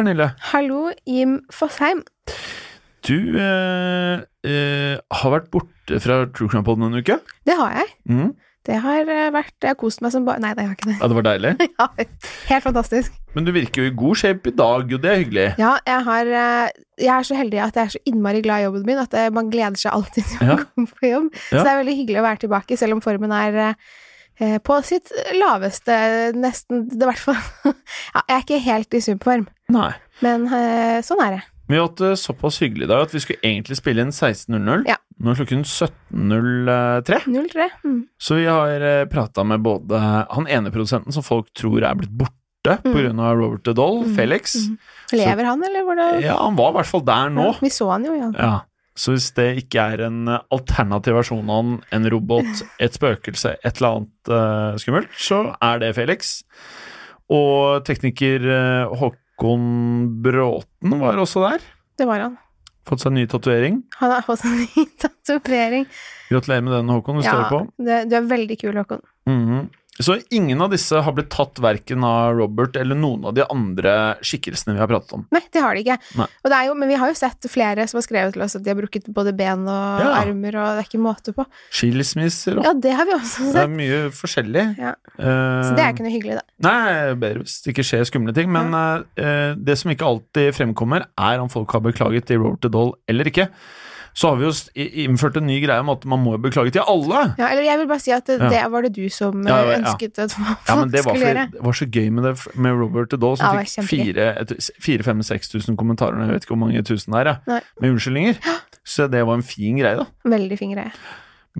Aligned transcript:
Pernille. 0.00 0.30
Hallo, 0.54 0.88
Jim 1.04 1.40
Fosheim. 1.52 1.98
Du 3.04 3.16
eh, 3.36 4.22
eh, 4.48 4.94
har 4.96 5.32
vært 5.34 5.50
borte 5.52 5.98
fra 6.00 6.22
True 6.32 6.48
Crime 6.48 6.64
Pod 6.64 6.80
en 6.80 6.96
uke. 6.96 7.18
Det 7.44 7.56
har 7.58 7.74
jeg. 7.76 7.90
Mm. 8.08 8.30
Det 8.64 8.78
har 8.80 9.08
eh, 9.12 9.28
vært 9.34 9.54
Jeg 9.60 9.74
har 9.74 9.76
kost 9.80 10.00
meg 10.04 10.12
som 10.14 10.24
bare 10.24 10.40
Nei, 10.40 10.54
det 10.56 10.64
har 10.64 10.70
jeg 10.72 10.78
ikke 10.78 10.88
det. 10.88 10.96
Ja, 11.02 11.10
det 11.12 11.18
var 11.18 11.26
deilig. 11.28 11.52
Ja, 11.80 11.86
helt 12.48 12.64
fantastisk. 12.70 13.20
Men 13.36 13.44
du 13.44 13.52
virker 13.52 13.84
jo 13.84 13.90
i 13.90 13.94
god 14.00 14.20
shape 14.22 14.48
i 14.48 14.56
dag, 14.56 14.88
og 14.88 15.04
det 15.04 15.10
er 15.12 15.20
hyggelig. 15.20 15.46
Ja, 15.60 15.76
jeg 15.92 16.06
har 16.08 16.32
eh, 16.44 16.82
Jeg 17.04 17.14
er 17.18 17.28
så 17.28 17.36
heldig 17.42 17.64
at 17.66 17.76
jeg 17.82 17.84
er 17.90 17.94
så 17.98 18.04
innmari 18.08 18.40
glad 18.46 18.64
i 18.64 18.68
jobben 18.70 18.88
min 18.88 19.04
at 19.04 19.16
eh, 19.20 19.28
man 19.36 19.52
gleder 19.52 19.80
seg 19.84 19.92
alltid 19.98 20.30
til 20.32 20.40
å 20.46 20.52
Ja. 20.54 20.60
komme 20.64 20.96
på 20.96 21.10
jobb. 21.12 21.28
Så 21.50 21.58
det 21.60 21.74
er 21.74 21.82
veldig 21.84 21.98
hyggelig 22.00 22.22
å 22.22 22.28
være 22.30 22.46
tilbake, 22.46 22.80
selv 22.80 22.96
om 22.96 23.04
formen 23.04 23.36
er 23.36 23.76
på 24.64 24.78
sitt 24.88 25.10
laveste, 25.36 25.92
nesten 26.32 26.86
Det 26.88 26.96
er 26.96 27.02
i 27.02 27.08
hvert 27.10 27.20
fall 27.20 27.74
Ja, 28.14 28.22
jeg 28.22 28.36
er 28.38 28.44
ikke 28.46 28.60
helt 28.64 28.96
i 28.96 29.02
superform, 29.04 29.42
Nei. 29.70 29.92
men 30.24 30.46
eh, 30.52 30.98
sånn 31.06 31.22
er 31.24 31.36
det. 31.38 31.42
Vi 31.70 31.76
har 31.78 31.86
hatt 31.86 32.00
det 32.02 32.16
såpass 32.18 32.58
hyggelig 32.64 32.88
i 32.88 32.90
dag 32.90 33.04
at 33.06 33.12
vi 33.14 33.20
skulle 33.22 33.44
egentlig 33.46 33.76
spille 33.78 34.02
inn 34.02 34.10
16.00. 34.10 34.88
Ja. 34.90 34.96
Nå 35.22 35.30
er 35.30 35.38
klokken 35.38 35.62
17.03. 35.62 37.20
03. 37.52 37.68
Mm. 37.84 38.00
Så 38.18 38.34
vi 38.40 38.46
har 38.50 38.80
eh, 38.80 39.04
prata 39.10 39.44
med 39.46 39.62
både 39.62 40.00
han 40.30 40.48
ene 40.50 40.72
produsenten 40.74 41.14
som 41.14 41.22
folk 41.26 41.52
tror 41.56 41.82
er 41.86 41.94
blitt 42.02 42.10
borte 42.14 42.36
Mm. 42.60 42.92
på 42.92 42.98
grunn 43.00 43.20
av 43.24 43.38
Robert 43.38 43.62
the 43.64 43.72
Doll, 43.72 44.02
Mm. 44.04 44.16
Felix. 44.18 44.54
Mm. 44.68 44.74
Lever 45.16 45.44
han, 45.48 45.62
eller 45.64 45.80
hvordan? 45.86 46.18
Ja, 46.20 46.34
han 46.42 46.56
var 46.58 46.68
i 46.70 46.74
hvert 46.76 46.90
fall 46.90 47.00
der 47.08 47.30
nå. 47.32 47.46
Ja, 47.46 47.54
vi 47.62 47.70
så 47.72 47.86
han 47.90 48.04
jo, 48.04 48.12
ja. 48.18 48.28
Ja. 48.36 48.50
Så 48.94 49.14
hvis 49.14 49.30
det 49.32 49.46
ikke 49.62 49.80
er 49.94 50.02
en 50.10 50.28
eh, 50.28 50.42
alternativ 50.52 51.14
versjon 51.16 51.48
av 51.48 51.56
han, 51.62 51.70
en 51.96 52.10
robot, 52.12 52.60
et 52.84 52.92
spøkelse, 52.98 53.54
et 53.64 53.80
eller 53.80 53.96
annet 54.02 54.28
uh, 54.28 54.76
skummelt, 54.76 55.08
så 55.16 55.40
er 55.56 55.80
det 55.80 55.94
Felix. 55.96 56.42
Og 57.32 57.80
tekniker 57.88 58.44
eh, 58.44 58.92
Håkon 59.40 60.20
Bråten 60.22 60.98
var 61.00 61.16
også 61.16 61.40
der. 61.48 61.62
Det 61.96 62.04
var 62.08 62.20
han. 62.20 62.34
Fått 62.88 63.00
seg 63.04 63.12
ny 63.14 63.22
tatovering. 63.30 63.78
Han 64.00 64.10
har 64.12 64.24
fått 64.26 64.42
en 64.44 64.58
ny 64.60 64.84
tatovering. 65.00 65.86
Gratulerer 66.28 66.64
med 66.66 66.72
den, 66.74 66.88
Håkon. 66.92 67.20
du 67.20 67.24
Ja, 67.24 67.32
står 67.32 67.48
på. 67.48 67.60
det, 67.86 68.02
du 68.10 68.16
er 68.18 68.26
veldig 68.28 68.58
kul, 68.60 68.76
Håkon. 68.76 69.00
Mhm. 69.28 69.68
Så 69.98 70.14
ingen 70.32 70.60
av 70.64 70.70
disse 70.72 70.96
har 70.96 71.12
blitt 71.12 71.28
tatt 71.32 71.58
verken 71.60 72.04
av 72.06 72.32
Robert 72.38 72.76
eller 72.78 72.96
noen 72.96 73.26
av 73.28 73.34
de 73.36 73.42
andre 73.52 73.92
skikkelsene 74.24 74.72
vi 74.76 74.80
har 74.80 74.88
pratet 74.88 75.12
om. 75.18 75.24
Nei, 75.34 75.42
det 75.52 75.60
har 75.60 75.76
de 75.76 75.82
ikke. 75.82 75.96
Og 76.16 76.46
det 76.48 76.56
er 76.56 76.68
jo, 76.70 76.76
men 76.78 76.88
vi 76.88 76.96
har 77.02 77.10
jo 77.10 77.16
sett 77.18 77.48
flere 77.52 77.84
som 77.90 77.98
har 77.98 78.06
skrevet 78.06 78.32
til 78.36 78.44
oss 78.46 78.56
at 78.56 78.64
de 78.64 78.72
har 78.72 78.78
brukket 78.78 79.10
både 79.12 79.34
ben 79.36 79.66
og 79.68 80.00
Ja. 80.00 80.14
armer, 80.22 80.56
og 80.56 80.78
det 80.78 80.84
er 80.84 80.88
ikke 80.88 81.02
måte 81.04 81.34
på. 81.36 81.44
Skilsmisser 81.74 82.58
og 82.62 82.64
Ja, 82.64 82.72
det 82.72 82.94
har 82.96 83.04
vi 83.10 83.12
også 83.18 83.50
Det 83.52 83.60
er 83.66 83.74
mye 83.74 84.00
forskjellig. 84.14 84.64
Ja. 84.78 84.94
Uh, 85.18 85.68
Så 85.68 85.74
det 85.76 85.84
er 85.84 85.92
ikke 85.92 86.06
noe 86.06 86.14
hyggelig, 86.16 86.38
da. 86.40 86.46
Nei, 86.70 87.14
bedre 87.20 87.44
hvis 87.44 87.58
det 87.64 87.74
ikke 87.74 87.84
skjer 87.90 88.08
skumle 88.08 88.34
ting. 88.36 88.48
Men 88.50 88.72
uh, 88.72 89.54
det 89.58 89.76
som 89.76 89.90
ikke 89.92 90.06
alltid 90.08 90.54
fremkommer, 90.56 91.04
er 91.18 91.44
om 91.44 91.50
folk 91.52 91.70
har 91.76 91.84
beklaget 91.84 92.24
til 92.30 92.40
Robert 92.40 92.62
the 92.64 92.72
Doll 92.72 92.94
eller 93.10 93.28
ikke. 93.28 93.50
Så 94.14 94.28
har 94.28 94.36
vi 94.40 94.44
jo 94.44 94.52
innført 95.06 95.36
en 95.38 95.46
ny 95.46 95.60
greie 95.62 95.78
om 95.80 95.88
at 95.92 96.04
man 96.04 96.18
må 96.24 96.34
beklage 96.42 96.72
til 96.74 96.82
alle. 96.82 97.34
Ja, 97.38 97.46
eller 97.52 97.62
jeg 97.62 97.78
vil 97.78 97.86
bare 97.88 98.00
si 98.02 98.10
at 98.12 98.26
det, 98.26 98.40
Ja. 98.40 98.48
det 98.50 98.72
var 98.72 98.82
det 98.82 98.92
du 98.96 99.08
som 99.08 99.42
Ja, 99.46 99.58
eh, 99.62 99.70
ja. 99.70 99.78
ønsket 99.78 100.18
at 100.18 100.32
folk 100.38 100.68
Ja, 100.68 100.74
men 100.80 100.90
det 100.90 101.04
var, 101.04 101.14
skulle 101.14 101.26
gjøre. 101.30 101.44
det 101.52 101.62
var 101.62 101.72
så 101.72 101.86
gøy 101.90 102.10
med 102.10 102.24
det 102.24 102.34
med 102.56 102.72
Robert 102.80 103.10
Doll, 103.20 103.36
som 103.36 103.46
Ja, 103.54 103.62
fikk 103.62 103.78
var 103.78 103.86
kjempegøy. 103.86 104.74
4000-6000 104.82 105.76
kommentarer. 105.78 106.18
Jeg 106.24 106.34
vet 106.34 106.44
ikke 106.44 106.54
hvor 106.56 106.62
mange 106.66 106.82
tusen 106.86 107.12
det 107.14 107.20
er, 107.26 107.32
ja, 107.46 107.60
med 107.80 107.90
unnskyldninger. 107.94 108.38
Så 108.84 109.06
det 109.10 109.24
var 109.26 109.34
en 109.38 109.42
fin 109.46 109.76
greie, 109.78 109.96
da. 110.00 110.06
Veldig 110.24 110.58
fin 110.58 110.72
greie. 110.74 110.90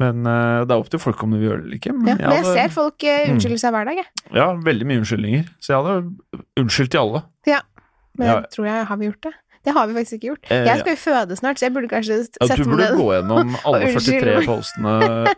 Men 0.01 0.23
uh, 0.27 0.63
det 0.65 0.71
er 0.71 0.79
opp 0.79 0.89
til 0.93 1.01
folk 1.03 1.23
om 1.27 1.33
de 1.35 1.41
vil 1.41 1.49
gjøre 1.51 1.63
det 1.63 1.67
eller 1.67 1.79
ikke. 1.81 1.91
Ja, 1.91 1.99
men 1.99 2.19
jeg 2.19 2.29
hadde- 2.31 2.55
ser 2.55 2.69
folk 2.75 3.05
eh, 3.05 3.27
Mm. 3.27 3.35
unnskylde 3.35 3.59
seg 3.59 3.73
hver 3.75 3.85
dag, 3.91 3.97
jeg. 3.97 4.07
Ja, 4.35 4.47
veldig 4.55 4.87
mye 4.87 5.01
unnskyldninger. 5.03 5.45
Så 5.61 5.73
jeg 5.75 5.83
hadde 5.83 6.43
unnskyldt 6.63 6.91
til 6.95 7.01
alle. 7.01 7.23
Ja. 7.47 7.61
Men 8.19 8.27
Ja. 8.29 8.35
jeg 8.41 8.51
tror 8.55 8.65
jeg 8.67 8.87
har 8.87 8.97
vi 8.97 9.07
gjort 9.11 9.21
det? 9.23 9.33
Det 9.67 9.75
har 9.77 9.89
vi 9.89 9.97
faktisk 9.99 10.17
ikke 10.17 10.31
gjort. 10.31 10.47
Eh, 10.49 10.65
jeg 10.69 10.81
skal 10.81 10.95
jo 10.95 11.01
føde 11.03 11.37
snart, 11.37 11.61
så 11.61 11.67
jeg 11.67 11.75
burde 11.75 11.91
kanskje 11.91 12.17
sette 12.25 12.41
Ja, 12.41 12.49
ned. 12.55 12.63
du 12.65 12.71
burde 12.73 12.89
gå 12.97 13.09
gjennom 13.13 13.53
alle 13.69 13.91
43 13.93 14.39
postene 14.47 14.95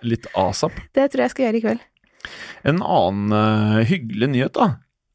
litt 0.07 0.29
asap. 0.39 0.79
Det 0.95 1.09
tror 1.11 1.25
jeg 1.27 1.35
skal 1.35 1.47
gjøre 1.49 1.59
i 1.59 1.65
kveld. 1.65 1.83
En 2.71 2.79
annen 2.87 3.35
uh, 3.35 3.81
hyggelig 3.89 4.29
nyhet 4.31 4.55
da, 4.55 4.69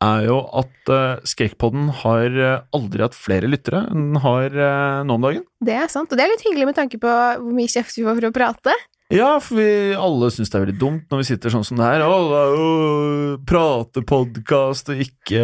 er 0.04 0.26
jo 0.28 0.42
at 0.60 0.92
uh, 0.92 1.24
Skrekkpodden 1.24 1.88
har 2.04 2.36
aldri 2.76 3.06
hatt 3.06 3.16
flere 3.16 3.48
lyttere 3.48 3.86
enn 3.88 4.12
den 4.12 4.22
har 4.26 4.52
uh, 4.52 5.08
nå 5.08 5.16
om 5.16 5.30
dagen. 5.30 5.48
Det 5.64 5.80
er 5.80 5.88
sant, 5.94 6.12
og 6.12 6.20
det 6.20 6.28
er 6.28 6.34
litt 6.36 6.44
hyggelig 6.44 6.68
med 6.74 6.80
tanke 6.82 7.00
på 7.00 7.08
hvor 7.08 7.56
mye 7.56 7.72
kjeft 7.72 7.96
vi 7.96 8.04
får 8.04 8.20
for 8.20 8.30
å 8.30 8.36
prate. 8.36 8.76
Ja, 9.14 9.38
for 9.40 9.56
vi 9.56 9.96
alle 9.96 10.28
syns 10.36 10.50
det 10.52 10.58
er 10.58 10.64
veldig 10.66 10.80
dumt 10.82 11.12
når 11.14 11.22
vi 11.22 11.28
sitter 11.30 11.54
sånn 11.54 11.64
som 11.64 11.80
det 11.80 11.88
her. 11.88 12.02
Å, 12.04 13.38
prate 13.48 14.04
jo 14.04 14.92
og 14.92 15.00
ikke 15.06 15.44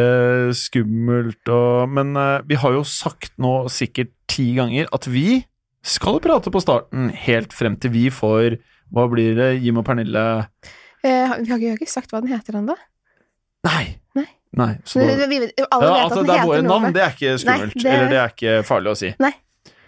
skummelt 0.60 1.48
og 1.54 1.88
Men 1.95 2.12
eh, 2.19 2.42
vi 2.50 2.57
har 2.60 2.75
jo 2.75 2.83
sagt 2.88 3.31
nå 3.39 3.69
sikkert 3.71 4.12
ti 4.27 4.50
ganger 4.57 4.89
at 4.95 5.07
vi 5.07 5.44
skal 5.83 6.19
prate 6.24 6.51
på 6.51 6.62
starten, 6.63 7.10
helt 7.25 7.56
frem 7.56 7.75
til 7.80 7.92
vi 7.95 8.06
får 8.13 8.57
Hva 8.94 9.07
blir 9.12 9.36
det? 9.39 9.50
Jim 9.63 9.80
og 9.81 9.88
Pernille 9.88 10.25
Eh, 11.04 11.33
vi, 11.44 11.50
har 11.51 11.60
ikke, 11.75 11.89
sagt 11.92 12.13
hva 12.13 12.21
den 12.24 12.31
heter 12.31 12.56
ennå. 12.56 12.77
Nei! 13.68 13.98
Nei. 14.15 14.24
Nei 14.56 14.69
så 14.88 15.01
vi- 15.04 15.10
Alle 15.10 15.25
ja, 15.27 15.95
vet 15.98 16.06
at 16.06 16.12
at 16.12 16.15
den 16.15 16.30
det 16.30 16.36
er 16.38 16.45
våre 16.48 16.62
navn, 16.63 16.94
det 16.95 17.01
er 17.04 17.12
ikke 17.12 17.31
Nei, 17.33 17.39
skummelt. 17.42 17.74
det- 17.75 17.92
Eller 17.92 18.07
det 18.07 18.19
er 18.21 18.30
ikke 18.31 18.54
farlig 18.63 18.92
å 18.94 18.95
si. 18.95 19.10
Nei. 19.19 19.33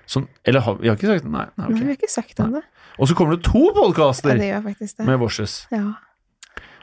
Sånn, 0.10 0.28
eller 0.46 0.66
har 0.66 0.80
vi 0.80 0.90
har 0.90 0.98
ikke 1.00 1.12
sagt 1.12 1.26
det? 1.26 1.34
Nei. 1.34 1.46
nei 1.58 1.70
Nei, 1.70 1.80
vi 1.80 1.92
har 1.92 1.98
ikke 1.98 2.12
sagt 2.14 2.38
det 2.38 2.64
Og 3.00 3.10
så 3.10 3.18
kommer 3.18 3.38
det 3.38 3.46
to 3.48 3.64
Ja, 3.68 3.76
podkaster 3.80 4.38
det. 4.38 5.06
med 5.06 5.20
Vorses. 5.20 5.66
Ja. 5.74 5.96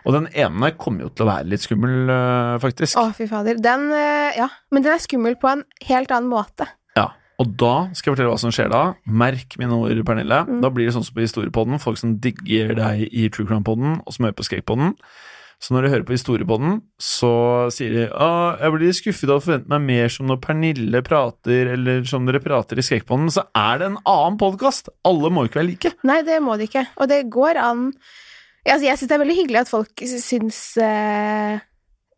Og 0.02 0.16
den 0.16 0.26
ene 0.34 0.72
kommer 0.74 1.06
jo 1.06 1.12
til 1.14 1.26
å 1.26 1.30
være 1.30 1.48
litt 1.52 1.62
skummel, 1.62 2.10
øh, 2.10 2.58
faktisk. 2.62 2.98
Å, 2.98 3.12
fy 3.14 3.28
fader. 3.30 3.58
Den, 3.62 3.86
eh, 3.94 4.38
ja. 4.40 4.48
Men 4.74 4.82
den 4.82 4.96
er 4.96 5.02
skummel 5.02 5.36
på 5.38 5.50
en 5.52 5.62
helt 5.86 6.10
annen 6.10 6.30
måte. 6.30 6.66
Ja. 6.98 7.12
Og 7.38 7.54
da 7.58 7.88
skal 7.94 8.10
jeg 8.10 8.16
fortelle 8.16 8.32
hva 8.32 8.40
som 8.42 8.54
skjer 8.54 8.70
da. 8.72 8.82
Merk 9.06 9.56
mine 9.58 9.78
ord, 9.78 10.02
Pernille. 10.06 10.42
Mm. 10.48 10.60
Da 10.64 10.70
blir 10.74 10.88
det 10.88 10.96
sånn 10.96 11.06
som 11.06 11.14
på 11.14 11.22
Historiepodden. 11.22 11.80
Folk 11.82 11.98
som 11.98 12.16
digger 12.22 12.74
deg 12.78 13.06
i 13.08 13.28
True 13.30 13.46
Crime-podden, 13.46 14.02
og 14.02 14.14
som 14.14 14.26
hører 14.26 14.38
på 14.38 14.46
Skrekkpodden. 14.48 14.96
Så 15.62 15.74
når 15.76 15.84
de 15.86 15.90
hører 15.92 16.06
på 16.08 16.14
Historiepodden, 16.16 16.80
så 16.98 17.28
sier 17.70 17.92
de 17.94 18.06
ah, 18.18 18.56
jeg 18.58 18.72
blir 18.74 18.94
skuffet 18.98 19.30
av 19.30 19.38
å 19.38 19.42
forvente 19.44 19.70
meg 19.70 19.84
mer 19.86 20.08
som 20.10 20.26
når 20.26 20.40
Pernille 20.42 21.02
prater, 21.06 21.70
eller 21.76 22.02
som 22.10 22.26
dere 22.26 22.40
prater 22.42 22.80
i 22.82 22.82
Skrekkpodden. 22.82 23.30
Så 23.30 23.44
er 23.54 23.78
det 23.78 23.86
en 23.92 24.00
annen 24.10 24.38
podkast! 24.42 24.90
Alle 25.06 25.30
må 25.30 25.44
ikke 25.46 25.60
være 25.60 25.68
like. 25.70 25.92
Nei, 26.08 26.18
det 26.26 26.40
må 26.42 26.56
de 26.58 26.66
ikke. 26.66 26.82
Og 26.98 27.06
det 27.12 27.20
går 27.30 27.60
an 27.62 27.84
altså, 27.92 28.82
Jeg 28.88 28.98
syns 28.98 29.12
det 29.12 29.14
er 29.14 29.22
veldig 29.22 29.38
hyggelig 29.38 29.60
at 29.62 29.70
folk 29.70 30.02
syns 30.16 30.58
uh, 30.82 31.62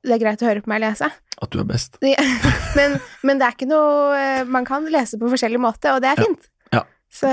det 0.05 0.17
er 0.17 0.23
greit 0.25 0.43
å 0.45 0.49
høre 0.49 0.65
på 0.65 0.73
meg 0.73 0.81
lese. 0.87 1.11
At 1.45 1.53
du 1.53 1.61
er 1.61 1.69
best. 1.69 2.01
Men, 2.79 2.97
men 3.27 3.39
det 3.41 3.45
er 3.47 3.55
ikke 3.55 3.67
noe 3.71 4.17
eh, 4.19 4.41
Man 4.51 4.65
kan 4.67 4.85
lese 4.91 5.19
på 5.21 5.29
forskjellig 5.31 5.61
måte, 5.63 5.93
og 5.95 6.01
det 6.03 6.11
er 6.15 6.21
Ja. 6.21 6.25
fint. 6.27 6.49
Ja. 6.75 6.81
Så, 7.13 7.31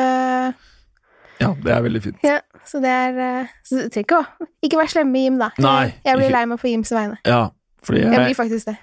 Ja, 1.41 1.49
det 1.65 1.73
er 1.73 1.81
veldig 1.87 2.01
fint. 2.05 2.21
ja, 2.23 2.37
så 2.67 2.79
det 2.83 2.91
er 2.93 3.19
eh, 3.25 3.47
Så 3.65 3.81
du 3.81 3.89
trenger 3.89 4.05
ikke 4.05 4.21
å 4.21 4.47
Ikke 4.67 4.77
vær 4.81 4.91
slem 4.93 5.11
med 5.11 5.25
Jim, 5.25 5.37
da. 5.41 5.49
Nei, 5.57 5.93
jeg 6.05 6.17
blir 6.17 6.27
ikke- 6.29 6.37
lei 6.37 6.45
meg 6.53 6.59
på 6.61 6.69
Jims 6.71 6.91
vegne. 6.95 7.17
Ja, 7.25 7.41
fordi 7.83 8.01
Jeg 8.05 8.19
blir 8.27 8.35
faktisk 8.37 8.65
det. 8.71 8.77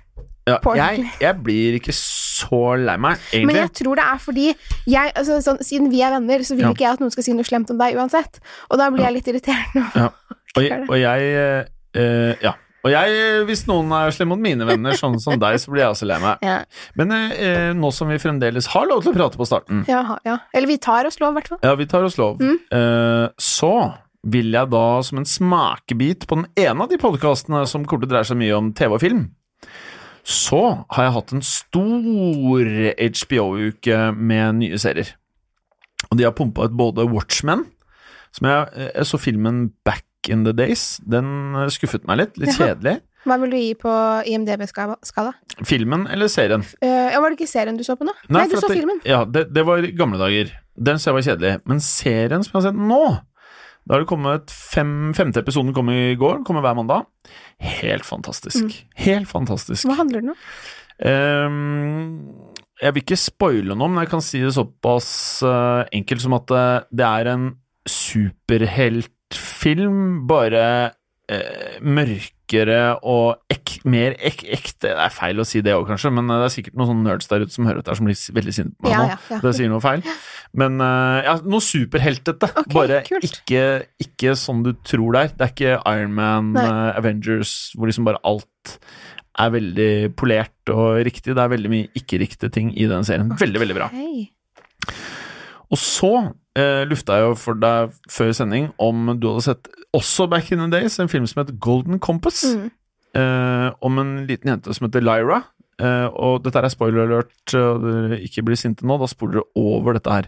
ja, 0.48 0.58
jeg, 0.74 1.10
jeg 1.20 1.42
blir 1.44 1.74
ikke 1.78 1.92
så 1.94 2.60
lei 2.80 2.96
meg, 2.96 3.18
Men 3.34 3.54
jeg 3.56 3.72
tror 3.82 3.94
det 4.00 4.04
er 4.04 4.18
fordi 4.18 4.46
jeg, 4.86 5.12
altså, 5.14 5.40
sånn, 5.44 5.58
Siden 5.62 5.90
vi 5.90 6.00
er 6.02 6.10
venner, 6.16 6.38
så 6.46 6.54
vil 6.56 6.64
Ja. 6.66 6.70
ikke 6.72 6.84
jeg 6.86 6.92
at 6.92 7.00
noen 7.00 7.10
skal 7.12 7.22
si 7.26 7.32
noe 7.34 7.44
slemt 7.44 7.70
om 7.70 7.78
deg 7.78 7.94
uansett. 7.96 8.38
Og 8.70 8.78
da 8.78 8.90
blir 8.90 9.04
jeg 9.04 9.12
litt 9.12 9.28
irritert 9.28 9.74
nå. 9.74 9.84
Ja. 9.94 10.08
Og, 10.56 10.62
jeg- 10.64 10.88
og 10.88 10.96
jeg 10.96 11.66
eh, 11.94 12.34
Ja. 12.42 12.54
Og 12.88 12.94
jeg, 12.94 13.44
hvis 13.50 13.66
noen 13.68 13.90
er 13.92 14.14
slem 14.16 14.30
mot 14.32 14.40
mine 14.40 14.64
venner, 14.64 14.96
sånn 14.96 15.18
som 15.20 15.36
deg, 15.42 15.58
så 15.60 15.68
blir 15.74 15.82
jeg 15.84 15.92
også 15.92 16.08
lei 16.08 16.16
meg. 16.22 16.40
Ja. 16.46 16.58
Men 16.96 17.12
eh, 17.18 17.70
nå 17.76 17.90
som 17.92 18.08
vi 18.08 18.16
fremdeles 18.22 18.70
har 18.72 18.88
lov 18.88 19.02
til 19.04 19.12
å 19.12 19.18
prate 19.18 19.36
på 19.36 19.44
starten, 19.48 19.84
Ja, 19.90 20.16
ja. 20.24 20.38
Eller 20.56 20.70
vi 20.72 20.78
tar 20.80 21.04
oss 21.10 21.20
lov, 21.20 21.34
i 21.36 21.40
hvert 21.42 21.50
fall. 21.52 21.60
ja, 21.66 21.74
vi 21.76 21.86
tar 21.90 22.06
oss 22.08 22.16
lov, 22.16 22.38
Mm. 22.40 22.56
eh, 22.72 23.28
så 23.38 23.74
vil 24.28 24.50
jeg 24.56 24.70
da 24.72 24.86
som 25.06 25.18
en 25.20 25.28
smakebit 25.28 26.24
på 26.26 26.40
den 26.40 26.46
ene 26.64 26.82
av 26.82 26.88
de 26.90 26.96
podkastene 26.98 27.66
som 27.70 27.84
kortet 27.88 28.08
dreier 28.10 28.26
seg 28.26 28.40
mye 28.40 28.56
om 28.56 28.72
TV 28.72 28.94
og 28.96 29.00
film, 29.04 29.20
så 30.28 30.62
har 30.92 31.04
jeg 31.06 31.14
hatt 31.14 31.32
en 31.36 31.44
stor 31.46 32.66
HBO-uke 32.98 34.00
med 34.16 34.58
nye 34.62 34.78
serier. 34.80 35.12
Og 36.10 36.18
de 36.18 36.26
har 36.26 36.34
pumpa 36.36 36.66
ut 36.68 36.76
både 36.78 37.06
Watchmen, 37.10 37.66
som 38.34 38.48
jeg, 38.50 38.90
jeg 38.94 39.08
så 39.08 39.20
filmen 39.20 39.62
Back 39.88 40.04
in 40.28 40.44
the 40.46 40.54
Days. 40.56 40.98
Den 41.04 41.56
eh, 41.56 41.68
skuffet 41.72 42.06
meg 42.08 42.22
litt. 42.22 42.40
Litt 42.40 42.54
Jaha. 42.54 42.72
kjedelig. 42.72 42.98
Hva 43.28 43.36
vil 43.42 43.52
du 43.52 43.58
gi 43.58 43.72
på 43.76 43.92
IMDb-skala? 44.30 45.32
Filmen 45.66 46.06
eller 46.12 46.30
serien? 46.32 46.62
Uh, 46.80 47.12
var 47.18 47.28
det 47.28 47.38
ikke 47.40 47.50
serien 47.50 47.76
du 47.76 47.84
så 47.84 47.98
på 47.98 48.06
nå? 48.08 48.14
Nei, 48.32 48.46
du 48.48 48.56
så 48.56 48.70
det, 48.70 48.78
filmen. 48.78 49.00
Ja, 49.08 49.24
det, 49.28 49.48
det 49.52 49.64
var 49.68 49.84
gamle 49.98 50.20
dager. 50.20 50.52
Den 50.78 51.00
ser 51.02 51.10
jeg 51.10 51.18
var 51.18 51.26
kjedelig. 51.26 51.54
Men 51.68 51.82
serien 51.84 52.46
som 52.46 52.54
jeg 52.54 52.60
har 52.60 52.66
sett 52.70 52.78
nå 52.78 53.02
Da 53.82 53.96
har 53.96 54.04
det 54.04 54.08
kommet 54.10 54.52
fem, 54.52 55.12
Femte 55.18 55.42
episoden 55.42 55.74
kom 55.76 55.90
i 55.92 56.14
går, 56.20 56.42
kommer 56.46 56.64
hver 56.64 56.78
mandag. 56.78 57.08
Helt 57.58 58.06
fantastisk. 58.06 58.64
Mm. 58.64 58.96
Helt 59.04 59.30
fantastisk. 59.30 59.88
Hva 59.88 59.98
handler 60.00 60.24
den 60.24 60.34
om? 60.36 60.42
Um, 60.98 62.54
jeg 62.78 62.94
vil 62.94 63.04
ikke 63.04 63.18
spoile 63.18 63.76
noe, 63.78 63.90
men 63.90 64.04
jeg 64.04 64.12
kan 64.14 64.24
si 64.24 64.40
det 64.42 64.54
såpass 64.54 65.10
uh, 65.46 65.84
enkelt 65.94 66.22
som 66.22 66.36
at 66.38 66.54
uh, 66.54 66.86
det 66.94 67.06
er 67.06 67.32
en 67.34 67.52
superheltfilm, 69.32 70.26
bare 70.28 70.92
eh, 71.28 71.78
mørkere 71.84 72.98
og 73.04 73.36
ek, 73.52 73.74
mer 73.84 74.14
ek, 74.24 74.44
ekte 74.48 74.88
Det 74.88 74.94
er 75.04 75.12
feil 75.12 75.38
å 75.40 75.44
si 75.46 75.60
det 75.60 75.74
òg, 75.76 75.86
kanskje, 75.90 76.10
men 76.14 76.30
eh, 76.30 76.38
det 76.40 76.46
er 76.48 76.54
sikkert 76.54 76.78
noen 76.78 76.88
sånne 76.92 77.08
nerds 77.10 77.28
der 77.28 77.44
ute 77.44 77.52
som 77.54 77.66
hører 77.68 77.82
dette, 77.82 77.96
som 77.98 78.08
blir 78.08 78.16
veldig 78.38 78.54
sinte 78.56 78.76
på 78.78 78.88
meg 78.88 78.94
Ja, 78.94 79.02
nå. 79.02 79.08
ja, 79.10 79.18
ja. 79.34 79.40
Det 79.44 79.54
sier 79.58 79.68
noe 79.72 79.84
feil. 79.84 80.02
Men 80.58 80.80
eh, 80.80 81.18
ja, 81.28 81.36
noe 81.44 81.60
superheltete. 81.64 82.48
Okay, 82.64 82.72
bare 82.74 83.02
ikke, 83.20 83.66
ikke 84.00 84.34
sånn 84.40 84.64
du 84.64 84.72
tror 84.86 85.12
det 85.14 85.20
er. 85.26 85.34
Det 85.36 85.46
er 85.48 85.54
ikke 85.54 85.76
Iron 85.92 86.16
Man, 86.16 86.52
Nei. 86.56 86.64
eh, 86.64 86.96
Avengers, 87.02 87.54
hvor 87.76 87.90
liksom 87.90 88.08
bare 88.08 88.22
alt 88.28 88.78
er 89.38 89.52
veldig 89.54 89.90
polert 90.18 90.72
og 90.72 90.96
riktig. 91.06 91.36
Det 91.36 91.42
er 91.44 91.52
veldig 91.52 91.70
mye 91.70 91.90
ikke-riktige 92.00 92.50
ting 92.50 92.72
i 92.74 92.88
den 92.90 93.04
serien. 93.06 93.28
Veldig, 93.38 93.60
veldig 93.62 93.76
bra. 93.76 93.86
Og 95.68 95.76
så 95.78 96.10
eh, 96.58 96.82
lufta 96.90 97.18
jeg 97.20 97.28
jo 97.28 97.34
for 97.38 97.58
deg 97.62 97.94
før 98.10 98.32
sending 98.36 98.70
om 98.82 99.14
du 99.20 99.28
hadde 99.30 99.44
sett 99.46 99.70
også 99.96 100.26
Back 100.30 100.50
in 100.52 100.58
the 100.64 100.68
Days, 100.72 100.98
en 101.00 101.08
film 101.10 101.26
som 101.30 101.40
heter 101.44 101.56
Golden 101.64 101.98
Compass, 102.02 102.42
Mm. 102.44 102.70
eh, 103.14 103.70
om 103.82 103.98
en 104.02 104.26
liten 104.26 104.50
jente 104.52 104.74
som 104.74 104.86
heter 104.88 105.00
Lyra. 105.06 105.44
Eh, 105.80 106.08
og 106.10 106.42
dette 106.42 106.58
er 106.58 106.68
spoiler 106.74 107.04
alert, 107.06 107.54
og 107.54 107.82
dere 107.84 108.18
ikke 108.26 108.42
blir 108.44 108.58
sinte 108.58 108.82
nå, 108.84 108.96
da 108.98 109.06
spoler 109.06 109.38
dere 109.38 109.52
over 109.56 109.94
dette 109.94 110.10
her. 110.10 110.26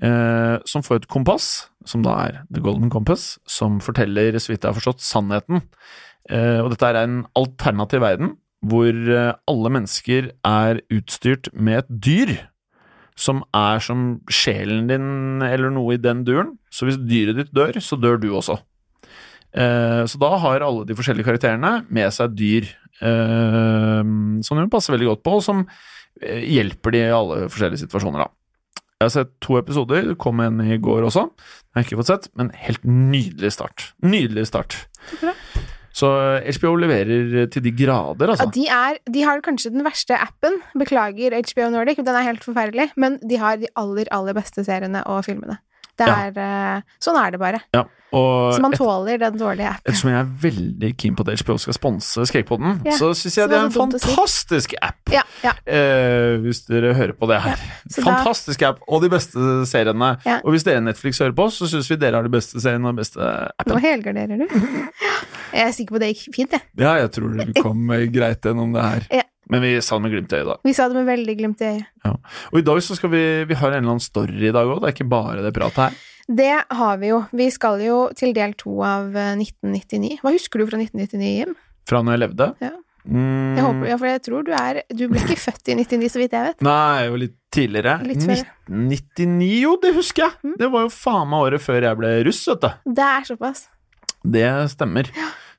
Eh, 0.00 0.58
som 0.64 0.82
får 0.82 1.02
et 1.02 1.08
kompass, 1.08 1.68
som 1.84 2.02
da 2.02 2.14
er 2.26 2.38
The 2.50 2.60
Golden 2.64 2.88
Compass, 2.90 3.38
som 3.46 3.80
forteller, 3.84 4.32
så 4.40 4.48
vidt 4.54 4.62
jeg 4.64 4.72
har 4.72 4.78
forstått, 4.80 5.04
sannheten. 5.04 5.62
Eh, 6.30 6.60
og 6.62 6.70
dette 6.72 6.88
er 6.88 7.02
en 7.04 7.26
alternativ 7.36 8.00
verden 8.00 8.36
hvor 8.64 8.88
eh, 8.90 9.32
alle 9.48 9.70
mennesker 9.70 10.30
er 10.44 10.80
utstyrt 10.90 11.52
med 11.54 11.78
et 11.84 11.90
dyr 12.02 12.32
som 13.18 13.42
er 13.56 13.82
som 13.82 14.08
sjelen 14.30 14.86
din, 14.90 15.08
eller 15.42 15.72
noe 15.74 15.96
i 15.96 16.00
den 16.00 16.22
duren. 16.26 16.54
Så 16.70 16.86
hvis 16.86 17.00
dyret 17.02 17.40
ditt 17.40 17.54
dør, 17.56 17.80
så 17.82 17.98
dør 17.98 18.20
du 18.22 18.30
også. 18.30 18.58
Eh, 19.52 20.02
så 20.06 20.20
da 20.20 20.32
har 20.44 20.64
alle 20.64 20.86
de 20.86 20.96
forskjellige 20.96 21.26
karakterene 21.26 21.80
med 21.88 22.12
seg 22.14 22.34
dyr 22.36 22.68
eh, 23.00 24.02
som 24.44 24.60
de 24.60 24.66
passer 24.70 24.94
veldig 24.94 25.14
godt 25.14 25.24
på, 25.26 25.38
og 25.38 25.46
som 25.46 25.64
eh, 26.20 26.44
hjelper 26.44 26.94
de 26.94 27.06
i 27.06 27.14
alle 27.14 27.46
forskjellige 27.48 27.86
situasjoner, 27.86 28.26
da. 28.26 28.34
Jeg 28.98 29.06
har 29.06 29.14
sett 29.14 29.34
to 29.44 29.54
episoder, 29.60 30.08
det 30.10 30.18
kom 30.18 30.40
en 30.42 30.58
i 30.64 30.78
går 30.82 31.06
også. 31.06 31.28
Jeg 31.30 31.76
har 31.78 31.86
ikke 31.86 32.00
fått 32.00 32.10
sett, 32.10 32.30
men 32.38 32.50
helt 32.66 32.82
nydelig 32.86 33.52
start. 33.54 33.92
Nydelig 34.02 34.48
start. 34.50 34.80
bra. 35.20 35.34
Så 35.98 36.10
eh, 36.38 36.48
HBO 36.58 36.74
leverer 36.78 37.48
til 37.52 37.64
de 37.64 37.72
grader, 37.74 38.34
altså. 38.34 38.48
de, 38.54 38.66
er, 38.70 38.98
de 39.10 39.24
har 39.26 39.42
kanskje 39.44 39.72
den 39.74 39.86
verste 39.86 40.18
appen. 40.18 40.60
Beklager 40.78 41.34
HBO 41.50 41.70
Nordic, 41.74 42.02
den 42.04 42.14
er 42.14 42.26
helt 42.28 42.44
forferdelig. 42.46 42.90
Men 42.96 43.18
de 43.22 43.40
har 43.40 43.58
de 43.60 43.70
aller, 43.78 44.10
aller 44.14 44.36
beste 44.38 44.64
seriene 44.66 45.02
og 45.10 45.26
filmene. 45.26 45.58
Det 45.98 46.06
Ja. 46.06 46.16
er, 46.30 46.76
eh, 46.78 46.82
sånn 47.02 47.16
er 47.18 47.30
det 47.34 47.40
bare. 47.40 47.60
Ja, 47.74 47.84
Så 48.12 48.60
man 48.62 48.72
et- 48.72 48.78
tåler 48.78 49.18
den 49.18 49.36
dårlige 49.36 49.68
appen. 49.68 49.82
Ettersom 49.92 50.10
jeg 50.10 50.20
er 50.20 50.28
veldig 50.50 50.96
keen 50.96 51.16
på 51.16 51.26
at 51.28 51.40
HBO 51.42 51.56
skal 51.58 51.74
sponse 51.74 52.22
Skrekkpodden, 52.30 52.84
Ja, 52.86 52.92
så 52.92 53.10
syns 53.12 53.34
så 53.34 53.42
jeg 53.42 53.50
det 53.50 53.58
er 53.58 53.64
en 53.66 53.70
fantastisk 53.72 54.70
si. 54.70 54.76
app. 54.80 54.96
Ja, 55.12 55.22
ja. 55.44 55.52
Eh, 55.66 56.38
hvis 56.40 56.64
dere 56.66 56.94
hører 56.94 57.12
på 57.18 57.26
det 57.28 57.40
her. 57.42 57.56
fantastisk 58.00 58.60
da- 58.60 58.68
app, 58.70 58.78
og 58.88 59.02
de 59.02 59.08
beste 59.10 59.34
seriene. 59.66 60.16
Og 60.44 60.52
hvis 60.54 60.64
dere 60.64 60.80
Netflix 60.80 61.18
hører 61.18 61.34
på, 61.34 61.50
så 61.50 61.66
syns 61.68 61.88
vi 61.90 61.96
dere 61.96 62.14
har 62.14 62.22
de 62.22 62.28
beste 62.30 62.60
seriene 62.62 62.88
og 62.88 62.96
beste 62.96 63.18
Nå 63.18 63.50
appen. 63.58 63.80
helgarderer 63.82 64.38
du. 64.38 64.46
Jeg 65.52 65.66
er 65.66 65.72
sikker 65.72 65.96
på 65.96 65.98
det 65.98 66.14
gikk 66.16 66.34
fint, 66.34 66.50
jeg. 66.52 66.60
Ja, 66.76 66.94
jeg 66.96 67.10
tror 67.12 67.36
det 67.36 67.54
kom 67.62 67.86
greit 67.88 68.40
gjennom 68.42 68.72
det 68.74 68.82
her. 68.82 69.06
Ja. 69.10 69.22
Men 69.48 69.62
vi 69.64 69.70
sa 69.80 69.96
det 69.96 70.04
med 70.06 70.12
glimt 70.12 70.32
i 70.32 70.38
øyet, 70.40 70.48
da. 70.50 70.56
Vi 70.68 70.74
sa 70.76 70.88
det 70.88 70.98
med 70.98 71.06
veldig 71.08 71.34
glimt 71.38 71.62
i 71.64 71.70
øyet. 71.72 71.86
Ja. 72.04 72.14
Og 72.52 72.58
i 72.60 72.64
dag 72.66 72.82
så 72.84 72.96
skal 72.98 73.10
vi 73.14 73.22
Vi 73.48 73.56
har 73.56 73.70
en 73.72 73.78
eller 73.80 73.94
annen 73.96 74.04
story 74.04 74.48
i 74.50 74.52
dag 74.54 74.66
òg, 74.68 74.82
det 74.82 74.90
er 74.90 74.96
ikke 74.96 75.08
bare 75.08 75.42
det 75.44 75.54
pratet 75.56 75.84
her. 75.86 76.02
Det 76.28 76.50
har 76.76 76.98
vi 77.00 77.08
jo. 77.08 77.22
Vi 77.32 77.46
skal 77.50 77.80
jo 77.80 78.02
til 78.16 78.34
del 78.36 78.52
to 78.60 78.74
av 78.84 79.14
eh, 79.16 79.32
1999. 79.40 80.18
Hva 80.20 80.34
husker 80.34 80.60
du 80.60 80.66
fra 80.68 80.76
1999, 80.82 81.30
Jim? 81.38 81.54
Fra 81.88 82.02
når 82.04 82.18
jeg 82.18 82.22
levde. 82.26 82.50
Ja. 82.60 82.74
Mm, 83.08 83.54
Jeg 83.56 83.64
håper, 83.64 83.86
ja, 83.88 83.96
for 83.96 84.06
jeg 84.10 84.20
tror 84.26 84.42
du 84.44 84.50
er 84.52 84.82
Du 84.92 85.06
ble 85.08 85.20
ikke 85.22 85.38
født 85.40 85.70
i 85.72 85.76
99, 85.78 86.10
så 86.12 86.20
vidt 86.20 86.34
jeg 86.36 86.44
vet. 86.50 86.60
Nei, 86.66 87.06
jo 87.06 87.16
litt 87.22 87.36
tidligere. 87.54 87.94
Litt 88.04 88.20
før. 88.26 88.42
1999, 88.68 89.48
jo, 89.62 89.72
det 89.80 89.94
husker 89.96 90.26
jeg! 90.26 90.36
Mm. 90.44 90.56
Det 90.60 90.68
var 90.74 90.84
jo 90.84 90.90
faen 90.92 91.30
meg 91.30 91.46
året 91.46 91.64
før 91.64 91.86
jeg 91.88 91.98
ble 92.02 92.10
russ, 92.28 92.42
vet 92.50 92.66
du. 92.66 92.68
Det 92.98 93.06
er 93.06 93.28
såpass. 93.30 93.64
Det 94.36 94.44
stemmer. 94.74 95.08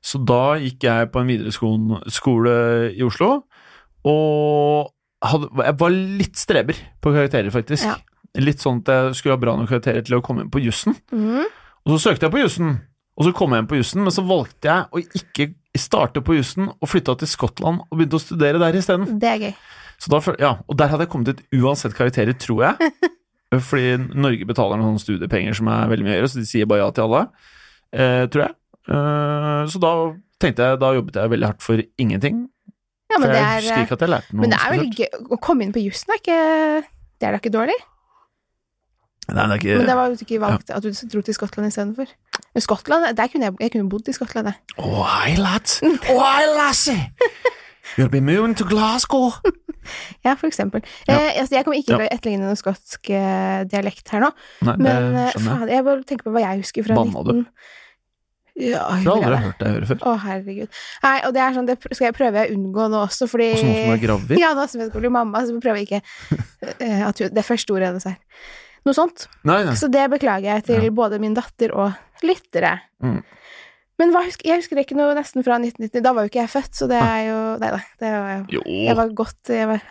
Så 0.00 0.20
da 0.24 0.54
gikk 0.62 0.86
jeg 0.86 1.10
på 1.12 1.20
en 1.24 1.28
videregående 1.32 1.98
skole 2.14 2.52
i 2.94 3.02
Oslo, 3.04 3.32
og 4.08 4.92
hadde, 5.24 5.50
jeg 5.66 5.76
var 5.80 5.96
litt 6.20 6.38
streber 6.40 6.78
på 7.02 7.12
karakterer, 7.14 7.50
faktisk. 7.52 7.88
Ja. 7.88 7.96
Litt 8.40 8.62
sånn 8.62 8.80
at 8.84 8.92
jeg 8.92 9.18
skulle 9.18 9.36
ha 9.36 9.42
bra 9.42 9.56
nok 9.58 9.68
karakterer 9.72 10.04
til 10.06 10.18
å 10.18 10.22
komme 10.24 10.44
inn 10.44 10.52
på 10.52 10.62
jussen. 10.62 10.96
Mm. 11.12 11.48
Og 11.84 11.94
så 11.94 12.10
søkte 12.10 12.28
jeg 12.28 12.34
på 12.34 12.42
jussen, 12.44 12.78
og 13.18 13.26
så 13.26 13.34
kom 13.36 13.52
jeg 13.52 13.64
inn 13.64 13.70
på 13.70 13.80
jussen, 13.80 14.04
men 14.06 14.14
så 14.14 14.24
valgte 14.24 14.70
jeg 14.70 14.86
å 14.88 15.02
ikke 15.20 15.50
starte 15.78 16.22
på 16.24 16.38
jussen 16.38 16.70
og 16.72 16.88
flytta 16.90 17.14
til 17.20 17.30
Skottland 17.30 17.84
og 17.84 17.98
begynte 17.98 18.18
å 18.18 18.22
studere 18.22 18.60
der 18.62 18.78
isteden. 18.78 19.18
Ja, 20.40 20.54
og 20.64 20.78
der 20.80 20.88
hadde 20.92 21.04
jeg 21.04 21.12
kommet 21.12 21.34
ut 21.34 21.42
uansett 21.60 21.96
karakterer, 21.98 22.36
tror 22.40 22.64
jeg. 22.70 22.92
Fordi 23.68 23.98
Norge 24.14 24.46
betaler 24.46 24.78
noen 24.78 24.94
sånne 24.94 25.04
studiepenger 25.04 25.58
som 25.58 25.68
er 25.72 25.90
veldig 25.90 26.06
mye 26.06 26.16
høyere, 26.16 26.30
så 26.30 26.40
de 26.40 26.48
sier 26.48 26.68
bare 26.70 26.84
ja 26.84 26.90
til 26.94 27.08
alle. 27.08 27.22
Eh, 27.90 28.24
tror 28.30 28.46
jeg. 28.46 28.56
Eh, 28.88 29.62
så 29.72 29.82
da 29.82 29.92
tenkte 30.40 30.68
jeg, 30.68 30.80
da 30.80 30.92
jobbet 30.96 31.18
jeg 31.20 31.32
veldig 31.34 31.50
hardt 31.50 31.64
for 31.66 31.82
ingenting. 32.00 32.44
Ja, 33.10 33.18
men 33.18 33.30
det 33.34 33.40
er, 33.42 33.68
ikke 33.84 33.96
at 33.98 34.02
jeg 34.06 34.12
lærte 34.12 34.34
noe 34.34 34.40
men 34.44 34.52
det 34.54 34.58
er 34.62 34.74
vel 34.74 34.90
gøy 34.94 35.30
å 35.34 35.38
komme 35.42 35.66
inn 35.66 35.72
på 35.74 35.82
jussen. 35.82 36.12
Er 36.14 36.20
ikke, 36.22 36.40
det 37.20 37.26
er 37.28 37.34
da 37.34 37.40
ikke 37.42 37.52
dårlig? 37.54 37.78
Nei, 39.30 39.44
det 39.46 39.54
er 39.54 39.60
ikke 39.60 39.78
Men 39.78 39.86
det 39.90 39.96
var 39.98 40.10
jo 40.10 40.16
ikke 40.26 40.40
valgt 40.42 40.70
at 40.74 40.82
du 40.82 40.90
dro 41.12 41.20
til 41.22 41.36
Skottland 41.36 41.68
istedenfor. 41.70 42.10
Men 42.54 42.64
Skottland, 42.64 43.08
der 43.18 43.30
kunne 43.30 43.46
jeg, 43.50 43.54
jeg 43.62 43.72
kunne 43.76 43.90
bodd 43.92 44.08
i 44.10 44.14
Skottland, 44.16 44.50
jeg. 44.50 44.78
Oh, 44.82 45.02
hei, 45.06 45.36
lads. 45.38 45.80
Oh, 45.86 46.22
hei, 46.24 46.46
Lassie. 46.56 47.12
You'll 47.98 48.10
be 48.10 48.20
moving 48.20 48.54
to 48.58 48.64
Glasgow. 48.68 49.32
Ja, 50.26 50.34
for 50.36 50.44
eksempel. 50.46 50.82
Ja. 51.08 51.14
Eh, 51.16 51.38
altså, 51.40 51.54
jeg 51.56 51.64
kommer 51.64 51.78
ikke 51.78 51.88
til 51.88 52.02
Ja. 52.02 52.04
å 52.04 52.14
etterligne 52.14 52.44
noen 52.44 52.58
skotsk 52.60 53.08
eh, 53.16 53.62
dialekt 53.64 54.10
her 54.12 54.20
nå, 54.26 54.28
Nei, 54.68 54.74
men 54.76 55.16
eh, 55.16 55.30
jeg. 55.32 55.40
faen, 55.46 55.62
jeg 55.72 55.84
bare 55.86 56.04
tenker 56.04 56.26
på 56.26 56.32
hva 56.34 56.42
jeg 56.44 56.60
husker 56.60 56.84
fra 56.84 56.98
Banna 56.98 57.22
du? 57.24 57.40
19... 58.56 58.70
Ja, 58.70 58.84
Jeg 58.98 59.06
har 59.06 59.14
aldri 59.16 59.40
hørt 59.46 59.58
deg 59.62 59.74
høre 59.76 59.88
før. 59.90 60.00
Å, 60.04 60.14
herregud. 60.24 60.78
Nei, 61.04 61.14
og 61.26 61.34
det 61.36 61.42
er 61.44 61.54
sånn, 61.56 61.68
det 61.70 61.76
skal 61.96 62.06
jeg 62.10 62.16
prøve 62.18 62.42
å 62.46 62.54
unngå 62.54 62.88
nå 62.92 63.02
også, 63.06 63.28
fordi 63.30 63.50
Og 63.54 63.60
så 63.60 63.66
nå 63.68 63.74
som 63.76 63.90
du 63.90 63.94
er 63.96 64.02
gravid? 64.02 64.38
Ja, 64.42 64.50
nå 64.58 64.66
som 64.68 64.80
jeg 64.82 64.90
skal 64.90 65.04
bli 65.04 65.12
mamma, 65.16 65.42
så 65.46 65.56
prøver 65.62 65.80
jeg 65.82 65.88
ikke 65.88 66.02
eh, 66.86 67.02
at 67.08 67.22
hun- 67.24 67.34
det 67.36 67.44
første 67.46 67.72
ordet 67.76 67.90
hennes 67.92 68.06
er 68.10 68.16
noe 68.88 68.96
sånt. 68.96 69.26
Nei, 69.44 69.58
nei. 69.68 69.74
Så 69.76 69.90
det 69.92 70.06
beklager 70.12 70.54
jeg 70.56 70.64
til 70.70 70.90
både 70.96 71.18
min 71.20 71.34
datter 71.36 71.72
og 71.76 72.24
lyttere. 72.24 72.78
Mm. 73.04 73.20
Men 74.00 74.14
hva 74.14 74.22
jeg 74.24 74.62
husker 74.62 74.78
ikke 74.80 74.96
noe 74.96 75.12
nesten 75.18 75.44
fra 75.44 75.58
1990. 75.60 76.00
Da 76.06 76.14
var 76.16 76.24
jo 76.24 76.30
ikke 76.32 76.40
jeg 76.40 76.52
født, 76.54 76.72
så 76.78 76.86
det 76.88 76.96
er 77.04 77.26
jo 77.26 77.40
Nei 77.60 77.68
da. 77.74 77.80
Det 78.00 78.12
var, 78.14 78.46
Jo. 78.48 78.62
jeg 78.64 78.96
var 78.96 79.10
godt, 79.18 79.50
jeg 79.52 79.68
var 79.68 79.82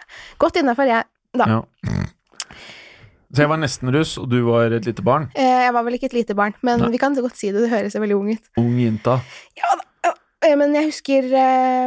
godt 0.41 0.57
innafor, 0.63 0.89
jeg, 0.89 1.05
da. 1.37 1.45
Ja. 1.45 1.59
Så 3.29 3.43
jeg 3.43 3.49
var 3.51 3.59
nesten 3.61 3.91
russ, 3.93 4.15
og 4.17 4.29
du 4.31 4.39
var 4.47 4.71
et 4.73 4.85
lite 4.89 5.03
barn. 5.05 5.27
Eh, 5.37 5.43
Jeg 5.67 5.73
var 5.75 5.83
vel 5.85 5.93
ikke 5.99 6.07
et 6.09 6.13
lite 6.17 6.33
barn, 6.35 6.55
men 6.65 6.79
Nei. 6.81 6.89
vi 6.89 6.97
kan 6.97 7.13
så 7.15 7.21
godt 7.21 7.37
si 7.37 7.51
det. 7.51 7.61
Det 7.61 7.69
høres 7.69 7.93
jo 7.93 8.01
veldig 8.01 8.15
ung 8.17 8.31
ut. 8.33 8.47
Ung 8.57 8.71
jenta. 8.81 9.19
Eh, 9.55 9.75
Men 10.39 10.71
jeg 10.77 10.87
husker 10.87 11.25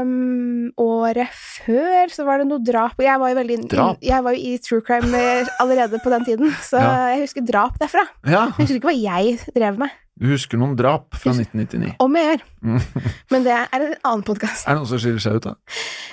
um, 0.04 0.66
året 0.76 1.32
før 1.32 2.11
så 2.12 2.26
var 2.28 2.42
det 2.42 2.49
noe 2.50 2.61
drap. 2.61 2.99
Og 3.00 3.06
jeg 3.06 3.21
var 3.23 3.32
jo 3.32 3.38
veldig 3.38 3.56
Drap? 3.73 4.02
Jeg 4.04 4.25
var 4.26 4.37
jo 4.37 4.42
i 4.52 4.59
true 4.61 4.82
crime 4.85 5.09
eh, 5.16 5.49
allerede 5.62 6.00
på 6.04 6.12
den 6.12 6.26
tiden, 6.28 6.52
så 6.61 6.76
Ja. 6.82 6.90
jeg 7.14 7.23
husker 7.25 7.47
drap 7.49 7.78
derfra. 7.80 8.04
Ja, 8.28 8.50
Jeg 8.52 8.66
husker 8.66 8.76
ikke 8.76 8.90
hva 8.92 8.97
jeg 9.00 9.38
drev 9.56 9.78
med. 9.80 9.94
du 10.21 10.26
husker 10.28 10.61
noen 10.61 10.76
drap 10.76 11.14
fra 11.16 11.32
1999. 11.32 11.94
Om 12.04 12.16
jeg 12.21 12.28
gjør. 12.28 12.42
Mm. 12.62 13.06
Men 13.32 13.42
det 13.49 13.54
er 13.56 13.66
en 13.73 13.94
annen 14.04 14.23
podkast. 14.28 14.66
Er 14.68 14.76
det 14.76 14.82
noen 14.82 14.90
som 14.92 15.00
skiller 15.00 15.25
seg 15.25 15.38
ut, 15.40 15.49
da? 15.49 15.54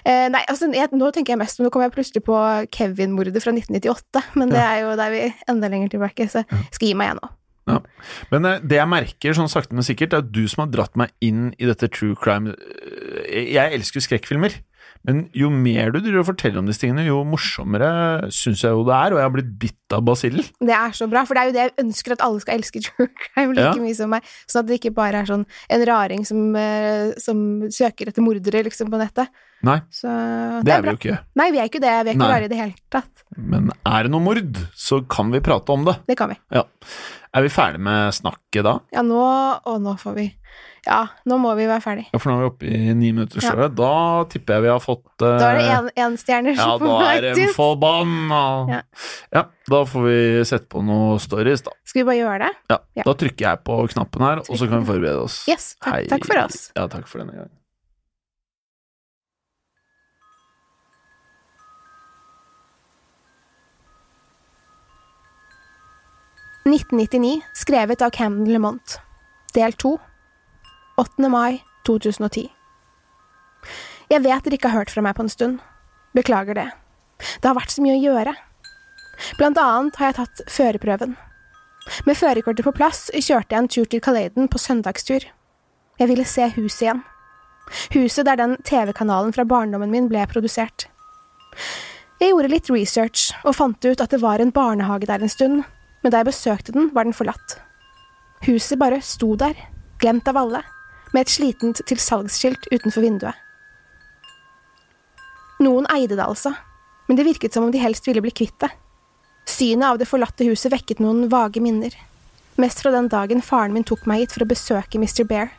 Eh, 0.05 0.29
nei, 0.31 0.41
altså, 0.47 0.71
jeg, 0.73 0.89
nå 0.95 1.11
tenker 1.13 1.35
jeg 1.35 1.41
mest 1.43 1.59
Nå 1.59 1.69
kommer 1.69 1.89
jeg 1.89 1.97
plutselig 1.97 2.23
på 2.25 2.39
Kevin-mordet 2.71 3.43
fra 3.43 3.51
1998, 3.51 4.23
men 4.39 4.49
det 4.55 4.63
er 4.63 4.79
jo 4.85 4.95
der 4.95 5.11
vi 5.13 5.25
enda 5.51 5.67
lenger 5.67 5.91
tilbake, 5.91 6.29
så 6.31 6.45
jeg 6.47 6.71
skal 6.71 6.87
gi 6.87 6.95
meg 6.95 7.11
igjen 7.11 7.19
nå. 7.21 7.29
Ja. 7.69 7.79
Men 8.33 8.45
eh, 8.49 8.63
det 8.65 8.79
jeg 8.79 8.89
merker 8.91 9.37
sånn 9.37 9.51
sakte, 9.51 9.75
men 9.77 9.85
sikkert, 9.87 10.13
er 10.15 10.23
at 10.25 10.31
du 10.33 10.41
som 10.49 10.65
har 10.65 10.71
dratt 10.73 10.97
meg 10.99 11.13
inn 11.21 11.51
i 11.59 11.69
dette 11.69 11.89
true 11.93 12.17
crime 12.19 12.55
eh, 12.55 13.53
Jeg 13.53 13.77
elsker 13.77 14.03
skrekkfilmer, 14.03 14.57
men 15.07 15.21
jo 15.37 15.47
mer 15.53 15.93
du 15.93 15.99
driver 16.01 16.23
og 16.23 16.29
forteller 16.33 16.59
om 16.59 16.67
disse 16.67 16.81
tingene, 16.81 17.05
jo 17.07 17.21
morsommere 17.23 18.27
syns 18.35 18.63
jeg 18.65 18.73
jo 18.75 18.81
det 18.87 18.95
er, 18.97 19.13
og 19.15 19.21
jeg 19.21 19.27
har 19.29 19.35
blitt 19.35 19.51
bitt 19.61 19.95
av 19.95 20.03
basillen. 20.07 20.43
Det 20.59 20.75
er 20.75 20.95
så 20.97 21.07
bra, 21.11 21.23
for 21.29 21.37
det 21.37 21.41
er 21.43 21.51
jo 21.51 21.55
det 21.55 21.63
jeg 21.67 21.75
ønsker 21.85 22.15
at 22.17 22.23
alle 22.25 22.41
skal 22.43 22.59
elske 22.59 22.81
true 22.83 23.07
crime 23.21 23.53
like 23.55 23.69
Ja. 23.77 23.83
mye 23.85 23.95
som 23.95 24.11
meg, 24.11 24.25
sånn 24.49 24.65
at 24.65 24.71
det 24.71 24.79
ikke 24.81 24.95
bare 24.97 25.21
er 25.23 25.29
sånn 25.29 25.45
en 25.69 25.85
raring 25.87 26.25
som, 26.27 26.41
eh, 26.59 27.13
som 27.21 27.45
søker 27.71 28.11
etter 28.11 28.25
mordere 28.25 28.65
liksom 28.67 28.91
på 28.91 28.99
nettet. 28.99 29.29
Nei, 29.67 29.79
Så 29.91 30.07
det 30.63 30.71
er 30.71 30.81
vi 30.85 30.93
jo 30.93 30.97
ikke. 30.99 31.17
Nei, 31.35 31.49
vi 31.51 31.59
er 31.59 31.67
ikke 31.67 31.81
det. 31.83 31.91
Vi 32.05 32.11
er 32.13 32.15
ikke 32.15 32.23
Nei. 32.23 32.31
rare 32.31 32.47
i 32.47 32.51
det 32.51 32.59
hele 32.61 32.75
tatt. 32.93 33.23
Men 33.35 33.71
er 33.85 34.03
det 34.07 34.11
noe 34.13 34.23
mord, 34.23 34.59
så 34.75 35.01
kan 35.11 35.31
vi 35.33 35.41
prate 35.43 35.73
om 35.75 35.83
det. 35.87 35.97
Det 36.07 36.15
kan 36.19 36.31
vi. 36.31 36.37
Ja. 36.55 36.63
Er 37.35 37.43
vi 37.45 37.49
ferdig 37.53 37.81
med 37.85 38.13
snakket 38.15 38.63
da? 38.65 38.79
Ja, 38.95 39.03
nå 39.05 39.19
Og 39.69 39.75
nå 39.83 39.91
får 40.01 40.15
vi 40.15 40.23
Ja, 40.87 41.03
nå 41.29 41.35
må 41.37 41.51
vi 41.59 41.67
være 41.69 41.83
ferdig. 41.83 42.05
Ja, 42.09 42.17
for 42.17 42.31
nå 42.31 42.37
er 42.39 42.41
vi 42.41 42.47
oppe 42.49 42.71
i 42.71 42.93
ni 42.97 43.11
minutter 43.13 43.43
Ja. 43.43 43.67
Da 43.67 44.23
tipper 44.31 44.55
jeg 44.57 44.63
vi 44.65 44.71
har 44.71 44.79
fått 44.81 45.05
eh, 45.27 45.35
Da 45.37 45.51
er 45.51 45.59
det 45.59 45.67
én 45.69 45.91
en 46.07 46.17
stjerner 46.17 46.57
Ja, 46.57 46.71
på 46.79 46.89
da 46.89 47.11
er 47.11 47.27
de 47.27 47.43
en 47.43 47.53
forbanna! 47.53 48.41
Ja. 48.71 48.81
Ja, 49.35 49.43
da 49.69 49.83
får 49.85 50.07
vi 50.07 50.17
sette 50.49 50.65
på 50.71 50.81
noe 50.81 51.19
stories, 51.21 51.61
da. 51.67 51.75
Skal 51.85 52.01
vi 52.01 52.07
bare 52.09 52.17
gjøre 52.23 52.39
det? 52.47 52.51
Ja, 52.73 52.79
Ja. 52.97 53.05
Da 53.11 53.13
trykker 53.21 53.45
jeg 53.45 53.63
på 53.69 53.77
knappen 53.93 54.25
her, 54.25 54.41
og 54.47 54.49
så 54.57 54.65
kan 54.71 54.81
vi 54.81 54.89
forberede 54.89 55.21
oss. 55.27 55.43
Yes. 55.51 55.75
Takk, 55.83 56.07
takk 56.09 56.25
for 56.31 56.45
oss. 56.47 56.71
Ja, 56.73 56.87
takk 56.89 57.05
for 57.11 57.21
denne 57.21 57.37
gangen. 57.37 57.58
«1999», 66.69 67.41
skrevet 67.53 68.01
av 68.01 68.11
Camden 68.13 68.53
Lemont. 68.53 68.99
Del 69.53 69.73
2. 69.73 69.97
8. 70.97 71.29
mai 71.29 71.63
2010. 71.87 72.49
Jeg 74.09 74.21
vet 74.21 74.45
dere 74.45 74.57
ikke 74.57 74.69
har 74.69 74.83
hørt 74.83 74.93
fra 74.93 75.01
meg 75.01 75.15
på 75.17 75.25
en 75.25 75.31
stund. 75.33 75.63
Beklager 76.13 76.57
det. 76.57 76.67
Det 77.41 77.49
har 77.49 77.57
vært 77.57 77.73
så 77.73 77.81
mye 77.81 77.95
å 77.97 78.03
gjøre. 78.03 78.35
Blant 79.39 79.57
annet 79.57 79.97
har 79.97 80.11
jeg 80.11 80.17
tatt 80.19 80.43
førerprøven. 80.49 81.15
Med 82.05 82.19
førerkortet 82.19 82.67
på 82.67 82.75
plass 82.77 83.07
kjørte 83.15 83.55
jeg 83.55 83.63
en 83.63 83.71
tur 83.71 83.89
til 83.89 84.03
Kaleiden 84.05 84.49
på 84.51 84.61
søndagstur. 84.61 85.25
Jeg 85.99 86.11
ville 86.11 86.27
se 86.27 86.51
huset 86.53 86.85
igjen. 86.85 87.01
Huset 87.97 88.29
der 88.29 88.37
den 88.37 88.55
TV-kanalen 88.65 89.33
fra 89.33 89.45
barndommen 89.45 89.89
min 89.89 90.09
ble 90.11 90.27
produsert. 90.29 90.85
Jeg 92.21 92.33
gjorde 92.33 92.53
litt 92.53 92.69
research 92.69 93.31
og 93.41 93.57
fant 93.57 93.85
ut 93.85 94.01
at 94.01 94.13
det 94.13 94.21
var 94.21 94.41
en 94.43 94.53
barnehage 94.53 95.09
der 95.09 95.23
en 95.23 95.31
stund, 95.31 95.63
men 96.03 96.11
da 96.13 96.21
jeg 96.21 96.29
besøkte 96.29 96.75
den, 96.75 96.89
var 96.95 97.07
den 97.07 97.15
forlatt. 97.15 97.57
Huset 98.47 98.79
bare 98.79 99.01
sto 99.03 99.33
der, 99.39 99.57
glemt 99.99 100.27
av 100.31 100.39
alle, 100.39 100.63
med 101.13 101.25
et 101.25 101.33
slitent 101.33 101.81
til 101.89 101.99
salgsskilt 101.99 102.69
utenfor 102.71 103.03
vinduet. 103.03 103.35
Noen 105.59 105.89
eide 105.91 106.15
det 106.15 106.23
altså, 106.23 106.53
men 107.09 107.17
det 107.17 107.25
virket 107.27 107.55
som 107.55 107.65
om 107.65 107.73
de 107.73 107.81
helst 107.81 108.07
ville 108.07 108.23
bli 108.23 108.31
kvitt 108.31 108.55
det. 108.63 108.69
Synet 109.49 109.87
av 109.89 109.97
det 109.99 110.07
forlatte 110.07 110.45
huset 110.47 110.71
vekket 110.71 111.01
noen 111.03 111.25
vage 111.31 111.59
minner, 111.63 111.91
mest 112.61 112.83
fra 112.83 112.93
den 112.93 113.09
dagen 113.11 113.43
faren 113.43 113.73
min 113.75 113.87
tok 113.87 114.05
meg 114.07 114.23
hit 114.23 114.35
for 114.35 114.45
å 114.45 114.49
besøke 114.49 115.01
Mr. 115.01 115.25
Bear. 115.27 115.51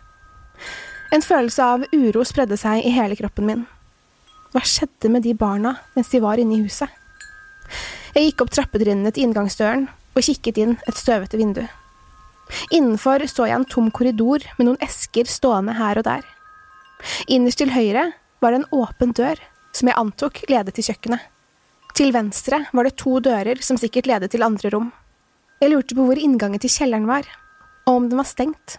En 1.12 1.24
følelse 1.26 1.66
av 1.66 1.84
uro 1.92 2.24
spredde 2.24 2.56
seg 2.60 2.86
i 2.86 2.94
hele 2.94 3.18
kroppen 3.18 3.48
min. 3.48 3.66
Hva 4.54 4.62
skjedde 4.66 5.10
med 5.12 5.26
de 5.26 5.34
barna 5.34 5.76
mens 5.96 6.10
de 6.14 6.22
var 6.22 6.40
inne 6.40 6.56
i 6.56 6.64
huset? 6.64 6.88
Jeg 8.14 8.30
gikk 8.30 8.44
opp 8.44 8.54
trappetrinnene 8.54 9.12
til 9.14 9.28
inngangsdøren 9.28 9.88
og 10.14 10.24
kikket 10.26 10.58
inn 10.60 10.76
et 10.88 10.98
støvete 10.98 11.38
vindu. 11.40 11.64
Innenfor 12.74 13.22
så 13.30 13.46
jeg 13.46 13.60
en 13.60 13.68
tom 13.68 13.90
korridor 13.94 14.44
med 14.58 14.66
noen 14.66 14.80
esker 14.82 15.28
stående 15.30 15.76
her 15.78 16.00
og 16.00 16.06
der. 16.08 16.24
Innerst 17.30 17.60
til 17.62 17.72
høyre 17.74 18.10
var 18.42 18.52
det 18.52 18.62
en 18.62 18.72
åpen 18.74 19.14
dør, 19.16 19.38
som 19.72 19.88
jeg 19.88 19.98
antok 20.00 20.42
ledet 20.50 20.74
til 20.76 20.90
kjøkkenet. 20.90 21.22
Til 21.96 22.12
venstre 22.14 22.64
var 22.72 22.86
det 22.86 22.98
to 23.00 23.18
dører 23.22 23.60
som 23.64 23.78
sikkert 23.80 24.08
ledet 24.10 24.30
til 24.32 24.44
andre 24.46 24.70
rom. 24.74 24.90
Jeg 25.60 25.72
lurte 25.72 25.96
på 25.96 26.06
hvor 26.06 26.18
inngangen 26.18 26.62
til 26.62 26.72
kjelleren 26.72 27.08
var, 27.08 27.26
og 27.86 27.96
om 27.98 28.08
den 28.08 28.20
var 28.20 28.28
stengt. 28.28 28.78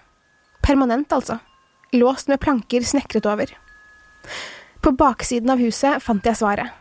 Permanent, 0.65 1.11
altså. 1.13 1.39
Låst 1.93 2.29
med 2.31 2.39
planker 2.41 2.85
snekret 2.87 3.27
over. 3.27 3.51
På 4.81 4.93
baksiden 4.97 5.51
av 5.51 5.61
huset 5.61 6.01
fant 6.01 6.25
jeg 6.25 6.39
svaret. 6.39 6.71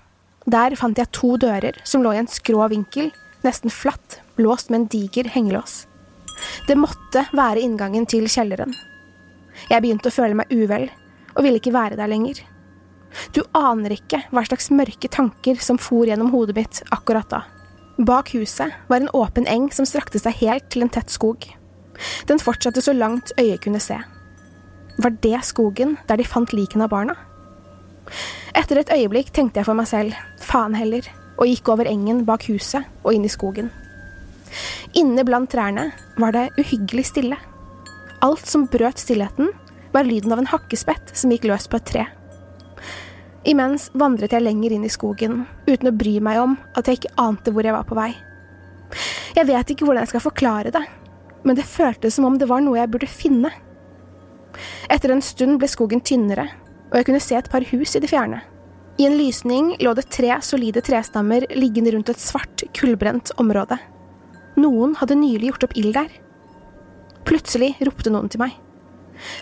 Der 0.50 0.76
fant 0.78 0.98
jeg 0.98 1.10
to 1.12 1.34
dører 1.40 1.76
som 1.84 2.04
lå 2.04 2.14
i 2.14 2.20
en 2.22 2.30
skrå 2.30 2.68
vinkel, 2.72 3.10
nesten 3.44 3.72
flatt, 3.72 4.20
låst 4.42 4.70
med 4.70 4.80
en 4.80 4.90
diger 4.92 5.28
hengelås. 5.34 5.84
Det 6.66 6.78
måtte 6.78 7.26
være 7.36 7.60
inngangen 7.60 8.06
til 8.08 8.28
kjelleren. 8.30 8.74
Jeg 9.68 9.82
begynte 9.82 10.08
å 10.08 10.14
føle 10.14 10.36
meg 10.38 10.52
uvel, 10.52 10.88
og 11.36 11.44
ville 11.44 11.60
ikke 11.60 11.74
være 11.74 11.98
der 12.00 12.10
lenger. 12.10 12.40
Du 13.34 13.42
aner 13.56 13.94
ikke 13.96 14.22
hva 14.30 14.44
slags 14.46 14.70
mørke 14.72 15.10
tanker 15.10 15.58
som 15.62 15.78
for 15.82 16.06
gjennom 16.08 16.30
hodet 16.34 16.56
mitt 16.56 16.82
akkurat 16.94 17.28
da. 17.30 17.42
Bak 18.00 18.32
huset 18.32 18.72
var 18.88 19.02
en 19.02 19.10
åpen 19.16 19.48
eng 19.50 19.68
som 19.74 19.88
strakte 19.88 20.20
seg 20.22 20.38
helt 20.40 20.70
til 20.72 20.86
en 20.86 20.92
tett 20.92 21.10
skog. 21.12 21.44
Den 22.30 22.40
fortsatte 22.40 22.80
så 22.80 22.94
langt 22.96 23.34
øyet 23.36 23.60
kunne 23.64 23.82
se. 23.82 23.98
Var 25.00 25.16
det 25.24 25.42
skogen 25.48 25.98
der 26.08 26.20
de 26.20 26.28
fant 26.28 26.54
likene 26.56 26.86
av 26.86 26.94
barna? 26.94 27.16
Etter 28.56 28.80
et 28.80 28.92
øyeblikk 28.94 29.34
tenkte 29.34 29.60
jeg 29.60 29.68
for 29.68 29.78
meg 29.78 29.88
selv, 29.90 30.16
faen 30.42 30.74
heller, 30.74 31.04
og 31.38 31.48
gikk 31.48 31.68
over 31.72 31.88
engen 31.88 32.24
bak 32.28 32.46
huset 32.48 32.88
og 33.04 33.14
inn 33.14 33.24
i 33.24 33.32
skogen. 33.32 33.70
Inne 34.98 35.24
blant 35.26 35.50
trærne 35.52 35.90
var 36.20 36.34
det 36.36 36.50
uhyggelig 36.58 37.06
stille. 37.10 37.38
Alt 38.20 38.46
som 38.46 38.66
brøt 38.70 39.00
stillheten, 39.00 39.52
var 39.92 40.06
lyden 40.06 40.32
av 40.32 40.38
en 40.38 40.50
hakkespett 40.50 41.14
som 41.18 41.32
gikk 41.32 41.48
løs 41.50 41.66
på 41.70 41.80
et 41.80 41.86
tre. 41.88 42.06
Imens 43.48 43.88
vandret 43.96 44.34
jeg 44.36 44.44
lenger 44.44 44.74
inn 44.76 44.84
i 44.84 44.92
skogen, 44.92 45.44
uten 45.66 45.90
å 45.90 45.96
bry 45.96 46.18
meg 46.22 46.40
om 46.42 46.58
at 46.76 46.86
jeg 46.86 47.00
ikke 47.00 47.14
ante 47.22 47.54
hvor 47.54 47.66
jeg 47.66 47.74
var 47.74 47.88
på 47.88 47.96
vei. 47.98 48.12
Jeg 49.36 49.46
vet 49.48 49.72
ikke 49.72 49.86
hvordan 49.86 50.04
jeg 50.04 50.12
skal 50.12 50.24
forklare 50.26 50.72
det, 50.74 50.84
men 51.46 51.56
det 51.56 51.68
føltes 51.68 52.18
som 52.18 52.26
om 52.28 52.36
det 52.38 52.50
var 52.50 52.62
noe 52.62 52.78
jeg 52.78 52.90
burde 52.92 53.08
finne. 53.10 53.52
Etter 54.90 55.14
en 55.14 55.24
stund 55.24 55.60
ble 55.60 55.70
skogen 55.70 56.02
tynnere, 56.04 56.48
og 56.90 56.98
jeg 56.98 57.08
kunne 57.08 57.22
se 57.22 57.38
et 57.38 57.50
par 57.50 57.64
hus 57.70 57.96
i 57.96 58.02
det 58.02 58.10
fjerne. 58.10 58.42
I 59.00 59.06
en 59.08 59.16
lysning 59.16 59.72
lå 59.80 59.94
det 59.96 60.10
tre 60.12 60.34
solide 60.44 60.82
trestammer 60.84 61.46
liggende 61.56 61.94
rundt 61.94 62.10
et 62.12 62.20
svart, 62.20 62.66
kullbrent 62.76 63.32
område. 63.40 63.78
Noen 64.60 64.96
hadde 65.00 65.18
nylig 65.18 65.52
gjort 65.52 65.68
opp 65.68 65.76
ild 65.78 65.94
der. 65.96 66.10
Plutselig 67.28 67.74
ropte 67.86 68.12
noen 68.12 68.30
til 68.32 68.42
meg. 68.42 68.56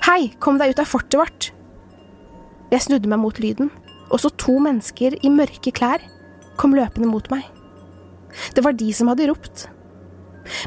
Hei, 0.07 0.33
kom 0.43 0.59
deg 0.61 0.75
ut 0.75 0.83
av 0.83 0.91
fortet 0.91 1.19
vårt! 1.21 1.51
Jeg 2.69 2.85
snudde 2.85 3.09
meg 3.09 3.23
mot 3.23 3.39
lyden, 3.41 3.71
og 4.13 4.21
så 4.21 4.31
to 4.37 4.59
mennesker 4.61 5.17
i 5.25 5.31
mørke 5.33 5.73
klær 5.75 6.03
kom 6.61 6.75
løpende 6.77 7.09
mot 7.09 7.31
meg. 7.33 7.47
Det 8.55 8.65
var 8.65 8.77
de 8.77 8.91
som 8.93 9.09
hadde 9.11 9.29
ropt. 9.31 9.67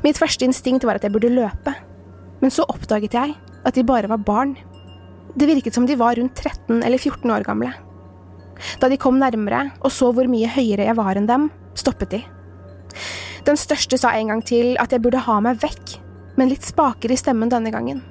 Mitt 0.06 0.20
første 0.20 0.48
instinkt 0.48 0.86
var 0.88 0.98
at 0.98 1.06
jeg 1.06 1.14
burde 1.14 1.34
løpe. 1.34 1.76
Men 2.42 2.54
så 2.54 2.66
oppdaget 2.70 3.16
jeg 3.18 3.36
at 3.38 3.78
de 3.78 3.86
bare 3.86 4.10
var 4.10 4.24
barn. 4.26 4.56
Det 5.38 5.48
virket 5.50 5.78
som 5.78 5.86
de 5.88 5.98
var 6.00 6.18
rundt 6.18 6.42
13 6.42 6.82
eller 6.82 6.98
14 6.98 7.30
år 7.32 7.46
gamle. 7.46 7.72
Da 8.82 8.90
de 8.90 9.00
kom 9.02 9.20
nærmere 9.22 9.68
og 9.82 9.94
så 9.94 10.12
hvor 10.14 10.30
mye 10.30 10.50
høyere 10.50 10.88
jeg 10.90 10.98
var 10.98 11.18
enn 11.18 11.30
dem, 11.30 11.50
stoppet 11.78 12.18
de. 12.18 12.22
Den 13.48 13.58
største 13.58 13.98
sa 13.98 14.14
en 14.14 14.30
gang 14.30 14.42
til 14.46 14.76
at 14.82 14.94
jeg 14.94 15.02
burde 15.02 15.22
ha 15.26 15.40
meg 15.42 15.62
vekk, 15.64 15.98
men 16.38 16.52
litt 16.52 16.66
spakere 16.66 17.16
i 17.16 17.20
stemmen 17.20 17.50
denne 17.52 17.74
gangen. 17.74 18.04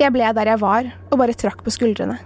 Jeg 0.00 0.12
ble 0.12 0.32
der 0.36 0.50
jeg 0.52 0.60
var, 0.60 0.88
og 1.10 1.18
bare 1.20 1.36
trakk 1.38 1.62
på 1.64 1.72
skuldrene. 1.72 2.18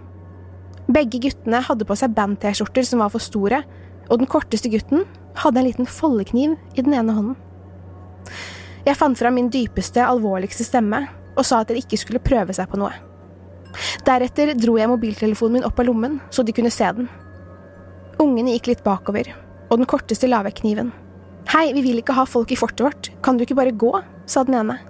Begge 0.87 1.20
guttene 1.23 1.61
hadde 1.66 1.87
på 1.87 1.96
seg 1.99 2.14
band-T-skjorter 2.16 2.87
som 2.87 3.02
var 3.02 3.12
for 3.12 3.23
store, 3.23 3.62
og 4.06 4.20
den 4.20 4.30
korteste 4.30 4.70
gutten 4.70 5.04
hadde 5.42 5.61
en 5.61 5.68
liten 5.68 5.88
foldekniv 5.90 6.54
i 6.75 6.85
den 6.87 6.94
ene 6.94 7.14
hånden. 7.14 7.37
Jeg 8.87 8.99
fant 8.99 9.18
fram 9.18 9.35
min 9.35 9.50
dypeste, 9.50 10.02
alvorligste 10.02 10.64
stemme 10.66 11.04
og 11.37 11.44
sa 11.44 11.61
at 11.61 11.70
dere 11.70 11.82
ikke 11.82 11.99
skulle 12.00 12.23
prøve 12.23 12.54
seg 12.56 12.70
på 12.70 12.78
noe. 12.80 12.94
Deretter 14.06 14.54
dro 14.56 14.76
jeg 14.78 14.88
mobiltelefonen 14.88 15.58
min 15.58 15.66
opp 15.66 15.82
av 15.82 15.88
lommen, 15.88 16.20
så 16.30 16.46
de 16.46 16.54
kunne 16.56 16.73
se 16.73 16.87
den. 16.96 17.11
Ungene 18.23 18.54
gikk 18.54 18.70
litt 18.70 18.87
bakover, 18.87 19.28
og 19.68 19.82
den 19.82 19.90
korteste 19.90 20.30
la 20.30 20.40
vekk 20.46 20.62
kniven. 20.62 20.94
Hei, 21.46 21.70
vi 21.76 21.82
vil 21.84 22.00
ikke 22.00 22.16
ha 22.16 22.24
folk 22.26 22.50
i 22.50 22.58
fortet 22.58 22.82
vårt, 22.82 23.08
kan 23.22 23.36
du 23.38 23.44
ikke 23.44 23.56
bare 23.58 23.70
gå? 23.70 23.92
sa 24.26 24.42
den 24.42 24.56
ene. 24.58 24.80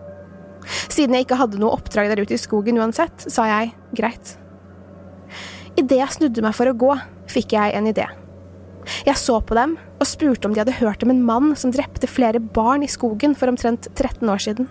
Siden 0.88 1.12
jeg 1.12 1.26
ikke 1.26 1.36
hadde 1.36 1.58
noe 1.60 1.76
oppdrag 1.76 2.08
der 2.08 2.22
ute 2.24 2.32
i 2.32 2.40
skogen 2.40 2.78
uansett, 2.80 3.26
sa 3.28 3.44
jeg 3.50 3.74
greit. 3.98 4.30
Idet 5.76 5.98
jeg 6.00 6.14
snudde 6.14 6.44
meg 6.44 6.56
for 6.56 6.70
å 6.70 6.76
gå, 6.78 6.94
fikk 7.28 7.52
jeg 7.52 7.74
en 7.76 7.90
idé. 7.90 8.06
Jeg 9.04 9.20
så 9.20 9.36
på 9.44 9.56
dem 9.58 9.74
og 9.76 10.08
spurte 10.08 10.48
om 10.48 10.54
de 10.54 10.62
hadde 10.62 10.78
hørt 10.78 11.04
om 11.04 11.12
en 11.12 11.20
mann 11.28 11.52
som 11.60 11.74
drepte 11.74 12.08
flere 12.08 12.40
barn 12.40 12.86
i 12.86 12.88
skogen 12.88 13.36
for 13.36 13.52
omtrent 13.52 13.90
13 13.92 14.24
år 14.32 14.40
siden. 14.46 14.70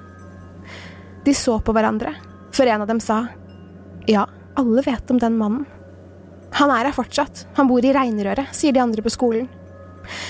De 1.25 1.35
så 1.37 1.59
på 1.61 1.75
hverandre, 1.75 2.15
før 2.55 2.71
en 2.73 2.85
av 2.85 2.89
dem 2.89 3.01
sa 3.03 3.27
ja, 4.09 4.25
alle 4.57 4.81
vet 4.85 5.13
om 5.13 5.21
den 5.21 5.37
mannen. 5.37 5.69
Han 6.55 6.71
er 6.71 6.87
her 6.87 6.97
fortsatt, 6.97 7.45
han 7.57 7.69
bor 7.69 7.85
i 7.85 7.93
reinrøret, 7.93 8.49
sier 8.55 8.73
de 8.73 8.81
andre 8.81 9.05
på 9.05 9.13
skolen. 9.13 9.49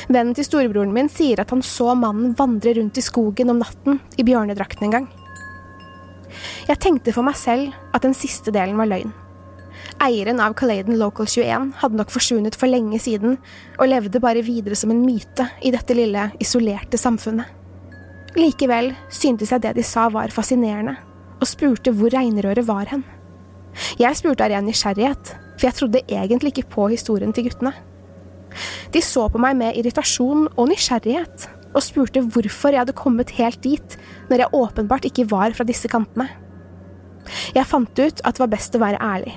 Vennen 0.08 0.36
til 0.38 0.48
storebroren 0.48 0.94
min 0.96 1.10
sier 1.12 1.42
at 1.42 1.52
han 1.54 1.64
så 1.66 1.94
mannen 1.98 2.36
vandre 2.38 2.76
rundt 2.78 2.98
i 3.00 3.06
skogen 3.06 3.54
om 3.54 3.62
natten 3.62 4.00
i 4.18 4.26
bjørnedrakten 4.28 4.88
en 4.88 4.98
gang. 4.98 5.12
Jeg 6.68 6.82
tenkte 6.82 7.14
for 7.16 7.26
meg 7.26 7.38
selv 7.40 7.76
at 7.96 8.04
den 8.04 8.16
siste 8.18 8.54
delen 8.54 8.80
var 8.80 8.90
løgn. 8.92 9.14
Eieren 10.04 10.42
av 10.44 10.56
Caladen 10.58 10.98
Local 11.00 11.28
21 11.30 11.72
hadde 11.80 12.00
nok 12.00 12.12
forsvunnet 12.12 12.58
for 12.60 12.72
lenge 12.72 13.00
siden, 13.00 13.38
og 13.80 13.90
levde 13.90 14.22
bare 14.24 14.44
videre 14.46 14.76
som 14.78 14.92
en 14.92 15.04
myte 15.06 15.48
i 15.64 15.72
dette 15.74 15.96
lille, 15.96 16.30
isolerte 16.42 17.00
samfunnet. 17.00 17.48
Likevel 18.36 18.92
syntes 19.14 19.54
jeg 19.54 19.64
det 19.64 19.76
de 19.78 19.86
sa 19.88 20.10
var 20.12 20.34
fascinerende, 20.36 20.98
og 21.40 21.48
spurte 21.48 21.94
hvor 21.96 22.12
reinrøret 22.12 22.68
var 22.68 22.90
hen. 22.92 23.06
Jeg 24.00 24.20
spurte 24.20 24.44
av 24.44 24.52
ren 24.52 24.68
nysgjerrighet, 24.68 25.36
for 25.56 25.68
jeg 25.68 25.78
trodde 25.78 26.04
egentlig 26.08 26.52
ikke 26.54 26.72
på 26.76 26.90
historien 26.92 27.32
til 27.36 27.48
guttene. 27.48 27.72
De 28.94 29.02
så 29.04 29.28
på 29.32 29.42
meg 29.42 29.58
med 29.60 29.78
irritasjon 29.80 30.48
og 30.54 30.70
nysgjerrighet, 30.72 31.48
og 31.76 31.84
spurte 31.84 32.24
hvorfor 32.24 32.72
jeg 32.72 32.86
hadde 32.86 32.96
kommet 32.96 33.36
helt 33.36 33.62
dit 33.64 33.98
når 34.30 34.46
jeg 34.46 34.60
åpenbart 34.62 35.08
ikke 35.10 35.28
var 35.32 35.56
fra 35.58 35.68
disse 35.68 35.92
kantene. 35.92 36.30
Jeg 37.56 37.68
fant 37.68 38.00
ut 38.00 38.22
at 38.22 38.38
det 38.38 38.44
var 38.44 38.54
best 38.54 38.78
å 38.78 38.82
være 38.84 39.02
ærlig, 39.04 39.34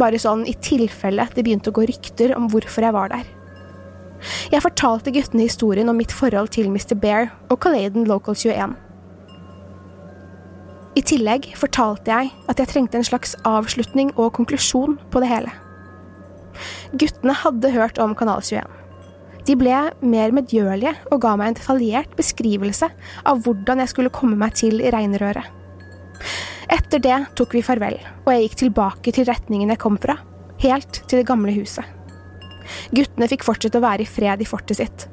bare 0.00 0.20
sånn 0.20 0.46
i 0.48 0.56
tilfelle 0.64 1.28
det 1.34 1.44
begynte 1.44 1.70
å 1.70 1.76
gå 1.76 1.86
rykter 1.88 2.34
om 2.36 2.48
hvorfor 2.52 2.88
jeg 2.88 2.96
var 2.96 3.12
der. 3.12 3.28
Jeg 4.50 4.64
fortalte 4.64 5.12
guttene 5.12 5.44
historien 5.44 5.92
om 5.92 5.98
mitt 6.00 6.14
forhold 6.14 6.50
til 6.56 6.70
Mr. 6.72 6.96
Bear 6.98 7.30
og 7.50 7.60
Caladen 7.62 8.08
Local 8.08 8.34
21. 8.34 8.74
I 10.96 11.02
tillegg 11.04 11.50
fortalte 11.60 12.08
jeg 12.08 12.32
at 12.48 12.60
jeg 12.62 12.70
trengte 12.72 12.96
en 12.96 13.04
slags 13.04 13.36
avslutning 13.44 14.14
og 14.16 14.32
konklusjon 14.38 14.96
på 15.12 15.20
det 15.20 15.28
hele. 15.28 15.52
Guttene 16.96 17.34
hadde 17.36 17.72
hørt 17.74 17.98
om 18.00 18.14
Kanal 18.16 18.40
21. 18.44 18.64
De 19.46 19.54
ble 19.58 19.80
mer 20.02 20.32
medgjørlige 20.34 20.94
og 21.12 21.20
ga 21.22 21.34
meg 21.38 21.50
en 21.50 21.58
detaljert 21.58 22.14
beskrivelse 22.18 22.88
av 23.26 23.42
hvordan 23.44 23.82
jeg 23.82 23.92
skulle 23.92 24.12
komme 24.14 24.38
meg 24.38 24.56
til 24.58 24.80
regnrøret. 24.94 25.44
Etter 26.72 27.02
det 27.02 27.18
tok 27.38 27.54
vi 27.54 27.62
farvel, 27.62 27.98
og 28.24 28.32
jeg 28.32 28.46
gikk 28.46 28.56
tilbake 28.62 29.12
til 29.14 29.28
retningen 29.28 29.70
jeg 29.70 29.82
kom 29.82 29.98
fra, 30.02 30.16
helt 30.62 31.02
til 31.04 31.20
det 31.20 31.28
gamle 31.28 31.54
huset. 31.54 31.84
Guttene 32.96 33.28
fikk 33.30 33.44
fortsette 33.46 33.78
å 33.78 33.84
være 33.84 34.02
i 34.02 34.10
fred 34.10 34.42
i 34.42 34.48
fortet 34.48 34.80
sitt. 34.80 35.06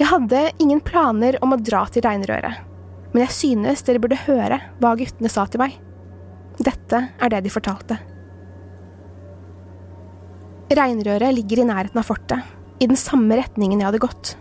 Jeg 0.00 0.10
hadde 0.10 0.48
ingen 0.58 0.80
planer 0.82 1.38
om 1.44 1.54
å 1.54 1.60
dra 1.62 1.84
til 1.92 2.02
regnrøret, 2.06 2.64
men 3.12 3.26
jeg 3.26 3.36
synes 3.36 3.84
dere 3.86 4.02
burde 4.02 4.24
høre 4.24 4.62
hva 4.80 4.96
guttene 4.98 5.30
sa 5.30 5.46
til 5.46 5.62
meg. 5.62 5.76
Dette 6.58 7.10
er 7.14 7.30
det 7.30 7.44
de 7.46 7.52
fortalte. 7.52 8.00
Reinrøret 10.70 11.34
ligger 11.34 11.64
i 11.64 11.66
nærheten 11.66 11.98
av 11.98 12.06
fortet, 12.06 12.46
i 12.78 12.86
den 12.86 12.98
samme 12.98 13.34
retningen 13.40 13.80
jeg 13.80 13.88
hadde 13.88 14.02
gått. 14.04 14.36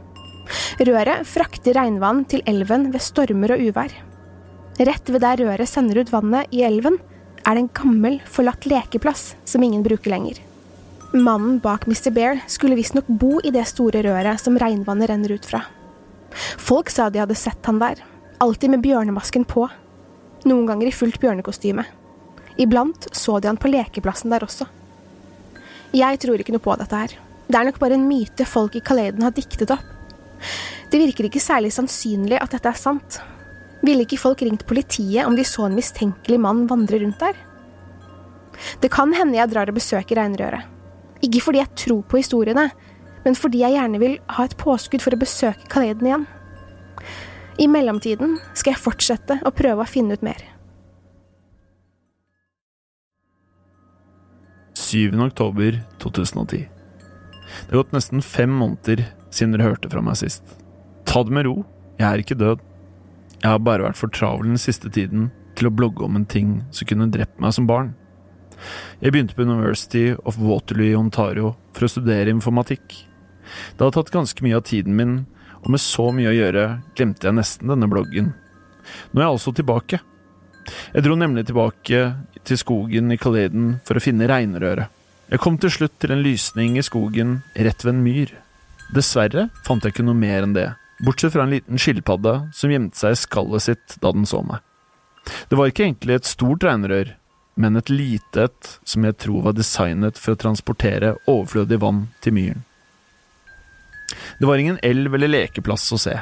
Røret 0.86 1.26
frakter 1.26 1.74
regnvann 1.74 2.22
til 2.30 2.44
elven 2.50 2.92
ved 2.94 3.02
stormer 3.02 3.56
og 3.56 3.64
uvær. 3.66 3.96
Rett 4.80 5.10
ved 5.10 5.24
der 5.26 5.42
røret 5.42 5.70
sender 5.70 6.04
ut 6.04 6.14
vannet 6.14 6.54
i 6.54 6.62
elven, 6.68 7.00
er 7.42 7.58
det 7.58 7.66
en 7.66 7.74
gammel, 7.82 8.20
forlatt 8.30 8.70
lekeplass 8.70 9.34
som 9.50 9.66
ingen 9.66 9.82
bruker 9.84 10.14
lenger. 10.14 10.38
Mannen 11.18 11.58
bak 11.64 11.88
Mr. 11.90 12.12
Bear 12.14 12.44
skulle 12.46 12.78
visstnok 12.78 13.10
bo 13.10 13.40
i 13.42 13.50
det 13.50 13.66
store 13.66 14.04
røret 14.06 14.38
som 14.38 14.58
regnvannet 14.62 15.10
renner 15.10 15.34
ut 15.34 15.50
fra. 15.50 15.64
Folk 16.62 16.94
sa 16.94 17.10
de 17.10 17.24
hadde 17.24 17.38
sett 17.40 17.66
han 17.66 17.82
der, 17.82 18.04
alltid 18.38 18.76
med 18.76 18.86
bjørnemasken 18.86 19.50
på, 19.50 19.66
noen 20.46 20.68
ganger 20.70 20.92
i 20.92 20.94
fullt 20.94 21.18
bjørnekostyme. 21.24 21.88
Iblant 22.62 23.10
så 23.18 23.40
de 23.42 23.50
han 23.50 23.58
på 23.58 23.72
lekeplassen 23.74 24.30
der 24.30 24.46
også. 24.46 24.70
Jeg 25.96 26.20
tror 26.22 26.42
ikke 26.42 26.54
noe 26.54 26.64
på 26.64 26.76
dette 26.78 27.02
her. 27.02 27.16
Det 27.50 27.58
er 27.58 27.66
nok 27.66 27.80
bare 27.82 27.98
en 27.98 28.06
myte 28.06 28.46
folk 28.46 28.76
i 28.78 28.84
Kaleden 28.86 29.26
har 29.26 29.34
diktet 29.34 29.72
opp. 29.74 29.86
Det 30.90 31.00
virker 31.02 31.28
ikke 31.28 31.42
særlig 31.42 31.72
sannsynlig 31.74 32.38
at 32.38 32.54
dette 32.54 32.70
er 32.70 32.78
sant. 32.78 33.20
Ville 33.86 34.06
ikke 34.06 34.20
folk 34.22 34.44
ringt 34.46 34.68
politiet 34.70 35.26
om 35.26 35.36
de 35.38 35.46
så 35.48 35.66
en 35.66 35.78
mistenkelig 35.78 36.40
mann 36.42 36.66
vandre 36.70 37.00
rundt 37.02 37.22
der? 37.22 37.38
Det 38.84 38.92
kan 38.92 39.14
hende 39.16 39.40
jeg 39.40 39.52
drar 39.52 39.72
og 39.72 39.80
besøker 39.80 40.20
reinrøret. 40.20 40.68
Ikke 41.26 41.42
fordi 41.44 41.62
jeg 41.62 41.76
tror 41.84 42.04
på 42.08 42.20
historiene, 42.20 42.70
men 43.26 43.36
fordi 43.36 43.64
jeg 43.64 43.76
gjerne 43.76 44.00
vil 44.02 44.20
ha 44.36 44.46
et 44.46 44.58
påskudd 44.60 45.04
for 45.04 45.16
å 45.16 45.20
besøke 45.20 45.68
Kaleden 45.72 46.08
igjen. 46.08 46.28
I 47.60 47.68
mellomtiden 47.68 48.38
skal 48.54 48.76
jeg 48.76 48.84
fortsette 48.84 49.40
å 49.44 49.52
prøve 49.56 49.84
å 49.84 49.90
finne 49.90 50.16
ut 50.16 50.24
mer. 50.24 50.40
7. 54.90 55.22
oktober 55.22 55.82
2010. 56.00 56.58
Det 57.68 57.70
har 57.70 57.84
gått 57.84 57.92
nesten 57.94 58.22
fem 58.26 58.50
måneder 58.50 59.04
siden 59.30 59.52
dere 59.54 59.68
hørte 59.68 59.90
fra 59.92 60.02
meg 60.02 60.18
sist. 60.18 60.56
Ta 61.06 61.22
det 61.22 61.36
med 61.36 61.46
ro, 61.46 61.60
jeg 62.00 62.08
er 62.08 62.24
ikke 62.24 62.38
død. 62.40 62.64
Jeg 63.36 63.52
har 63.52 63.62
bare 63.62 63.86
vært 63.86 64.00
for 64.00 64.10
travel 64.10 64.50
den 64.50 64.58
siste 64.58 64.90
tiden 64.90 65.28
til 65.60 65.70
å 65.70 65.74
blogge 65.78 66.08
om 66.08 66.18
en 66.18 66.26
ting 66.26 66.56
som 66.74 66.90
kunne 66.90 67.10
drept 67.14 67.38
meg 67.38 67.54
som 67.54 67.70
barn. 67.70 67.92
Jeg 68.98 69.14
begynte 69.14 69.38
på 69.38 69.46
University 69.46 70.08
of 70.26 70.42
Waterloo 70.42 70.90
i 70.90 70.98
Ontario 70.98 71.54
for 71.78 71.86
å 71.86 71.92
studere 71.94 72.34
informatikk. 72.34 72.90
Det 72.90 73.84
hadde 73.84 73.94
tatt 74.00 74.14
ganske 74.16 74.42
mye 74.42 74.58
av 74.58 74.66
tiden 74.72 74.98
min, 74.98 75.16
og 75.62 75.70
med 75.70 75.86
så 75.86 76.10
mye 76.16 76.34
å 76.34 76.38
gjøre 76.40 76.66
glemte 76.98 77.30
jeg 77.30 77.38
nesten 77.38 77.70
denne 77.70 77.92
bloggen. 77.94 78.34
Nå 79.14 79.22
er 79.22 79.28
jeg 79.28 79.38
altså 79.38 79.54
tilbake. 79.54 80.02
Jeg 80.98 81.06
dro 81.06 81.14
nemlig 81.14 81.46
tilbake 81.46 82.08
til 82.48 82.60
skogen 82.60 83.12
i 83.14 83.18
Kaleden 83.20 83.78
for 83.88 84.00
å 84.00 84.04
finne 84.04 84.28
reinrøret. 84.30 84.90
Jeg 85.30 85.42
kom 85.44 85.60
til 85.62 85.74
slutt 85.74 85.98
til 86.02 86.14
en 86.16 86.24
lysning 86.26 86.78
i 86.80 86.86
skogen 86.86 87.40
rett 87.54 87.84
ved 87.86 87.94
en 87.94 88.06
myr. 88.06 88.32
Dessverre 88.96 89.50
fant 89.68 89.84
jeg 89.86 89.94
ikke 89.94 90.06
noe 90.08 90.18
mer 90.18 90.48
enn 90.48 90.56
det, 90.56 90.72
bortsett 91.06 91.36
fra 91.36 91.46
en 91.46 91.54
liten 91.54 91.78
skilpadde 91.82 92.34
som 92.56 92.74
gjemte 92.74 92.98
seg 92.98 93.14
i 93.14 93.20
skallet 93.22 93.66
sitt 93.68 94.00
da 94.02 94.14
den 94.16 94.26
så 94.30 94.42
meg. 94.46 94.64
Det 95.52 95.60
var 95.60 95.70
ikke 95.70 95.86
egentlig 95.86 96.18
et 96.18 96.30
stort 96.30 96.66
reinrør, 96.66 97.14
men 97.60 97.78
et 97.78 97.92
lite 97.92 98.48
et 98.48 98.72
som 98.88 99.06
jeg 99.06 99.20
tror 99.22 99.46
var 99.50 99.58
designet 99.58 100.18
for 100.18 100.34
å 100.34 100.42
transportere 100.42 101.14
overflødig 101.28 101.80
vann 101.84 102.08
til 102.24 102.36
myren. 102.38 102.66
Det 104.40 104.48
var 104.48 104.58
ingen 104.58 104.80
elv 104.82 105.14
eller 105.14 105.30
lekeplass 105.30 105.86
å 105.94 106.00
se. 106.02 106.16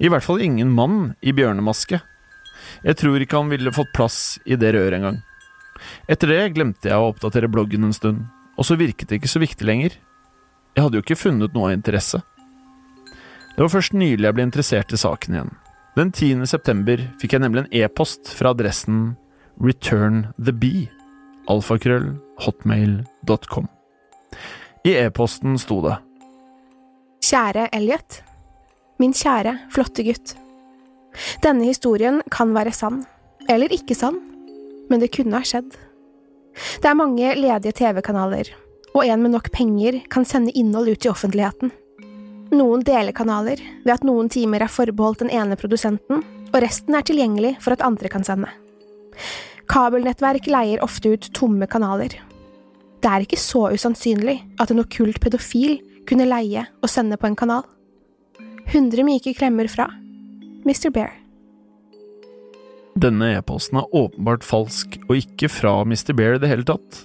I 0.00 0.08
hvert 0.10 0.24
fall 0.24 0.40
ingen 0.42 0.72
mann 0.72 1.12
i 1.20 1.34
bjørnemaske. 1.36 2.00
Jeg 2.84 2.98
tror 3.00 3.22
ikke 3.22 3.40
han 3.40 3.52
ville 3.52 3.74
fått 3.74 3.92
plass 3.96 4.38
i 4.44 4.58
det 4.60 4.74
røret 4.76 4.98
engang. 4.98 5.20
Etter 6.10 6.30
det 6.32 6.42
glemte 6.56 6.90
jeg 6.90 6.98
å 6.98 7.10
oppdatere 7.12 7.50
bloggen 7.50 7.86
en 7.86 7.96
stund, 7.96 8.26
og 8.56 8.66
så 8.68 8.76
virket 8.80 9.08
det 9.08 9.20
ikke 9.20 9.32
så 9.32 9.42
viktig 9.42 9.66
lenger. 9.66 9.96
Jeg 10.76 10.84
hadde 10.84 11.00
jo 11.00 11.04
ikke 11.04 11.18
funnet 11.18 11.56
noe 11.56 11.70
av 11.70 11.78
interesse. 11.78 12.20
Det 13.56 13.64
var 13.64 13.72
først 13.72 13.96
nylig 13.96 14.28
jeg 14.28 14.36
ble 14.36 14.46
interessert 14.46 14.92
i 14.94 15.00
saken 15.00 15.36
igjen. 15.36 15.54
Den 15.98 16.12
10. 16.14 16.46
september 16.46 17.00
fikk 17.20 17.34
jeg 17.34 17.42
nemlig 17.42 17.64
en 17.64 17.72
e-post 17.82 18.30
fra 18.36 18.52
adressen 18.54 19.16
returnthebee, 19.60 20.86
alfakrøll, 21.50 22.12
hotmail.com. 22.44 23.66
I 24.86 24.94
e-posten 25.02 25.58
sto 25.60 25.80
det 25.84 25.98
Kjære 27.26 27.66
Elliot. 27.76 28.22
Min 29.00 29.12
kjære, 29.16 29.52
flotte 29.74 30.04
gutt. 30.06 30.32
Denne 31.44 31.66
historien 31.68 32.20
kan 32.30 32.54
være 32.54 32.74
sann, 32.74 33.04
Eller 33.48 33.72
ikke 33.72 33.96
sann, 33.96 34.20
men 34.90 35.00
det 35.00 35.10
kunne 35.10 35.38
ha 35.40 35.46
skjedd. 35.46 35.72
Det 36.82 36.86
er 36.86 36.94
mange 36.98 37.32
ledige 37.34 37.72
TV-kanaler, 37.72 38.50
og 38.94 39.04
en 39.04 39.22
med 39.22 39.32
nok 39.34 39.50
penger 39.50 40.00
kan 40.12 40.26
sende 40.28 40.52
innhold 40.54 40.92
ut 40.92 41.06
i 41.06 41.10
offentligheten. 41.10 41.72
Noen 42.50 42.82
deler 42.86 43.14
kanaler 43.14 43.62
ved 43.84 43.92
at 43.94 44.06
noen 44.06 44.28
timer 44.30 44.62
er 44.62 44.70
forbeholdt 44.70 45.24
den 45.24 45.30
ene 45.30 45.58
produsenten, 45.58 46.24
og 46.50 46.62
resten 46.62 46.96
er 46.98 47.06
tilgjengelig 47.06 47.56
for 47.62 47.74
at 47.74 47.84
andre 47.86 48.10
kan 48.10 48.26
sende. 48.26 48.50
Kabelnettverk 49.70 50.48
leier 50.50 50.82
ofte 50.82 51.14
ut 51.14 51.30
tomme 51.34 51.66
kanaler. 51.70 52.16
Det 53.00 53.10
er 53.10 53.24
ikke 53.24 53.38
så 53.40 53.68
usannsynlig 53.70 54.40
at 54.60 54.72
en 54.72 54.82
okkult 54.82 55.20
pedofil 55.22 55.78
kunne 56.10 56.26
leie 56.26 56.66
og 56.82 56.90
sende 56.90 57.18
på 57.20 57.30
en 57.30 57.38
kanal. 57.38 57.62
100 58.70 59.06
myke 59.06 59.34
klemmer 59.34 59.70
fra 59.70 59.88
Mr. 60.64 60.90
Bear. 60.92 61.14
Denne 63.00 63.30
e-posten 63.38 63.78
er 63.80 63.94
åpenbart 63.96 64.44
falsk, 64.44 64.98
og 65.08 65.16
ikke 65.16 65.48
fra 65.52 65.78
Mr. 65.86 66.12
Bear 66.16 66.36
i 66.36 66.42
det 66.42 66.50
hele 66.50 66.66
tatt, 66.68 67.04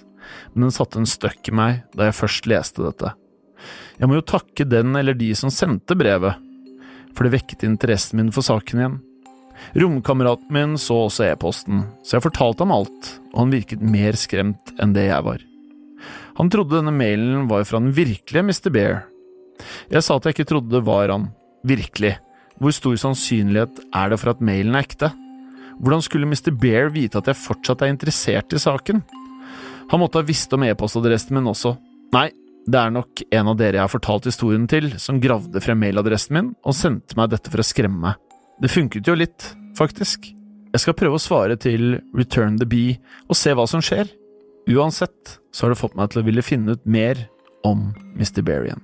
men 0.52 0.66
den 0.66 0.74
satte 0.74 1.00
en 1.00 1.08
støkk 1.08 1.48
i 1.48 1.54
meg 1.56 1.84
da 1.96 2.08
jeg 2.08 2.18
først 2.18 2.48
leste 2.50 2.84
dette. 2.84 3.14
Jeg 3.96 4.10
må 4.10 4.18
jo 4.18 4.26
takke 4.28 4.66
den 4.68 4.96
eller 4.98 5.16
de 5.16 5.30
som 5.38 5.52
sendte 5.52 5.96
brevet, 5.96 6.36
for 7.16 7.24
det 7.24 7.38
vekket 7.38 7.64
interessen 7.64 8.20
min 8.20 8.32
for 8.34 8.44
saken 8.44 8.82
igjen. 8.82 8.98
Romkameraten 9.78 10.52
min 10.52 10.76
så 10.80 11.06
også 11.06 11.30
e-posten, 11.30 11.86
så 12.04 12.18
jeg 12.18 12.26
fortalte 12.26 12.66
ham 12.66 12.74
alt, 12.76 13.12
og 13.32 13.44
han 13.44 13.54
virket 13.54 13.84
mer 13.84 14.18
skremt 14.20 14.74
enn 14.82 14.92
det 14.96 15.08
jeg 15.08 15.24
var. 15.24 15.40
Han 16.36 16.52
trodde 16.52 16.76
denne 16.76 16.92
mailen 16.92 17.46
var 17.48 17.64
fra 17.64 17.80
den 17.80 17.94
virkelige 17.96 18.44
Mr. 18.44 18.68
Bear. 18.74 19.04
Jeg 19.88 20.04
sa 20.04 20.18
at 20.18 20.28
jeg 20.28 20.36
ikke 20.36 20.50
trodde 20.50 20.74
det 20.74 20.84
var 20.84 21.08
han, 21.08 21.30
virkelig. 21.64 22.18
Hvor 22.56 22.72
stor 22.72 22.96
sannsynlighet 23.00 23.82
er 23.94 24.10
det 24.12 24.18
for 24.22 24.32
at 24.32 24.42
mailen 24.44 24.76
er 24.76 24.86
ekte? 24.86 25.10
Hvordan 25.76 26.02
skulle 26.04 26.28
Mr. 26.28 26.54
Bear 26.56 26.88
vite 26.94 27.20
at 27.20 27.28
jeg 27.28 27.36
fortsatt 27.42 27.84
er 27.84 27.92
interessert 27.92 28.54
i 28.56 28.60
saken? 28.60 29.02
Han 29.92 30.02
måtte 30.02 30.22
ha 30.22 30.26
visst 30.26 30.52
om 30.56 30.64
e-postadressen 30.66 31.36
min 31.36 31.50
også. 31.52 31.74
Nei, 32.16 32.30
det 32.66 32.80
er 32.80 32.94
nok 32.94 33.22
en 33.28 33.50
av 33.52 33.58
dere 33.60 33.78
jeg 33.78 33.84
har 33.84 33.92
fortalt 33.92 34.26
historien 34.26 34.64
til, 34.70 34.88
som 34.98 35.20
gravde 35.22 35.60
frem 35.62 35.78
mailadressen 35.84 36.34
min 36.34 36.48
og 36.66 36.74
sendte 36.74 37.18
meg 37.18 37.30
dette 37.34 37.52
for 37.52 37.62
å 37.62 37.66
skremme 37.66 38.00
meg. 38.08 38.22
Det 38.62 38.72
funket 38.72 39.06
jo 39.06 39.14
litt, 39.18 39.50
faktisk. 39.76 40.30
Jeg 40.72 40.82
skal 40.82 40.96
prøve 40.96 41.20
å 41.20 41.22
svare 41.22 41.58
til 41.60 41.98
Return 42.16 42.56
the 42.60 42.66
Bee 42.68 42.96
og 43.28 43.36
se 43.38 43.52
hva 43.54 43.68
som 43.68 43.84
skjer. 43.84 44.08
Uansett 44.72 45.36
så 45.54 45.66
har 45.66 45.74
det 45.74 45.80
fått 45.80 45.94
meg 45.98 46.10
til 46.10 46.22
å 46.22 46.26
ville 46.26 46.44
finne 46.44 46.74
ut 46.74 46.88
mer 46.88 47.20
om 47.68 47.92
Mr. 48.16 48.40
Bear 48.42 48.66
igjen. 48.66 48.82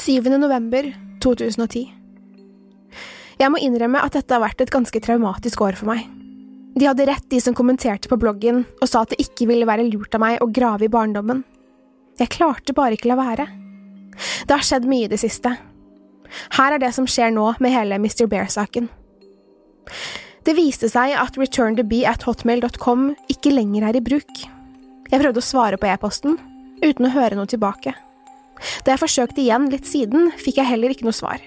7. 0.00 0.26
november 0.40 0.90
2010 1.22 1.84
Jeg 3.40 3.52
må 3.52 3.60
innrømme 3.60 4.02
at 4.04 4.16
dette 4.16 4.34
har 4.34 4.42
vært 4.42 4.64
et 4.64 4.72
ganske 4.72 5.00
traumatisk 5.04 5.62
år 5.64 5.78
for 5.78 5.92
meg. 5.92 6.04
De 6.76 6.86
hadde 6.86 7.06
rett, 7.08 7.26
de 7.30 7.40
som 7.42 7.56
kommenterte 7.56 8.10
på 8.10 8.18
bloggen 8.20 8.64
og 8.80 8.88
sa 8.88 9.02
at 9.02 9.14
det 9.14 9.22
ikke 9.24 9.48
ville 9.50 9.68
være 9.68 9.88
lurt 9.88 10.14
av 10.16 10.22
meg 10.22 10.42
å 10.42 10.50
grave 10.50 10.86
i 10.86 10.92
barndommen. 10.92 11.42
Jeg 12.20 12.32
klarte 12.36 12.76
bare 12.76 12.96
ikke 12.96 13.10
la 13.10 13.18
være. 13.18 13.48
Det 14.46 14.54
har 14.54 14.64
skjedd 14.66 14.86
mye 14.88 15.08
i 15.08 15.10
det 15.10 15.20
siste. 15.22 15.54
Her 16.56 16.76
er 16.76 16.82
det 16.82 16.92
som 16.94 17.08
skjer 17.10 17.32
nå 17.34 17.46
med 17.62 17.74
hele 17.74 17.98
Mr. 17.98 18.26
Bear-saken. 18.30 18.88
Det 20.46 20.54
viste 20.56 20.88
seg 20.88 21.16
at 21.18 21.36
returntobe.hotmail.com 21.40 23.08
ikke 23.32 23.52
lenger 23.52 23.88
er 23.88 23.98
i 23.98 24.04
bruk. 24.04 24.44
Jeg 25.10 25.20
prøvde 25.20 25.42
å 25.42 25.44
svare 25.44 25.80
på 25.80 25.88
e-posten, 25.90 26.38
uten 26.84 27.08
å 27.08 27.12
høre 27.12 27.36
noe 27.36 27.50
tilbake. 27.50 27.96
Da 28.84 28.94
jeg 28.94 29.02
forsøkte 29.02 29.42
igjen 29.42 29.68
litt 29.72 29.88
siden, 29.88 30.30
fikk 30.40 30.60
jeg 30.60 30.70
heller 30.70 30.94
ikke 30.94 31.06
noe 31.08 31.16
svar. 31.16 31.42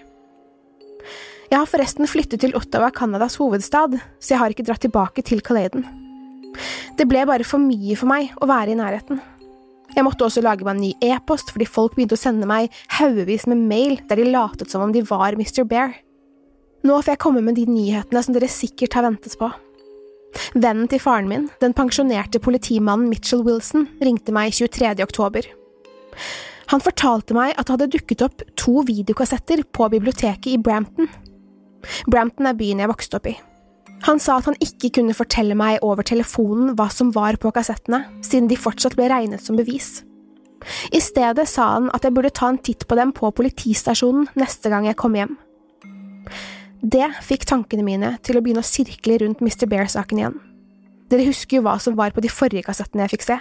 Jeg 1.49 1.59
har 1.59 1.69
forresten 1.69 2.09
flyttet 2.09 2.41
til 2.41 2.55
Ottawa, 2.57 2.89
Canadas 2.93 3.35
hovedstad, 3.41 3.99
så 4.17 4.33
jeg 4.33 4.41
har 4.41 4.53
ikke 4.53 4.65
dratt 4.65 4.81
tilbake 4.85 5.21
til 5.25 5.43
Caladen. 5.45 5.85
Det 6.97 7.05
ble 7.09 7.25
bare 7.29 7.45
for 7.45 7.61
mye 7.61 7.97
for 7.97 8.09
meg 8.09 8.31
å 8.41 8.49
være 8.49 8.73
i 8.73 8.79
nærheten. 8.79 9.21
Jeg 9.93 10.05
måtte 10.05 10.25
også 10.25 10.41
lage 10.41 10.65
meg 10.65 10.73
en 10.73 10.81
ny 10.81 11.11
e-post 11.13 11.51
fordi 11.53 11.67
folk 11.69 11.93
begynte 11.93 12.17
å 12.17 12.21
sende 12.21 12.47
meg 12.49 12.73
haugevis 12.97 13.45
med 13.49 13.61
mail 13.69 13.99
der 14.09 14.21
de 14.21 14.31
latet 14.33 14.73
som 14.73 14.81
om 14.85 14.93
de 14.93 15.03
var 15.05 15.37
Mr. 15.37 15.61
Bear. 15.69 15.93
Nå 16.83 16.97
får 16.99 17.13
jeg 17.13 17.21
komme 17.23 17.43
med 17.45 17.59
de 17.59 17.67
nyhetene 17.69 18.23
som 18.25 18.35
dere 18.35 18.49
sikkert 18.51 18.97
har 18.97 19.05
ventet 19.05 19.37
på. 19.39 19.51
Vennen 20.57 20.89
til 20.89 21.01
faren 21.01 21.29
min, 21.29 21.45
den 21.61 21.75
pensjonerte 21.77 22.41
politimannen 22.41 23.11
Mitchell 23.11 23.45
Wilson, 23.45 23.85
ringte 24.01 24.33
meg 24.33 24.55
23. 24.57 24.95
oktober. 25.05 25.45
Han 26.73 26.81
fortalte 26.81 27.35
meg 27.37 27.53
at 27.53 27.67
det 27.67 27.75
hadde 27.75 27.93
dukket 27.93 28.23
opp 28.25 28.43
to 28.57 28.81
videokassetter 28.87 29.61
på 29.77 29.87
biblioteket 29.93 30.55
i 30.55 30.57
Brampton. 30.57 31.09
Brampton 32.09 32.49
er 32.49 32.57
byen 32.57 32.81
jeg 32.81 32.89
vokste 32.89 33.19
opp 33.19 33.27
i. 33.29 33.35
Han 34.07 34.19
sa 34.19 34.39
at 34.39 34.47
han 34.49 34.57
ikke 34.63 34.89
kunne 34.97 35.15
fortelle 35.15 35.55
meg 35.55 35.83
over 35.85 36.03
telefonen 36.03 36.73
hva 36.75 36.89
som 36.91 37.11
var 37.15 37.37
på 37.39 37.51
kassettene, 37.55 38.01
siden 38.25 38.49
de 38.49 38.57
fortsatt 38.59 38.97
ble 38.97 39.05
regnet 39.11 39.43
som 39.43 39.59
bevis. 39.59 40.01
I 40.95 40.99
stedet 41.03 41.45
sa 41.51 41.69
han 41.75 41.91
at 41.93 42.07
jeg 42.07 42.15
burde 42.15 42.33
ta 42.33 42.49
en 42.49 42.59
titt 42.59 42.87
på 42.87 42.97
dem 42.99 43.13
på 43.15 43.29
politistasjonen 43.35 44.31
neste 44.39 44.71
gang 44.73 44.87
jeg 44.89 44.97
kom 44.99 45.15
hjem. 45.19 45.37
Det 46.83 47.05
fikk 47.23 47.45
tankene 47.47 47.85
mine 47.85 48.15
til 48.25 48.39
å 48.39 48.43
begynne 48.43 48.63
å 48.63 48.67
sirkle 48.67 49.21
rundt 49.21 49.43
Mr. 49.45 49.69
Bear-saken 49.71 50.19
igjen. 50.19 50.41
Dere 51.11 51.29
husker 51.29 51.59
jo 51.59 51.67
hva 51.67 51.77
som 51.83 51.95
var 51.99 52.15
på 52.15 52.23
de 52.23 52.31
forrige 52.31 52.65
kassettene 52.65 53.05
jeg 53.05 53.13
fikk 53.13 53.27
se. 53.29 53.39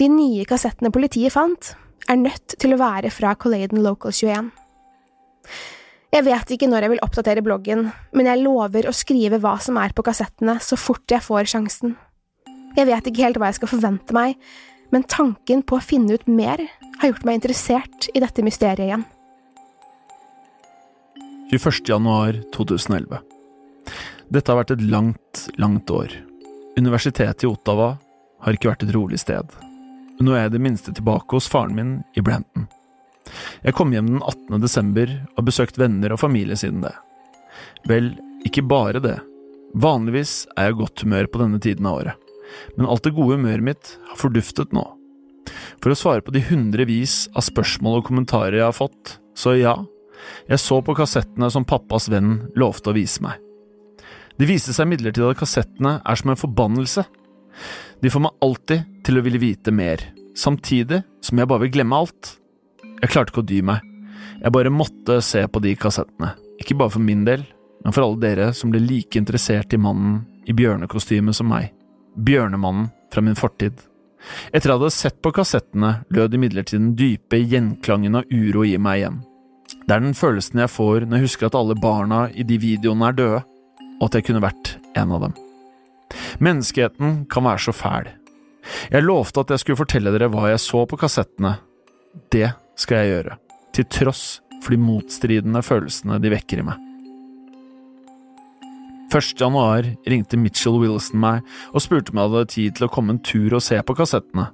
De 0.00 0.10
nye 0.10 0.44
kassettene 0.48 0.92
politiet 0.92 1.32
fant, 1.32 1.72
er 2.10 2.20
nødt 2.20 2.56
til 2.60 2.74
å 2.74 2.80
være 2.80 3.10
fra 3.14 3.34
Colladen 3.40 3.82
Local 3.84 4.12
21. 4.12 4.50
Jeg 6.14 6.26
vet 6.28 6.52
ikke 6.54 6.68
når 6.70 6.84
jeg 6.84 6.92
vil 6.92 7.02
oppdatere 7.02 7.42
bloggen, 7.42 7.88
men 8.14 8.28
jeg 8.30 8.42
lover 8.44 8.86
å 8.86 8.94
skrive 8.94 9.40
hva 9.42 9.56
som 9.62 9.80
er 9.82 9.94
på 9.96 10.04
kassettene 10.06 10.60
så 10.62 10.78
fort 10.78 11.10
jeg 11.10 11.24
får 11.24 11.50
sjansen. 11.50 11.96
Jeg 12.76 12.86
vet 12.86 13.10
ikke 13.10 13.24
helt 13.26 13.40
hva 13.40 13.50
jeg 13.50 13.58
skal 13.58 13.72
forvente 13.72 14.14
meg, 14.14 14.38
men 14.94 15.06
tanken 15.10 15.64
på 15.66 15.78
å 15.78 15.82
finne 15.82 16.14
ut 16.14 16.28
mer 16.30 16.62
har 17.00 17.10
gjort 17.10 17.26
meg 17.26 17.40
interessert 17.40 18.08
i 18.14 18.22
dette 18.22 18.46
mysteriet 18.46 18.86
igjen. 18.86 19.04
21. 21.50 21.82
januar 21.90 22.38
2011 22.54 23.18
Dette 24.32 24.50
har 24.50 24.62
vært 24.62 24.72
et 24.74 24.86
langt, 24.86 25.44
langt 25.60 25.90
år. 25.92 26.14
Universitetet 26.78 27.44
i 27.44 27.50
Ottawa 27.50 27.94
har 28.46 28.56
ikke 28.56 28.70
vært 28.70 28.86
et 28.86 28.94
rolig 28.94 29.20
sted. 29.20 29.50
Nå 30.22 30.34
er 30.34 30.44
jeg 30.44 30.52
i 30.52 30.54
det 30.54 30.62
minste 30.62 30.94
tilbake 30.94 31.34
hos 31.34 31.48
faren 31.50 31.74
min 31.74 31.94
i 32.14 32.22
Branton. 32.24 32.68
Jeg 33.64 33.74
kom 33.74 33.92
hjem 33.94 34.12
den 34.12 34.22
18. 34.22 34.60
desember 34.62 35.10
og 35.10 35.38
har 35.40 35.46
besøkt 35.48 35.78
venner 35.80 36.14
og 36.14 36.20
familie 36.22 36.58
siden 36.60 36.84
det. 36.84 36.92
Vel, 37.88 38.12
ikke 38.46 38.66
bare 38.68 39.02
det. 39.02 39.16
Vanligvis 39.74 40.44
er 40.54 40.68
jeg 40.68 40.76
i 40.76 40.80
godt 40.82 41.02
humør 41.02 41.30
på 41.30 41.40
denne 41.42 41.58
tiden 41.62 41.88
av 41.88 42.02
året, 42.02 42.28
men 42.76 42.86
alt 42.86 43.06
det 43.06 43.14
gode 43.16 43.40
humøret 43.40 43.66
mitt 43.66 43.96
har 44.10 44.20
forduftet 44.20 44.74
nå. 44.76 44.84
For 45.82 45.92
å 45.92 45.98
svare 45.98 46.22
på 46.24 46.32
de 46.34 46.44
hundrevis 46.46 47.24
av 47.34 47.46
spørsmål 47.48 47.98
og 47.98 48.06
kommentarer 48.06 48.60
jeg 48.60 48.68
har 48.68 48.76
fått, 48.76 49.16
så 49.34 49.56
ja, 49.58 49.74
jeg 50.48 50.62
så 50.62 50.78
på 50.84 50.94
kassettene 50.96 51.50
som 51.52 51.66
pappas 51.68 52.06
venn 52.12 52.36
lovte 52.56 52.92
å 52.92 52.96
vise 52.96 53.24
meg. 53.24 53.40
Det 54.38 54.48
viste 54.50 54.74
seg 54.74 54.88
imidlertid 54.88 55.26
at 55.26 55.38
kassettene 55.38 55.98
er 56.02 56.18
som 56.18 56.32
en 56.32 56.40
forbannelse. 56.40 57.04
De 58.02 58.10
får 58.12 58.24
meg 58.26 58.44
alltid 58.44 58.86
til 59.06 59.18
å 59.18 59.24
ville 59.24 59.40
vite 59.42 59.72
mer, 59.74 60.02
samtidig 60.36 61.02
som 61.24 61.40
jeg 61.40 61.50
bare 61.50 61.64
vil 61.64 61.74
glemme 61.78 62.00
alt. 62.04 62.34
Jeg 63.00 63.12
klarte 63.12 63.32
ikke 63.32 63.44
å 63.44 63.48
dy 63.48 63.60
meg. 63.64 63.84
Jeg 64.40 64.52
bare 64.54 64.72
måtte 64.72 65.20
se 65.24 65.44
på 65.48 65.62
de 65.64 65.74
kassettene. 65.78 66.34
Ikke 66.60 66.76
bare 66.78 66.94
for 66.94 67.04
min 67.04 67.24
del, 67.26 67.44
men 67.84 67.94
for 67.94 68.06
alle 68.06 68.20
dere 68.22 68.52
som 68.56 68.72
ble 68.72 68.82
like 68.82 69.18
interessert 69.20 69.74
i 69.74 69.80
mannen 69.80 70.22
i 70.48 70.54
bjørnekostyme 70.56 71.34
som 71.36 71.50
meg. 71.52 71.70
Bjørnemannen 72.14 72.90
fra 73.12 73.24
min 73.24 73.38
fortid. 73.38 73.76
Etter 74.52 74.70
jeg 74.70 74.78
hadde 74.78 74.92
sett 74.94 75.20
på 75.22 75.32
kassettene, 75.36 75.98
lød 76.14 76.36
imidlertid 76.36 76.80
den 76.80 76.92
dype 76.98 77.40
gjenklangen 77.40 78.20
av 78.20 78.28
uro 78.32 78.64
i 78.64 78.76
meg 78.80 79.02
igjen. 79.02 79.22
Det 79.84 79.96
er 79.96 80.04
den 80.04 80.16
følelsen 80.16 80.62
jeg 80.62 80.72
får 80.72 81.04
når 81.04 81.18
jeg 81.18 81.28
husker 81.28 81.50
at 81.50 81.58
alle 81.58 81.76
barna 81.76 82.26
i 82.32 82.46
de 82.46 82.56
videoene 82.60 83.10
er 83.10 83.18
døde, 83.18 83.42
og 83.98 84.06
at 84.08 84.18
jeg 84.18 84.28
kunne 84.28 84.44
vært 84.44 84.76
en 84.96 85.12
av 85.12 85.26
dem. 85.26 85.36
Menneskeheten 86.44 87.24
kan 87.30 87.46
være 87.46 87.66
så 87.66 87.74
fæl. 87.76 88.10
Jeg 88.92 89.04
lovte 89.04 89.44
at 89.44 89.52
jeg 89.52 89.62
skulle 89.62 89.80
fortelle 89.82 90.12
dere 90.14 90.30
hva 90.32 90.48
jeg 90.52 90.62
så 90.62 90.84
på 90.88 90.98
kassettene. 91.00 91.56
Det 92.32 92.48
skal 92.80 93.02
jeg 93.02 93.12
gjøre, 93.12 93.36
til 93.76 93.88
tross 93.92 94.24
for 94.62 94.74
de 94.74 94.80
motstridende 94.80 95.62
følelsene 95.64 96.18
de 96.22 96.32
vekker 96.32 96.62
i 96.62 96.66
meg. 96.70 96.80
1. 99.14 99.34
januar 99.38 99.86
ringte 100.10 100.38
Mitchell 100.40 100.80
Wilson 100.80 101.20
meg 101.22 101.44
og 101.70 101.84
spurte 101.84 102.10
om 102.10 102.18
jeg 102.18 102.30
hadde 102.32 102.50
tid 102.50 102.78
til 102.78 102.86
å 102.88 102.90
komme 102.90 103.14
en 103.14 103.22
tur 103.22 103.54
og 103.54 103.62
se 103.62 103.78
på 103.78 103.94
kassettene. 103.94 104.48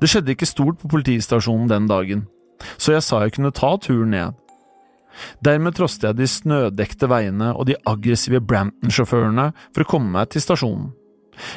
Det 0.00 0.08
skjedde 0.08 0.32
ikke 0.32 0.48
stort 0.48 0.78
på 0.80 0.88
politistasjonen 0.92 1.68
den 1.68 1.90
dagen, 1.90 2.24
så 2.78 2.94
jeg 2.94 3.04
sa 3.04 3.24
jeg 3.24 3.34
kunne 3.36 3.52
ta 3.52 3.74
turen 3.82 4.14
ned. 4.14 4.38
Dermed 5.44 5.76
trosset 5.76 6.08
jeg 6.08 6.18
de 6.18 6.28
snødekte 6.30 7.08
veiene 7.10 7.52
og 7.54 7.68
de 7.68 7.78
aggressive 7.88 8.40
Brampton-sjåførene 8.42 9.50
for 9.70 9.84
å 9.84 9.90
komme 9.94 10.12
meg 10.16 10.32
til 10.34 10.44
stasjonen. 10.44 10.92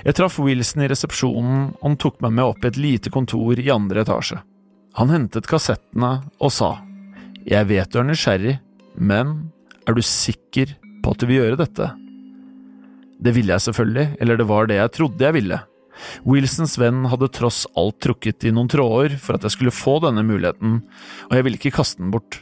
Jeg 0.06 0.18
traff 0.18 0.40
Wilson 0.42 0.84
i 0.86 0.90
resepsjonen, 0.90 1.60
og 1.78 1.84
han 1.86 1.98
tok 2.02 2.18
meg 2.26 2.34
med 2.40 2.50
opp 2.50 2.64
i 2.64 2.72
et 2.72 2.80
lite 2.82 3.14
kontor 3.14 3.60
i 3.62 3.70
andre 3.74 4.02
etasje. 4.06 4.40
Han 4.98 5.14
hentet 5.14 5.50
kassettene 5.50 6.16
og 6.42 6.54
sa, 6.54 6.80
Jeg 7.46 7.70
vet 7.70 7.92
du 7.94 8.00
er 8.02 8.08
nysgjerrig, 8.10 8.58
men 8.98 9.52
er 9.88 9.94
du 9.96 10.02
sikker 10.02 10.74
på 11.04 11.14
at 11.14 11.22
du 11.22 11.28
vil 11.30 11.44
gjøre 11.44 11.62
dette. 11.62 11.92
Det 13.22 13.34
ville 13.34 13.54
jeg 13.54 13.66
selvfølgelig, 13.70 14.08
eller 14.22 14.38
det 14.38 14.48
var 14.50 14.68
det 14.68 14.80
jeg 14.82 14.94
trodde 14.98 15.26
jeg 15.26 15.38
ville. 15.38 15.62
Wilsons 16.28 16.76
venn 16.78 17.06
hadde 17.10 17.30
tross 17.34 17.64
alt 17.78 17.98
trukket 18.04 18.46
i 18.46 18.52
noen 18.54 18.70
tråder 18.70 19.16
for 19.22 19.38
at 19.38 19.46
jeg 19.46 19.56
skulle 19.56 19.74
få 19.74 19.98
denne 20.04 20.26
muligheten, 20.26 20.82
og 21.30 21.38
jeg 21.38 21.46
ville 21.46 21.62
ikke 21.62 21.78
kaste 21.80 22.04
den 22.04 22.12
bort. 22.14 22.42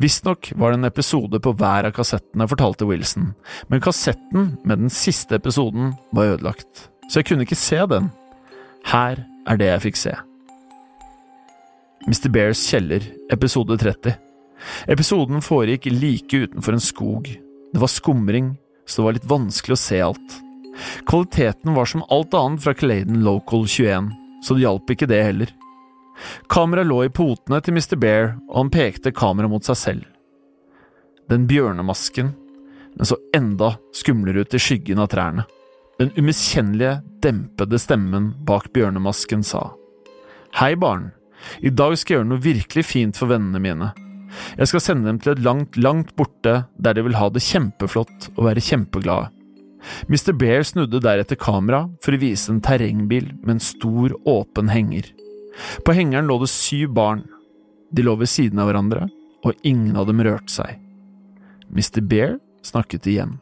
Visstnok 0.00 0.52
var 0.56 0.72
det 0.72 0.80
en 0.80 0.88
episode 0.88 1.40
på 1.42 1.52
hver 1.58 1.88
av 1.88 1.94
kassettene, 1.96 2.48
fortalte 2.50 2.88
Wilson, 2.88 3.32
men 3.68 3.82
kassetten 3.84 4.54
med 4.64 4.84
den 4.84 4.92
siste 4.92 5.38
episoden 5.38 5.94
var 6.14 6.34
ødelagt, 6.34 6.88
så 7.08 7.20
jeg 7.20 7.30
kunne 7.30 7.46
ikke 7.46 7.58
se 7.58 7.80
den. 7.90 8.10
Her 8.90 9.24
er 9.48 9.60
det 9.60 9.70
jeg 9.70 9.84
fikk 9.88 10.00
se. 10.00 10.14
Mr. 12.04 12.28
Bears 12.28 12.60
kjeller, 12.68 13.04
episode 13.32 13.78
30. 13.80 14.18
Episoden 14.92 15.44
foregikk 15.44 15.88
like 15.92 16.44
utenfor 16.46 16.76
en 16.76 16.84
skog. 16.84 17.30
Det 17.72 17.80
var 17.80 17.90
skumring, 17.92 18.54
så 18.86 19.00
det 19.00 19.06
var 19.06 19.16
litt 19.18 19.30
vanskelig 19.30 19.76
å 19.76 19.80
se 19.80 20.00
alt. 20.04 20.40
Kvaliteten 21.08 21.74
var 21.76 21.88
som 21.88 22.04
alt 22.12 22.34
annet 22.36 22.62
fra 22.64 22.74
Claydon 22.76 23.22
Local 23.24 23.64
21, 23.68 24.10
så 24.44 24.56
det 24.56 24.66
hjalp 24.66 24.92
ikke 24.92 25.08
det 25.08 25.22
heller. 25.22 25.54
Kameraet 26.50 26.88
lå 26.88 27.00
i 27.04 27.12
potene 27.12 27.60
til 27.64 27.76
Mr. 27.76 27.96
Bear, 28.00 28.34
og 28.48 28.58
han 28.62 28.72
pekte 28.74 29.14
kameraet 29.14 29.52
mot 29.52 29.66
seg 29.66 29.78
selv. 29.80 30.04
Den 31.30 31.46
bjørnemasken, 31.48 32.34
den 32.94 33.08
så 33.08 33.18
enda 33.34 33.74
skumlere 33.96 34.44
ut 34.44 34.54
i 34.54 34.60
skyggen 34.60 35.00
av 35.02 35.10
trærne. 35.12 35.46
Den 35.98 36.10
umiskjennelige, 36.18 37.00
dempede 37.22 37.78
stemmen 37.78 38.32
bak 38.46 38.72
bjørnemasken 38.74 39.44
sa 39.46 39.70
Hei, 40.58 40.74
barn. 40.78 41.10
I 41.66 41.70
dag 41.70 41.96
skal 41.98 42.14
jeg 42.14 42.18
gjøre 42.20 42.30
noe 42.30 42.42
virkelig 42.42 42.84
fint 42.86 43.18
for 43.18 43.30
vennene 43.30 43.62
mine. 43.62 43.90
Jeg 44.58 44.70
skal 44.70 44.82
sende 44.82 45.08
dem 45.08 45.18
til 45.22 45.34
et 45.34 45.42
langt, 45.42 45.78
langt 45.78 46.14
borte 46.18 46.64
der 46.74 46.94
de 46.94 47.04
vil 47.06 47.16
ha 47.18 47.28
det 47.30 47.42
kjempeflott 47.42 48.30
og 48.36 48.46
være 48.48 48.62
kjempeglade. 48.62 49.30
Mr. 50.08 50.32
Bear 50.38 50.64
snudde 50.64 51.02
deretter 51.04 51.38
kamera 51.38 51.84
for 52.02 52.14
å 52.14 52.20
vise 52.22 52.52
en 52.52 52.62
terrengbil 52.64 53.32
med 53.42 53.56
en 53.56 53.62
stor, 53.62 54.14
åpen 54.24 54.70
henger. 54.72 55.10
På 55.84 55.94
hengeren 55.96 56.28
lå 56.30 56.38
det 56.42 56.50
syv 56.52 56.94
barn. 56.96 57.24
De 57.94 58.02
lå 58.02 58.16
ved 58.18 58.30
siden 58.30 58.58
av 58.58 58.70
hverandre, 58.70 59.08
og 59.44 59.66
ingen 59.66 59.96
av 59.96 60.08
dem 60.08 60.22
rørte 60.24 60.50
seg. 60.50 60.80
Mr. 61.70 62.00
Bear 62.02 62.38
snakket 62.64 63.06
igjen. 63.10 63.38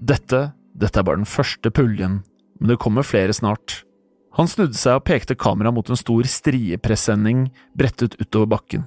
Dette, 0.00 0.52
dette 0.72 1.00
er 1.00 1.06
bare 1.06 1.20
den 1.20 1.28
første 1.28 1.72
puljen, 1.74 2.20
men 2.60 2.72
det 2.72 2.80
kommer 2.80 3.06
flere 3.06 3.34
snart. 3.36 3.82
Han 4.38 4.48
snudde 4.48 4.78
seg 4.78 5.00
og 5.00 5.06
pekte 5.08 5.36
kameraet 5.38 5.74
mot 5.74 5.90
en 5.90 5.98
stor 5.98 6.28
striepresenning 6.28 7.48
brettet 7.76 8.14
utover 8.20 8.52
bakken. 8.54 8.86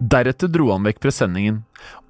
Deretter 0.00 0.50
dro 0.50 0.70
han 0.72 0.86
vekk 0.86 1.00
presenningen, 1.02 1.62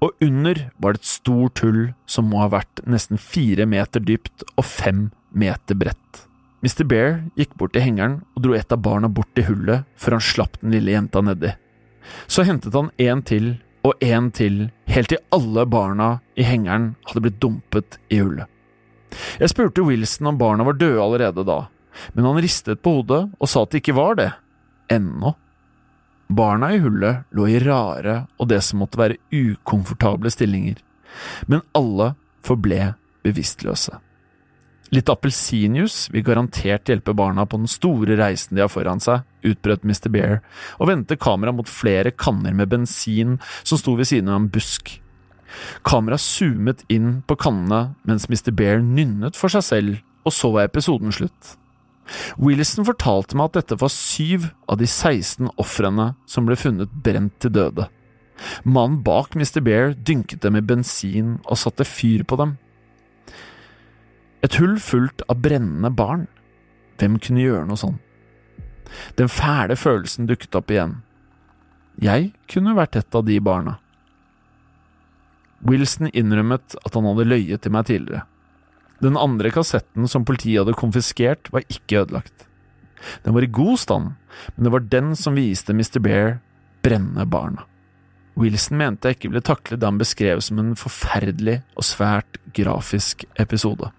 og 0.03 0.15
under 0.23 0.67
var 0.81 0.95
det 0.95 1.03
et 1.03 1.09
stort 1.09 1.61
hull 1.63 1.81
som 2.09 2.29
må 2.29 2.41
ha 2.41 2.49
vært 2.53 2.81
nesten 2.89 3.21
fire 3.21 3.67
meter 3.69 4.03
dypt 4.03 4.45
og 4.55 4.65
fem 4.67 5.09
meter 5.31 5.77
bredt. 5.77 6.25
Mr. 6.65 6.81
Bear 6.89 7.19
gikk 7.37 7.51
bort 7.59 7.75
til 7.75 7.83
hengeren 7.85 8.23
og 8.33 8.41
dro 8.41 8.55
et 8.57 8.71
av 8.73 8.81
barna 8.81 9.05
bort 9.11 9.29
til 9.37 9.45
hullet 9.51 9.85
før 10.01 10.17
han 10.17 10.23
slapp 10.25 10.57
den 10.63 10.73
lille 10.73 10.95
jenta 10.95 11.21
nedi. 11.21 11.51
Så 12.25 12.45
hentet 12.47 12.73
han 12.73 12.89
en 12.97 13.21
til 13.21 13.51
og 13.85 14.01
en 14.01 14.31
til, 14.33 14.71
helt 14.89 15.11
til 15.11 15.21
alle 15.35 15.67
barna 15.69 16.07
i 16.33 16.45
hengeren 16.47 16.95
hadde 17.05 17.21
blitt 17.27 17.37
dumpet 17.43 17.99
i 18.09 18.17
hullet. 18.23 18.49
Jeg 19.37 19.51
spurte 19.53 19.85
Wilson 19.85 20.31
om 20.31 20.39
barna 20.41 20.65
var 20.65 20.79
døde 20.79 21.03
allerede 21.03 21.45
da, 21.45 21.59
men 22.17 22.25
han 22.25 22.41
ristet 22.41 22.81
på 22.81 22.97
hodet 22.97 23.21
og 23.37 23.51
sa 23.51 23.61
at 23.61 23.75
det 23.75 23.83
ikke 23.83 23.99
var 23.99 24.17
det. 24.17 24.31
Ennå. 24.89 25.35
Barna 26.33 26.71
i 26.73 26.81
hullet 26.81 27.29
lå 27.37 27.45
i 27.45 27.61
rare 27.61 28.23
og 28.41 28.49
det 28.49 28.63
som 28.65 28.81
måtte 28.81 28.97
være 28.97 29.21
ukomfortable 29.29 30.33
stillinger, 30.33 30.81
men 31.45 31.61
alle 31.77 32.15
forble 32.45 32.95
bevisstløse. 33.25 34.01
Litt 34.93 35.09
appelsinjuice 35.09 36.11
vil 36.13 36.23
garantert 36.25 36.89
hjelpe 36.91 37.15
barna 37.17 37.47
på 37.49 37.57
den 37.57 37.69
store 37.69 38.17
reisen 38.19 38.53
de 38.55 38.61
har 38.61 38.69
foran 38.69 39.01
seg, 39.01 39.23
utbrøt 39.45 39.85
Mr. 39.85 40.11
Bear 40.13 40.35
og 40.77 40.91
vendte 40.91 41.17
kameraet 41.17 41.57
mot 41.57 41.69
flere 41.69 42.13
kanner 42.13 42.53
med 42.53 42.69
bensin 42.69 43.39
som 43.63 43.81
sto 43.81 43.95
ved 43.97 44.11
siden 44.11 44.29
av 44.29 44.43
en 44.43 44.49
busk. 44.53 44.99
Kameraet 45.87 46.21
zoomet 46.21 46.83
inn 46.91 47.21
på 47.25 47.37
kannene 47.39 47.95
mens 48.05 48.29
Mr. 48.29 48.51
Bear 48.53 48.83
nynnet 48.83 49.37
for 49.39 49.53
seg 49.53 49.65
selv, 49.65 50.01
og 50.25 50.33
så 50.33 50.51
var 50.53 50.69
episoden 50.69 51.13
slutt. 51.13 51.55
Willison 52.37 52.85
fortalte 52.85 53.37
meg 53.37 53.49
at 53.49 53.61
dette 53.61 53.79
var 53.81 53.89
syv 53.93 54.51
av 54.69 54.77
de 54.77 54.85
16 54.85 55.49
ofrene 55.61 56.11
som 56.29 56.45
ble 56.45 56.57
funnet 56.59 56.91
brent 57.05 57.33
til 57.41 57.53
døde. 57.55 57.87
Mannen 58.67 59.01
bak 59.05 59.33
Mr. 59.33 59.63
Bear 59.65 59.95
dynket 59.95 60.43
dem 60.43 60.59
i 60.59 60.65
bensin 60.65 61.39
og 61.45 61.57
satte 61.57 61.87
fyr 61.87 62.25
på 62.27 62.37
dem. 62.41 62.57
Et 64.45 64.57
hull 64.61 64.75
fullt 64.77 65.23
av 65.31 65.39
brennende 65.41 65.89
barn. 65.89 66.27
Hvem 66.99 67.17
kunne 67.23 67.41
gjøre 67.41 67.65
noe 67.65 67.79
sånn? 67.79 67.97
Den 69.17 69.31
fæle 69.31 69.77
følelsen 69.79 70.29
dukket 70.29 70.55
opp 70.59 70.71
igjen. 70.71 70.99
Jeg 72.01 72.33
kunne 72.51 72.75
vært 72.77 72.97
et 72.99 73.17
av 73.17 73.25
de 73.25 73.39
barna. 73.41 73.79
Wilson 75.65 76.11
innrømmet 76.11 76.75
at 76.85 76.93
han 76.93 77.07
hadde 77.09 77.27
løyet 77.27 77.63
til 77.63 77.73
meg 77.73 77.87
tidligere. 77.89 78.25
Den 79.01 79.17
andre 79.19 79.49
kassetten 79.51 80.07
som 80.11 80.27
politiet 80.27 80.61
hadde 80.61 80.77
konfiskert, 80.77 81.49
var 81.51 81.65
ikke 81.71 82.03
ødelagt. 82.03 82.45
Den 83.25 83.35
var 83.35 83.43
i 83.43 83.51
god 83.51 83.79
stand, 83.81 84.13
men 84.55 84.67
det 84.67 84.73
var 84.75 84.87
den 84.91 85.15
som 85.19 85.39
viste 85.39 85.73
Mr. 85.73 85.99
Bear 86.03 86.37
brenne 86.85 87.25
barna. 87.25 87.65
Wilson 88.39 88.77
mente 88.77 89.09
jeg 89.09 89.17
ikke 89.17 89.31
ville 89.31 89.47
takle 89.47 89.79
det 89.79 89.87
han 89.87 89.99
beskrev 89.99 90.41
som 90.43 90.59
en 90.59 90.73
forferdelig 90.79 91.61
og 91.75 91.87
svært 91.87 92.39
grafisk 92.55 93.23
episode. 93.39 93.89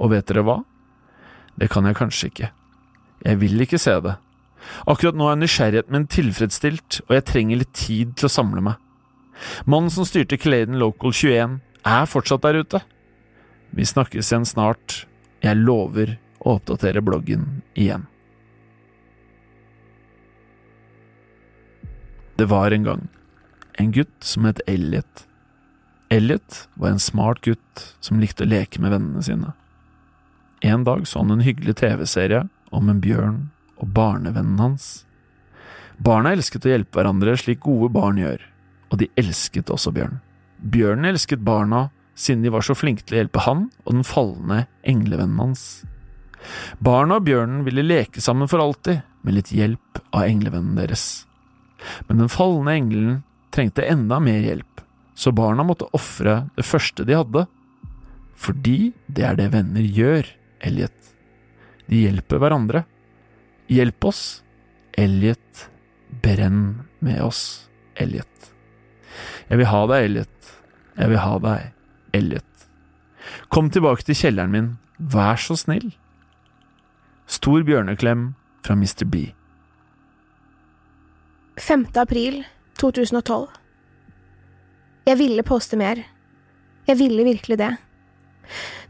Og 0.00 0.12
vet 0.14 0.26
dere 0.28 0.44
hva? 0.46 0.60
Det 1.60 1.68
kan 1.72 1.86
jeg 1.86 1.98
kanskje 1.98 2.30
ikke. 2.30 2.50
Jeg 3.26 3.40
vil 3.42 3.64
ikke 3.64 3.80
se 3.80 3.96
det. 4.04 4.16
Akkurat 4.88 5.16
nå 5.16 5.28
er 5.28 5.40
nysgjerrigheten 5.40 5.96
min 5.96 6.06
tilfredsstilt, 6.08 7.00
og 7.08 7.16
jeg 7.16 7.26
trenger 7.28 7.60
litt 7.60 7.74
tid 7.76 8.14
til 8.16 8.28
å 8.28 8.32
samle 8.32 8.64
meg. 8.64 8.80
Mannen 9.64 9.92
som 9.92 10.06
styrte 10.08 10.38
Clayden 10.40 10.78
Local 10.80 11.12
21, 11.16 11.60
er 11.84 12.08
fortsatt 12.08 12.44
der 12.44 12.60
ute. 12.60 12.82
Vi 13.76 13.86
snakkes 13.88 14.32
igjen 14.32 14.48
snart. 14.48 15.04
Jeg 15.40 15.60
lover 15.60 16.18
å 16.40 16.58
oppdatere 16.58 17.00
bloggen 17.04 17.62
igjen. 17.72 18.04
Det 22.40 22.48
var 22.48 22.72
en 22.72 22.84
gang 22.88 23.08
en 23.80 23.92
gutt 23.92 24.24
som 24.24 24.44
het 24.44 24.60
Elliot. 24.68 25.26
Elliot 26.12 26.66
var 26.74 26.92
en 26.92 27.00
smart 27.00 27.40
gutt 27.46 27.84
som 28.04 28.20
likte 28.20 28.44
å 28.44 28.50
leke 28.50 28.80
med 28.82 28.92
vennene 28.92 29.22
sine. 29.24 29.54
En 30.60 30.84
dag 30.84 31.06
så 31.08 31.22
han 31.22 31.30
en 31.30 31.44
hyggelig 31.44 31.78
TV-serie 31.80 32.44
om 32.70 32.88
en 32.92 33.00
bjørn 33.00 33.38
og 33.80 33.92
barnevennen 33.96 34.60
hans. 34.60 35.04
Barna 36.00 36.32
elsket 36.34 36.66
å 36.66 36.72
hjelpe 36.72 36.98
hverandre 36.98 37.36
slik 37.40 37.62
gode 37.64 37.90
barn 37.92 38.20
gjør, 38.20 38.42
og 38.90 39.00
de 39.00 39.08
elsket 39.20 39.72
også 39.72 39.92
Bjørn. 39.96 40.20
Bjørnen 40.60 41.08
elsket 41.08 41.40
barna 41.44 41.88
siden 42.20 42.44
de 42.44 42.52
var 42.52 42.64
så 42.64 42.76
flinke 42.76 43.04
til 43.04 43.16
å 43.16 43.20
hjelpe 43.22 43.44
han 43.46 43.68
og 43.84 43.94
den 43.94 44.04
falne 44.04 44.64
englevennen 44.88 45.40
hans. 45.40 45.64
Barna 46.80 47.18
og 47.20 47.26
bjørnen 47.28 47.64
ville 47.66 47.84
leke 47.84 48.20
sammen 48.24 48.48
for 48.48 48.62
alltid, 48.64 49.02
med 49.20 49.36
litt 49.36 49.52
hjelp 49.52 50.00
av 50.16 50.24
englevennen 50.24 50.78
deres. 50.78 51.26
Men 52.08 52.22
den 52.22 52.32
falne 52.32 52.72
engelen 52.76 53.18
trengte 53.52 53.84
enda 53.84 54.20
mer 54.24 54.40
hjelp, 54.44 54.80
så 55.12 55.32
barna 55.36 55.64
måtte 55.66 55.88
ofre 55.96 56.46
det 56.56 56.64
første 56.64 57.04
de 57.04 57.16
hadde. 57.18 57.44
Fordi 58.40 58.92
det 59.12 59.26
er 59.28 59.36
det 59.36 59.50
venner 59.52 59.84
gjør, 59.84 60.28
Elliot. 60.60 61.12
De 61.86 62.04
hjelper 62.04 62.40
hverandre. 62.42 62.84
Hjelp 63.70 64.04
oss, 64.04 64.22
Elliot. 64.98 65.66
Brenn 66.22 66.82
med 66.98 67.22
oss, 67.22 67.68
Elliot. 67.94 68.52
Jeg 69.48 69.60
vil 69.60 69.70
ha 69.70 69.80
deg, 69.90 70.06
Elliot. 70.08 70.52
Jeg 70.98 71.12
vil 71.12 71.22
ha 71.22 71.34
deg. 71.46 71.66
Elliot. 72.14 72.46
Kom 73.50 73.70
tilbake 73.70 74.04
til 74.06 74.18
kjelleren 74.18 74.54
min, 74.54 74.70
vær 74.98 75.38
så 75.40 75.56
snill. 75.58 75.92
Stor 77.30 77.62
bjørneklem 77.66 78.32
fra 78.66 78.74
Mr. 78.74 79.06
B. 79.06 79.28
5. 81.60 81.84
april 82.00 82.40
2012 82.80 83.46
Jeg 85.06 85.18
ville 85.20 85.44
poste 85.44 85.76
mer. 85.76 86.00
Jeg 86.88 86.98
ville 86.98 87.24
virkelig 87.26 87.58
det. 87.60 87.70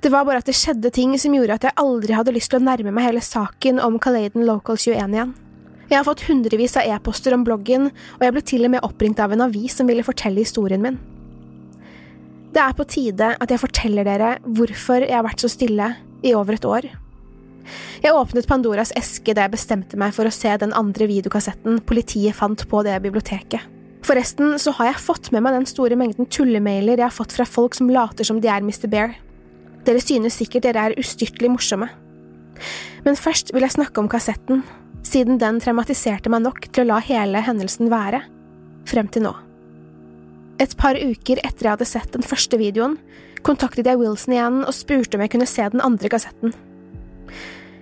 Det 0.00 0.08
var 0.12 0.24
bare 0.24 0.40
at 0.40 0.48
det 0.48 0.56
skjedde 0.56 0.92
ting 0.96 1.12
som 1.20 1.34
gjorde 1.36 1.58
at 1.58 1.66
jeg 1.68 1.76
aldri 1.80 2.16
hadde 2.16 2.32
lyst 2.32 2.52
til 2.52 2.60
å 2.60 2.64
nærme 2.64 2.92
meg 2.94 3.10
hele 3.10 3.22
saken 3.24 3.80
om 3.84 3.98
Caladen 4.00 4.46
Local 4.48 4.78
21 4.80 5.16
igjen. 5.16 5.34
Jeg 5.90 5.98
har 5.98 6.06
fått 6.06 6.22
hundrevis 6.28 6.76
av 6.78 6.86
e-poster 6.86 7.34
om 7.34 7.42
bloggen, 7.44 7.88
og 7.90 8.22
jeg 8.22 8.34
ble 8.36 8.42
til 8.46 8.66
og 8.68 8.72
med 8.76 8.84
oppringt 8.86 9.20
av 9.20 9.34
en 9.34 9.42
avis 9.48 9.74
som 9.80 9.88
ville 9.90 10.06
fortelle 10.06 10.40
historien 10.40 10.82
min. 10.84 11.00
Det 12.54 12.62
er 12.62 12.74
på 12.78 12.86
tide 12.90 13.34
at 13.36 13.52
jeg 13.52 13.62
forteller 13.62 14.06
dere 14.06 14.36
hvorfor 14.46 15.04
jeg 15.04 15.14
har 15.14 15.26
vært 15.26 15.42
så 15.42 15.50
stille 15.50 15.92
i 16.26 16.34
over 16.34 16.56
et 16.56 16.66
år. 16.66 16.88
Jeg 18.00 18.16
åpnet 18.16 18.48
Pandoras 18.48 18.94
eske 18.98 19.34
da 19.36 19.44
jeg 19.44 19.54
bestemte 19.54 19.98
meg 20.00 20.14
for 20.16 20.26
å 20.26 20.34
se 20.34 20.52
den 20.62 20.72
andre 20.78 21.06
videokassetten 21.10 21.82
politiet 21.86 22.38
fant 22.38 22.64
på 22.70 22.82
det 22.86 22.96
biblioteket. 23.04 23.66
Forresten 24.06 24.56
så 24.58 24.72
har 24.78 24.92
jeg 24.92 25.02
fått 25.04 25.28
med 25.34 25.44
meg 25.44 25.58
den 25.58 25.68
store 25.68 25.98
mengden 25.98 26.28
tullemailer 26.32 26.96
jeg 26.96 27.04
har 27.04 27.14
fått 27.14 27.34
fra 27.36 27.44
folk 27.46 27.76
som 27.76 27.90
later 27.92 28.26
som 28.26 28.40
de 28.40 28.48
er 28.48 28.64
Mr. 28.64 28.88
Bear. 28.90 29.18
Dere 29.86 30.02
synes 30.02 30.36
sikkert 30.36 30.66
dere 30.68 30.90
er 30.90 30.98
ustyrtelig 31.00 31.50
morsomme. 31.54 31.88
Men 33.06 33.16
først 33.16 33.54
vil 33.54 33.64
jeg 33.64 33.76
snakke 33.78 34.02
om 34.02 34.10
kassetten, 34.12 34.64
siden 35.06 35.40
den 35.40 35.60
traumatiserte 35.62 36.32
meg 36.32 36.44
nok 36.44 36.66
til 36.68 36.84
å 36.84 36.90
la 36.92 36.98
hele 37.04 37.40
hendelsen 37.44 37.88
være, 37.92 38.20
frem 38.88 39.08
til 39.12 39.24
nå. 39.28 39.32
Et 40.60 40.72
par 40.76 40.98
uker 40.98 41.40
etter 41.40 41.64
jeg 41.64 41.72
hadde 41.72 41.88
sett 41.88 42.12
den 42.12 42.26
første 42.26 42.58
videoen, 42.60 42.98
kontaktet 43.46 43.88
jeg 43.88 43.96
Wilson 43.96 44.36
igjen 44.36 44.58
og 44.66 44.76
spurte 44.76 45.16
om 45.16 45.24
jeg 45.24 45.32
kunne 45.32 45.48
se 45.48 45.64
den 45.72 45.80
andre 45.84 46.10
kassetten. 46.12 46.52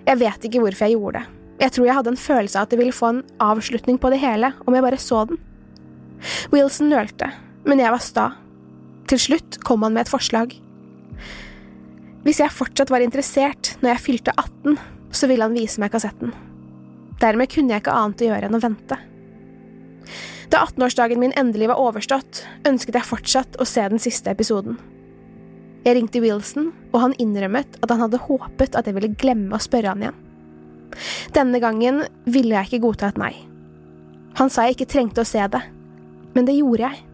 Jeg 0.07 0.21
vet 0.23 0.47
ikke 0.47 0.63
hvorfor 0.63 0.87
jeg 0.87 0.95
gjorde 0.95 1.19
det. 1.19 1.35
Jeg 1.59 1.75
tror 1.75 1.89
jeg 1.89 1.97
hadde 1.99 2.13
en 2.15 2.23
følelse 2.23 2.59
av 2.61 2.69
at 2.69 2.71
det 2.71 2.79
ville 2.79 2.95
få 2.95 3.11
en 3.11 3.25
avslutning 3.43 3.99
på 3.99 4.13
det 4.15 4.21
hele 4.23 4.53
om 4.63 4.77
jeg 4.77 4.85
bare 4.85 5.01
så 5.03 5.25
den. 5.27 5.41
Wilson 6.55 6.93
nølte, 6.93 7.33
men 7.67 7.83
jeg 7.83 7.91
var 7.91 8.05
sta. 8.05 8.29
Til 9.11 9.21
slutt 9.23 9.59
kom 9.67 9.83
han 9.83 9.97
med 9.97 10.07
et 10.07 10.13
forslag. 10.13 10.55
Hvis 12.29 12.43
jeg 12.43 12.53
fortsatt 12.53 12.91
var 12.93 13.01
interessert 13.01 13.71
når 13.81 13.95
jeg 13.95 14.05
fylte 14.05 14.33
18, 14.37 14.75
så 15.17 15.29
ville 15.31 15.47
han 15.47 15.55
vise 15.57 15.81
meg 15.81 15.95
kassetten. 15.95 16.35
Dermed 17.23 17.49
kunne 17.49 17.73
jeg 17.73 17.81
ikke 17.81 17.95
annet 17.97 18.21
å 18.21 18.29
gjøre 18.29 18.51
enn 18.51 18.59
å 18.59 18.61
vente. 18.61 18.99
Da 20.53 20.61
18-årsdagen 20.67 21.23
min 21.23 21.33
endelig 21.41 21.71
var 21.71 21.81
overstått, 21.81 22.43
ønsket 22.69 23.01
jeg 23.01 23.09
fortsatt 23.09 23.57
å 23.57 23.67
se 23.69 23.87
den 23.89 24.05
siste 24.05 24.37
episoden. 24.37 24.77
Jeg 25.87 25.97
ringte 25.97 26.21
Wilson, 26.21 26.69
og 26.93 27.01
han 27.07 27.17
innrømmet 27.17 27.81
at 27.81 27.97
han 27.97 28.05
hadde 28.05 28.21
håpet 28.27 28.77
at 28.77 28.85
jeg 28.85 28.99
ville 28.99 29.15
glemme 29.17 29.57
å 29.57 29.65
spørre 29.65 29.97
han 29.97 30.05
igjen. 30.05 30.23
Denne 31.33 31.65
gangen 31.65 32.05
ville 32.29 32.61
jeg 32.61 32.69
ikke 32.69 32.85
godta 32.85 33.09
et 33.09 33.25
nei. 33.25 33.33
Han 34.37 34.53
sa 34.53 34.69
jeg 34.69 34.77
ikke 34.77 34.93
trengte 34.93 35.25
å 35.25 35.33
se 35.33 35.49
det, 35.49 35.65
men 36.37 36.45
det 36.45 36.61
gjorde 36.61 36.91
jeg. 36.91 37.05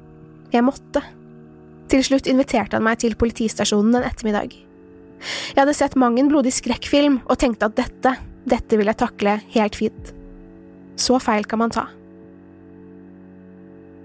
Jeg 0.59 0.66
måtte. 0.66 1.07
Til 1.87 2.03
slutt 2.03 2.27
inviterte 2.27 2.81
han 2.81 2.90
meg 2.90 2.98
til 3.07 3.14
politistasjonen 3.18 4.03
en 4.03 4.11
ettermiddag. 4.11 4.59
Jeg 5.20 5.61
hadde 5.61 5.77
sett 5.77 5.96
mang 6.00 6.18
en 6.20 6.31
blodig 6.31 6.53
skrekkfilm 6.55 7.20
og 7.24 7.38
tenkte 7.40 7.70
at 7.70 7.77
dette, 7.79 8.14
dette 8.44 8.79
vil 8.79 8.90
jeg 8.90 9.00
takle 9.00 9.38
helt 9.55 9.79
fint. 9.79 10.14
Så 11.00 11.18
feil 11.22 11.46
kan 11.48 11.62
man 11.62 11.74
ta. 11.74 11.88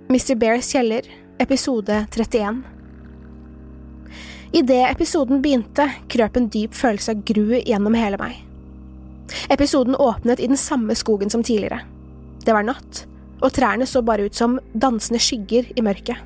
Mr. 0.09 0.35
Bears 0.41 0.71
kjeller, 0.73 1.05
episode 1.39 2.05
31 2.09 2.63
Idet 4.51 4.87
episoden 4.89 5.43
begynte, 5.43 5.85
krøp 6.09 6.39
en 6.39 6.47
dyp 6.49 6.73
følelse 6.73 7.13
av 7.13 7.21
gru 7.27 7.59
gjennom 7.59 7.93
hele 7.93 8.17
meg. 8.17 8.39
Episoden 9.53 9.93
åpnet 9.93 10.41
i 10.41 10.49
den 10.49 10.57
samme 10.57 10.95
skogen 10.97 11.29
som 11.29 11.43
tidligere. 11.45 11.83
Det 12.41 12.55
var 12.55 12.65
natt, 12.65 13.03
og 13.43 13.53
trærne 13.53 13.85
så 13.85 14.01
bare 14.01 14.25
ut 14.25 14.35
som 14.35 14.57
dansende 14.73 15.21
skygger 15.21 15.69
i 15.77 15.85
mørket. 15.85 16.17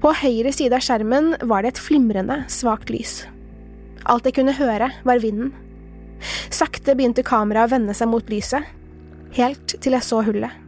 På 0.00 0.14
høyre 0.16 0.52
side 0.56 0.76
av 0.76 0.84
skjermen 0.84 1.34
var 1.44 1.64
det 1.64 1.74
et 1.74 1.82
flimrende, 1.82 2.42
svakt 2.52 2.88
lys. 2.92 3.26
Alt 4.06 4.28
jeg 4.28 4.36
kunne 4.38 4.54
høre, 4.54 4.90
var 5.06 5.22
vinden. 5.22 5.50
Sakte 6.54 6.94
begynte 6.96 7.26
kameraet 7.26 7.68
å 7.68 7.74
vende 7.74 7.94
seg 7.96 8.08
mot 8.10 8.30
lyset, 8.30 8.64
helt 9.36 9.76
til 9.82 9.96
jeg 9.96 10.06
så 10.06 10.22
hullet. 10.24 10.62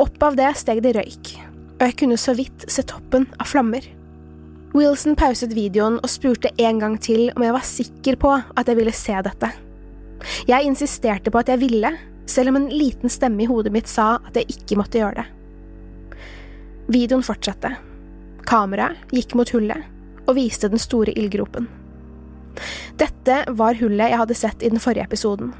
Opp 0.00 0.22
av 0.22 0.38
det 0.38 0.52
steg 0.60 0.80
det 0.84 0.94
røyk, 0.96 1.32
og 1.76 1.84
jeg 1.84 1.96
kunne 2.00 2.18
så 2.20 2.36
vidt 2.38 2.68
se 2.70 2.84
toppen 2.86 3.26
av 3.40 3.50
flammer. 3.50 3.84
Wilson 4.76 5.16
pauset 5.18 5.54
videoen 5.56 5.98
og 6.02 6.12
spurte 6.12 6.52
en 6.60 6.80
gang 6.82 6.96
til 7.02 7.30
om 7.34 7.44
jeg 7.44 7.54
var 7.56 7.66
sikker 7.66 8.18
på 8.20 8.34
at 8.36 8.68
jeg 8.68 8.78
ville 8.78 8.94
se 8.94 9.16
dette. 9.24 9.50
Jeg 10.48 10.68
insisterte 10.68 11.32
på 11.32 11.40
at 11.40 11.50
jeg 11.52 11.62
ville, 11.62 11.92
selv 12.26 12.52
om 12.52 12.60
en 12.60 12.70
liten 12.72 13.12
stemme 13.12 13.44
i 13.44 13.48
hodet 13.50 13.72
mitt 13.74 13.90
sa 13.90 14.16
at 14.18 14.36
jeg 14.38 14.56
ikke 14.56 14.78
måtte 14.80 15.00
gjøre 15.00 15.22
det. 15.22 15.26
Videoen 16.92 17.24
fortsatte. 17.26 17.72
Kameraet 18.46 19.10
gikk 19.14 19.34
mot 19.38 19.50
hullet 19.54 20.26
og 20.26 20.36
viste 20.38 20.70
den 20.70 20.82
store 20.82 21.14
ildgropen. 21.18 21.66
Dette 23.00 23.42
var 23.58 23.78
hullet 23.80 24.12
jeg 24.12 24.20
hadde 24.22 24.38
sett 24.38 24.62
i 24.64 24.70
den 24.72 24.82
forrige 24.82 25.06
episoden, 25.06 25.52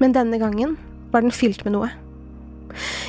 men 0.00 0.14
denne 0.14 0.38
gangen 0.42 0.76
var 1.12 1.24
den 1.24 1.34
fylt 1.34 1.64
med 1.66 1.76
noe. 1.76 1.90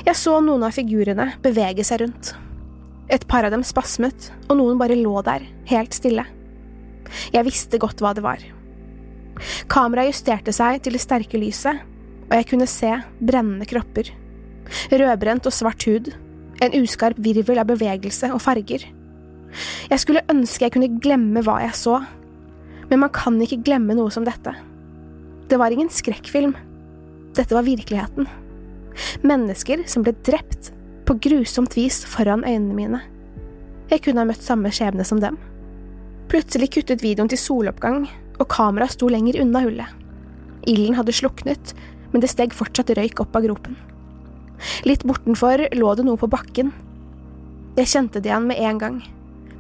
Jeg 0.04 0.18
så 0.20 0.40
noen 0.44 0.66
av 0.68 0.76
figurene 0.76 1.30
bevege 1.44 1.86
seg 1.88 2.04
rundt. 2.04 2.34
Et 3.14 3.24
par 3.30 3.46
av 3.46 3.54
dem 3.54 3.64
spasmet, 3.68 4.32
og 4.50 4.58
noen 4.60 4.80
bare 4.80 4.98
lå 5.00 5.16
der, 5.26 5.46
helt 5.70 5.96
stille. 5.96 6.26
Jeg 7.34 7.46
visste 7.46 7.80
godt 7.80 8.02
hva 8.04 8.14
det 8.16 8.24
var. 8.26 8.42
Kameraet 9.72 10.12
justerte 10.12 10.54
seg 10.56 10.82
til 10.84 10.96
det 10.96 11.04
sterke 11.04 11.40
lyset, 11.40 11.80
og 12.30 12.36
jeg 12.38 12.50
kunne 12.50 12.70
se 12.70 12.92
brennende 13.20 13.68
kropper. 13.70 14.10
Rødbrent 14.92 15.48
og 15.50 15.56
svart 15.56 15.86
hud, 15.88 16.12
en 16.64 16.76
uskarp 16.80 17.20
virvel 17.22 17.60
av 17.62 17.70
bevegelse 17.70 18.30
og 18.34 18.42
farger. 18.44 18.86
Jeg 19.90 20.02
skulle 20.02 20.24
ønske 20.32 20.66
jeg 20.66 20.74
kunne 20.74 21.00
glemme 21.04 21.44
hva 21.46 21.60
jeg 21.66 21.76
så, 21.78 22.00
men 22.90 23.02
man 23.02 23.12
kan 23.14 23.40
ikke 23.42 23.62
glemme 23.66 23.96
noe 23.98 24.12
som 24.14 24.26
dette. 24.28 24.56
Det 25.50 25.60
var 25.60 25.74
ingen 25.74 25.92
skrekkfilm. 25.92 26.56
Dette 27.38 27.56
var 27.56 27.66
virkeligheten. 27.68 28.28
Mennesker 29.26 29.84
som 29.90 30.06
ble 30.06 30.14
drept 30.26 30.72
på 31.08 31.18
grusomt 31.24 31.76
vis 31.78 32.04
foran 32.08 32.46
øynene 32.48 32.78
mine. 32.78 33.02
Jeg 33.92 34.06
kunne 34.06 34.24
ha 34.24 34.30
møtt 34.30 34.46
samme 34.46 34.72
skjebne 34.74 35.06
som 35.08 35.20
dem. 35.22 35.38
Plutselig 36.32 36.72
kuttet 36.74 37.04
videoen 37.04 37.30
til 37.30 37.42
soloppgang, 37.42 38.06
og 38.40 38.50
kameraet 38.50 38.96
sto 38.96 39.10
lenger 39.12 39.42
unna 39.44 39.62
hullet. 39.66 39.90
Ilden 40.70 40.96
hadde 40.98 41.16
sluknet, 41.16 41.74
men 42.14 42.24
det 42.24 42.32
steg 42.32 42.56
fortsatt 42.56 42.94
røyk 42.98 43.20
opp 43.22 43.36
av 43.38 43.46
gropen. 43.46 43.76
Litt 44.88 45.04
bortenfor 45.08 45.66
lå 45.76 45.96
det 45.98 46.06
noe 46.08 46.20
på 46.20 46.30
bakken. 46.32 46.72
Jeg 47.78 47.90
kjente 47.90 48.22
det 48.22 48.32
igjen 48.32 48.48
med 48.48 48.62
en 48.62 48.80
gang. 48.80 48.98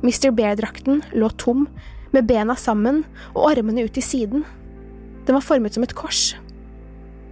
Mr. 0.03 0.31
Bear-drakten 0.35 1.01
lå 1.17 1.29
tom, 1.41 1.67
med 2.13 2.27
bena 2.29 2.55
sammen 2.59 3.03
og 3.33 3.51
armene 3.51 3.85
ut 3.87 3.93
til 3.95 4.05
siden. 4.05 4.45
Den 5.25 5.37
var 5.37 5.45
formet 5.45 5.75
som 5.75 5.85
et 5.85 5.95
kors. 5.97 6.33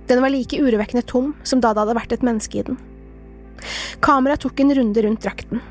Den 0.10 0.22
var 0.24 0.34
like 0.34 0.58
urovekkende 0.60 1.06
tom 1.08 1.34
som 1.44 1.62
da 1.62 1.74
det 1.74 1.84
hadde 1.84 1.98
vært 2.00 2.16
et 2.16 2.26
menneske 2.26 2.60
i 2.60 2.66
den. 2.68 2.80
Kameraet 4.02 4.42
tok 4.44 4.60
en 4.60 4.74
runde 4.76 5.04
rundt 5.06 5.24
drakten. 5.24 5.62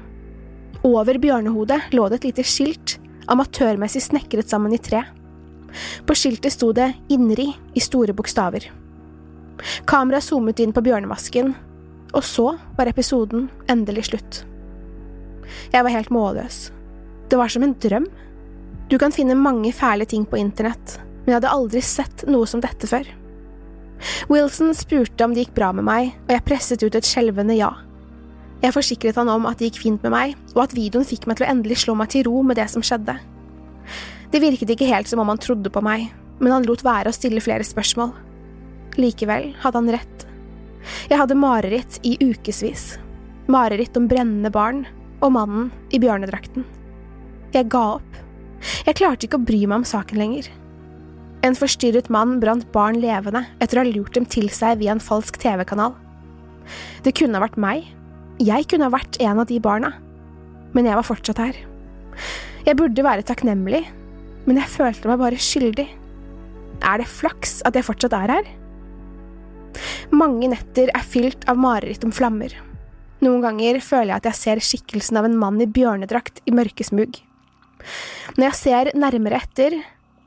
Over 0.87 1.18
bjørnehodet 1.20 1.90
lå 1.92 2.07
det 2.09 2.20
et 2.20 2.29
lite 2.31 2.44
skilt, 2.46 2.99
amatørmessig 3.29 4.03
snekret 4.07 4.49
sammen 4.49 4.73
i 4.73 4.81
tre. 4.81 5.03
På 6.07 6.16
skiltet 6.16 6.55
sto 6.55 6.70
det 6.77 6.92
INRI 7.12 7.51
i 7.77 7.83
store 7.83 8.14
bokstaver. 8.16 8.70
Kameraet 9.90 10.25
zoomet 10.25 10.62
inn 10.62 10.73
på 10.73 10.83
bjørnemasken, 10.87 11.53
og 12.16 12.25
så 12.27 12.55
var 12.79 12.90
episoden 12.90 13.49
endelig 13.70 14.09
slutt. 14.09 14.40
Jeg 15.75 15.85
var 15.85 15.94
helt 15.94 16.11
målløs. 16.14 16.70
Det 17.31 17.38
var 17.38 17.53
som 17.53 17.66
en 17.66 17.77
drøm. 17.83 18.09
Du 18.90 18.98
kan 18.98 19.12
finne 19.14 19.37
mange 19.38 19.70
fæle 19.72 20.05
ting 20.09 20.24
på 20.26 20.38
internett, 20.40 20.96
men 21.22 21.31
jeg 21.31 21.37
hadde 21.38 21.53
aldri 21.55 21.83
sett 21.85 22.24
noe 22.26 22.46
som 22.50 22.62
dette 22.62 22.88
før. 22.90 23.07
Wilson 24.33 24.72
spurte 24.74 25.22
om 25.22 25.35
det 25.35 25.44
gikk 25.44 25.53
bra 25.61 25.68
med 25.76 25.87
meg, 25.87 26.14
og 26.26 26.33
jeg 26.35 26.44
presset 26.48 26.83
ut 26.83 26.96
et 26.98 27.07
skjelvende 27.07 27.55
ja. 27.55 27.70
Jeg 28.61 28.74
forsikret 28.74 29.16
han 29.20 29.31
om 29.31 29.46
at 29.48 29.61
det 29.61 29.70
gikk 29.70 29.79
fint 29.85 30.03
med 30.03 30.12
meg, 30.14 30.35
og 30.57 30.64
at 30.64 30.74
videoen 30.74 31.07
fikk 31.07 31.29
meg 31.31 31.38
til 31.38 31.46
å 31.46 31.53
endelig 31.53 31.79
slå 31.85 31.94
meg 32.00 32.11
til 32.12 32.26
ro 32.26 32.40
med 32.42 32.59
det 32.59 32.66
som 32.72 32.83
skjedde. 32.85 33.14
Det 34.33 34.42
virket 34.42 34.72
ikke 34.74 34.88
helt 34.90 35.11
som 35.11 35.22
om 35.22 35.31
han 35.31 35.40
trodde 35.40 35.70
på 35.70 35.83
meg, 35.85 36.09
men 36.40 36.55
han 36.57 36.66
lot 36.66 36.83
være 36.85 37.12
å 37.12 37.14
stille 37.14 37.42
flere 37.44 37.66
spørsmål. 37.66 38.11
Likevel 38.98 39.53
hadde 39.62 39.81
han 39.81 39.92
rett. 39.94 40.26
Jeg 41.07 41.20
hadde 41.20 41.38
mareritt 41.38 42.00
i 42.03 42.16
ukevis. 42.18 42.96
Mareritt 43.50 43.94
om 44.00 44.11
brennende 44.11 44.50
barn 44.50 44.83
og 45.20 45.35
mannen 45.37 45.70
i 45.94 46.00
bjørnedrakten. 46.03 46.66
Jeg 47.55 47.70
ga 47.70 47.85
opp. 48.00 48.20
Jeg 48.61 48.99
klarte 49.01 49.27
ikke 49.27 49.38
å 49.40 49.46
bry 49.46 49.62
meg 49.64 49.81
om 49.81 49.87
saken 49.88 50.20
lenger. 50.20 50.51
En 51.46 51.57
forstyrret 51.57 52.11
mann 52.12 52.37
brant 52.42 52.66
barn 52.75 52.99
levende 53.01 53.46
etter 53.64 53.81
å 53.81 53.85
ha 53.85 53.88
lurt 53.88 54.12
dem 54.16 54.27
til 54.29 54.51
seg 54.53 54.83
via 54.83 54.92
en 54.92 55.03
falsk 55.03 55.38
TV-kanal. 55.40 55.94
Det 57.05 57.14
kunne 57.16 57.38
ha 57.38 57.46
vært 57.46 57.61
meg. 57.61 57.88
Jeg 58.40 58.68
kunne 58.68 58.88
ha 58.88 58.92
vært 58.92 59.16
en 59.25 59.40
av 59.40 59.49
de 59.49 59.57
barna. 59.62 59.94
Men 60.77 60.87
jeg 60.87 60.99
var 61.01 61.09
fortsatt 61.09 61.40
her. 61.40 61.57
Jeg 62.66 62.77
burde 62.77 63.05
være 63.05 63.25
takknemlig, 63.27 63.83
men 64.44 64.61
jeg 64.61 64.73
følte 64.75 65.09
meg 65.09 65.20
bare 65.23 65.41
skyldig. 65.41 65.89
Er 66.80 67.01
det 67.01 67.09
flaks 67.09 67.61
at 67.68 67.76
jeg 67.76 67.89
fortsatt 67.89 68.16
er 68.16 68.35
her? 68.37 68.51
Mange 70.12 70.51
netter 70.53 70.93
er 70.93 71.07
fylt 71.07 71.47
av 71.49 71.59
mareritt 71.61 72.05
om 72.05 72.12
flammer. 72.12 72.53
Noen 73.24 73.43
ganger 73.45 73.80
føler 73.85 74.14
jeg 74.14 74.20
at 74.20 74.30
jeg 74.30 74.41
ser 74.41 74.62
skikkelsen 74.64 75.20
av 75.20 75.28
en 75.28 75.37
mann 75.41 75.61
i 75.61 75.68
bjørnedrakt 75.68 76.41
i 76.49 76.55
mørkesmug. 76.57 77.20
Når 78.37 78.47
jeg 78.49 78.59
ser 78.59 78.93
nærmere 78.99 79.41
etter, 79.41 79.81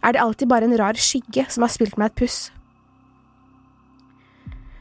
er 0.03 0.15
det 0.15 0.21
alltid 0.21 0.49
bare 0.51 0.67
en 0.67 0.77
rar 0.79 0.99
skygge 0.99 1.45
som 1.53 1.65
har 1.65 1.71
spilt 1.73 1.97
meg 1.99 2.11
et 2.11 2.19
puss. 2.23 2.39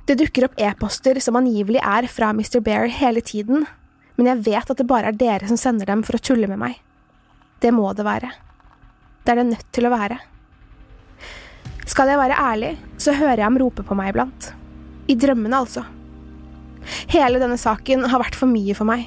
Det 0.09 0.19
dukker 0.19 0.49
opp 0.49 0.59
e-poster 0.59 1.21
som 1.23 1.39
angivelig 1.39 1.79
er 1.79 2.09
fra 2.11 2.33
Mr. 2.35 2.59
Bear 2.65 2.91
hele 2.91 3.23
tiden, 3.23 3.69
men 4.19 4.29
jeg 4.29 4.43
vet 4.49 4.73
at 4.73 4.81
det 4.81 4.89
bare 4.91 5.13
er 5.13 5.19
dere 5.19 5.49
som 5.49 5.61
sender 5.61 5.89
dem 5.89 6.03
for 6.07 6.19
å 6.19 6.23
tulle 6.23 6.51
med 6.51 6.61
meg. 6.61 6.81
Det 7.63 7.71
må 7.75 7.87
det 7.95 8.07
være. 8.07 8.33
Det 9.23 9.33
er 9.33 9.39
det 9.39 9.49
nødt 9.53 9.69
til 9.71 9.87
å 9.87 9.95
være. 9.95 10.19
Skal 11.87 12.11
jeg 12.11 12.19
være 12.19 12.39
ærlig, 12.39 12.75
så 12.99 13.15
hører 13.15 13.39
jeg 13.41 13.47
ham 13.47 13.59
rope 13.63 13.87
på 13.87 13.97
meg 13.99 14.11
iblant. 14.13 14.51
I 15.11 15.15
drømmene, 15.19 15.63
altså. 15.63 15.85
Hele 17.13 17.39
denne 17.43 17.59
saken 17.61 18.09
har 18.11 18.23
vært 18.23 18.39
for 18.39 18.51
mye 18.51 18.75
for 18.75 18.89
meg. 18.89 19.07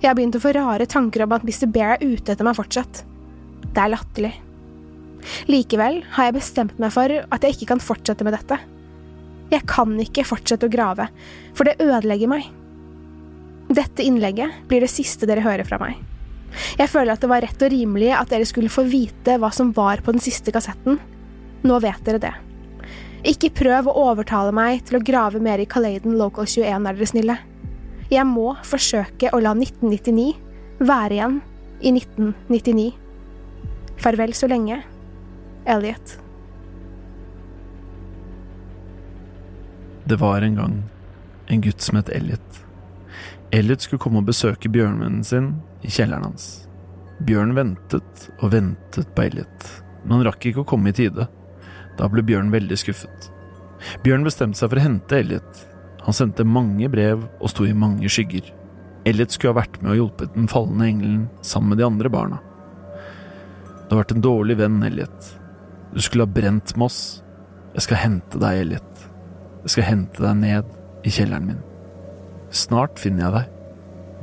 Jeg 0.00 0.08
har 0.08 0.16
begynt 0.18 0.36
å 0.38 0.42
få 0.42 0.52
rare 0.56 0.86
tanker 0.90 1.24
om 1.24 1.34
at 1.36 1.46
Mr. 1.46 1.68
Bear 1.72 1.96
er 1.96 2.04
ute 2.04 2.34
etter 2.34 2.46
meg 2.46 2.58
fortsatt. 2.58 3.02
Det 3.68 3.82
er 3.82 3.92
latterlig. 3.92 4.34
Likevel 5.50 6.02
har 6.14 6.28
jeg 6.28 6.38
bestemt 6.38 6.78
meg 6.80 6.92
for 6.94 7.12
at 7.20 7.44
jeg 7.44 7.56
ikke 7.56 7.72
kan 7.74 7.82
fortsette 7.82 8.26
med 8.26 8.36
dette. 8.36 8.58
Jeg 9.52 9.64
kan 9.68 9.94
ikke 10.02 10.26
fortsette 10.28 10.68
å 10.68 10.72
grave, 10.72 11.08
for 11.56 11.68
det 11.68 11.78
ødelegger 11.80 12.30
meg. 12.30 12.48
Dette 13.68 14.04
innlegget 14.04 14.64
blir 14.68 14.84
det 14.84 14.92
siste 14.92 15.28
dere 15.28 15.44
hører 15.44 15.66
fra 15.68 15.80
meg. 15.80 15.98
Jeg 16.80 16.88
føler 16.88 17.12
at 17.12 17.22
det 17.24 17.30
var 17.30 17.44
rett 17.44 17.62
og 17.64 17.72
rimelig 17.72 18.12
at 18.16 18.30
dere 18.32 18.48
skulle 18.48 18.72
få 18.72 18.86
vite 18.88 19.36
hva 19.40 19.50
som 19.52 19.72
var 19.76 20.00
på 20.04 20.14
den 20.14 20.24
siste 20.24 20.52
kassetten. 20.54 20.96
Nå 21.68 21.80
vet 21.84 22.00
dere 22.06 22.22
det. 22.22 22.34
Ikke 23.28 23.50
prøv 23.52 23.90
å 23.90 23.96
overtale 24.12 24.54
meg 24.54 24.84
til 24.88 24.98
å 24.98 25.04
grave 25.04 25.40
mer 25.42 25.60
i 25.60 25.68
Kaleiden 25.68 26.16
Local 26.20 26.46
21, 26.48 26.86
er 26.86 26.96
dere 26.96 27.10
snille. 27.10 27.38
Jeg 28.08 28.24
må 28.24 28.54
forsøke 28.64 29.28
å 29.36 29.40
la 29.44 29.52
1999 29.52 30.30
være 30.88 31.18
igjen 31.18 31.40
i 31.84 31.92
1999. 31.92 32.86
Farvel 34.00 34.32
så 34.38 34.48
lenge, 34.48 34.78
Elliot. 35.68 36.14
Det 40.08 40.16
var 40.16 40.46
en 40.46 40.56
gang 40.56 40.78
en 41.52 41.60
gutt 41.60 41.84
som 41.84 41.98
het 42.00 42.08
Elliot. 42.16 42.62
Elliot 43.52 43.84
skulle 43.84 44.00
komme 44.00 44.22
og 44.22 44.30
besøke 44.30 44.70
bjørnvennen 44.72 45.24
sin 45.24 45.50
i 45.84 45.92
kjelleren 45.92 46.30
hans. 46.30 46.48
Bjørn 47.28 47.52
ventet 47.58 48.28
og 48.38 48.54
ventet 48.54 49.12
på 49.12 49.26
Elliot, 49.26 49.68
men 50.04 50.16
han 50.16 50.28
rakk 50.30 50.48
ikke 50.48 50.64
å 50.64 50.70
komme 50.72 50.94
i 50.94 50.96
tide. 50.96 51.28
Da 51.98 52.08
ble 52.08 52.24
Bjørn 52.24 52.54
veldig 52.54 52.78
skuffet. 52.80 53.28
Bjørn 54.04 54.24
bestemte 54.24 54.60
seg 54.60 54.72
for 54.72 54.80
å 54.80 54.86
hente 54.86 55.20
Elliot. 55.20 55.67
Han 56.08 56.16
sendte 56.16 56.44
mange 56.48 56.88
brev 56.88 57.26
og 57.36 57.50
sto 57.52 57.66
i 57.68 57.74
mange 57.76 58.08
skygger. 58.08 58.46
Elliot 59.04 59.34
skulle 59.34 59.52
ha 59.52 59.58
vært 59.58 59.74
med 59.82 59.92
og 59.92 59.98
hjulpet 59.98 60.30
den 60.32 60.46
falne 60.48 60.86
engelen 60.88 61.26
sammen 61.44 61.74
med 61.74 61.82
de 61.82 61.84
andre 61.84 62.08
barna. 62.08 62.38
Du 63.84 63.92
har 63.92 64.00
vært 64.00 64.14
en 64.16 64.24
dårlig 64.24 64.56
venn, 64.56 64.78
Elliot. 64.88 65.28
Du 65.92 66.00
skulle 66.00 66.24
ha 66.24 66.32
brent 66.32 66.72
Moss. 66.80 67.20
Jeg 67.74 67.84
skal 67.84 68.00
hente 68.00 68.40
deg, 68.40 68.62
Elliot. 68.62 69.02
Jeg 69.66 69.74
skal 69.74 69.86
hente 69.90 70.24
deg 70.24 70.40
ned 70.40 70.72
i 71.04 71.12
kjelleren 71.12 71.50
min. 71.50 71.60
Snart 72.56 72.96
finner 73.00 73.26
jeg 73.26 73.36
deg. 73.36 73.52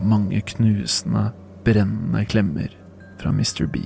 Mange 0.10 0.42
knusende, 0.56 1.28
brennende 1.70 2.26
klemmer 2.34 2.74
fra 3.22 3.30
Mr. 3.30 3.70
B. 3.70 3.86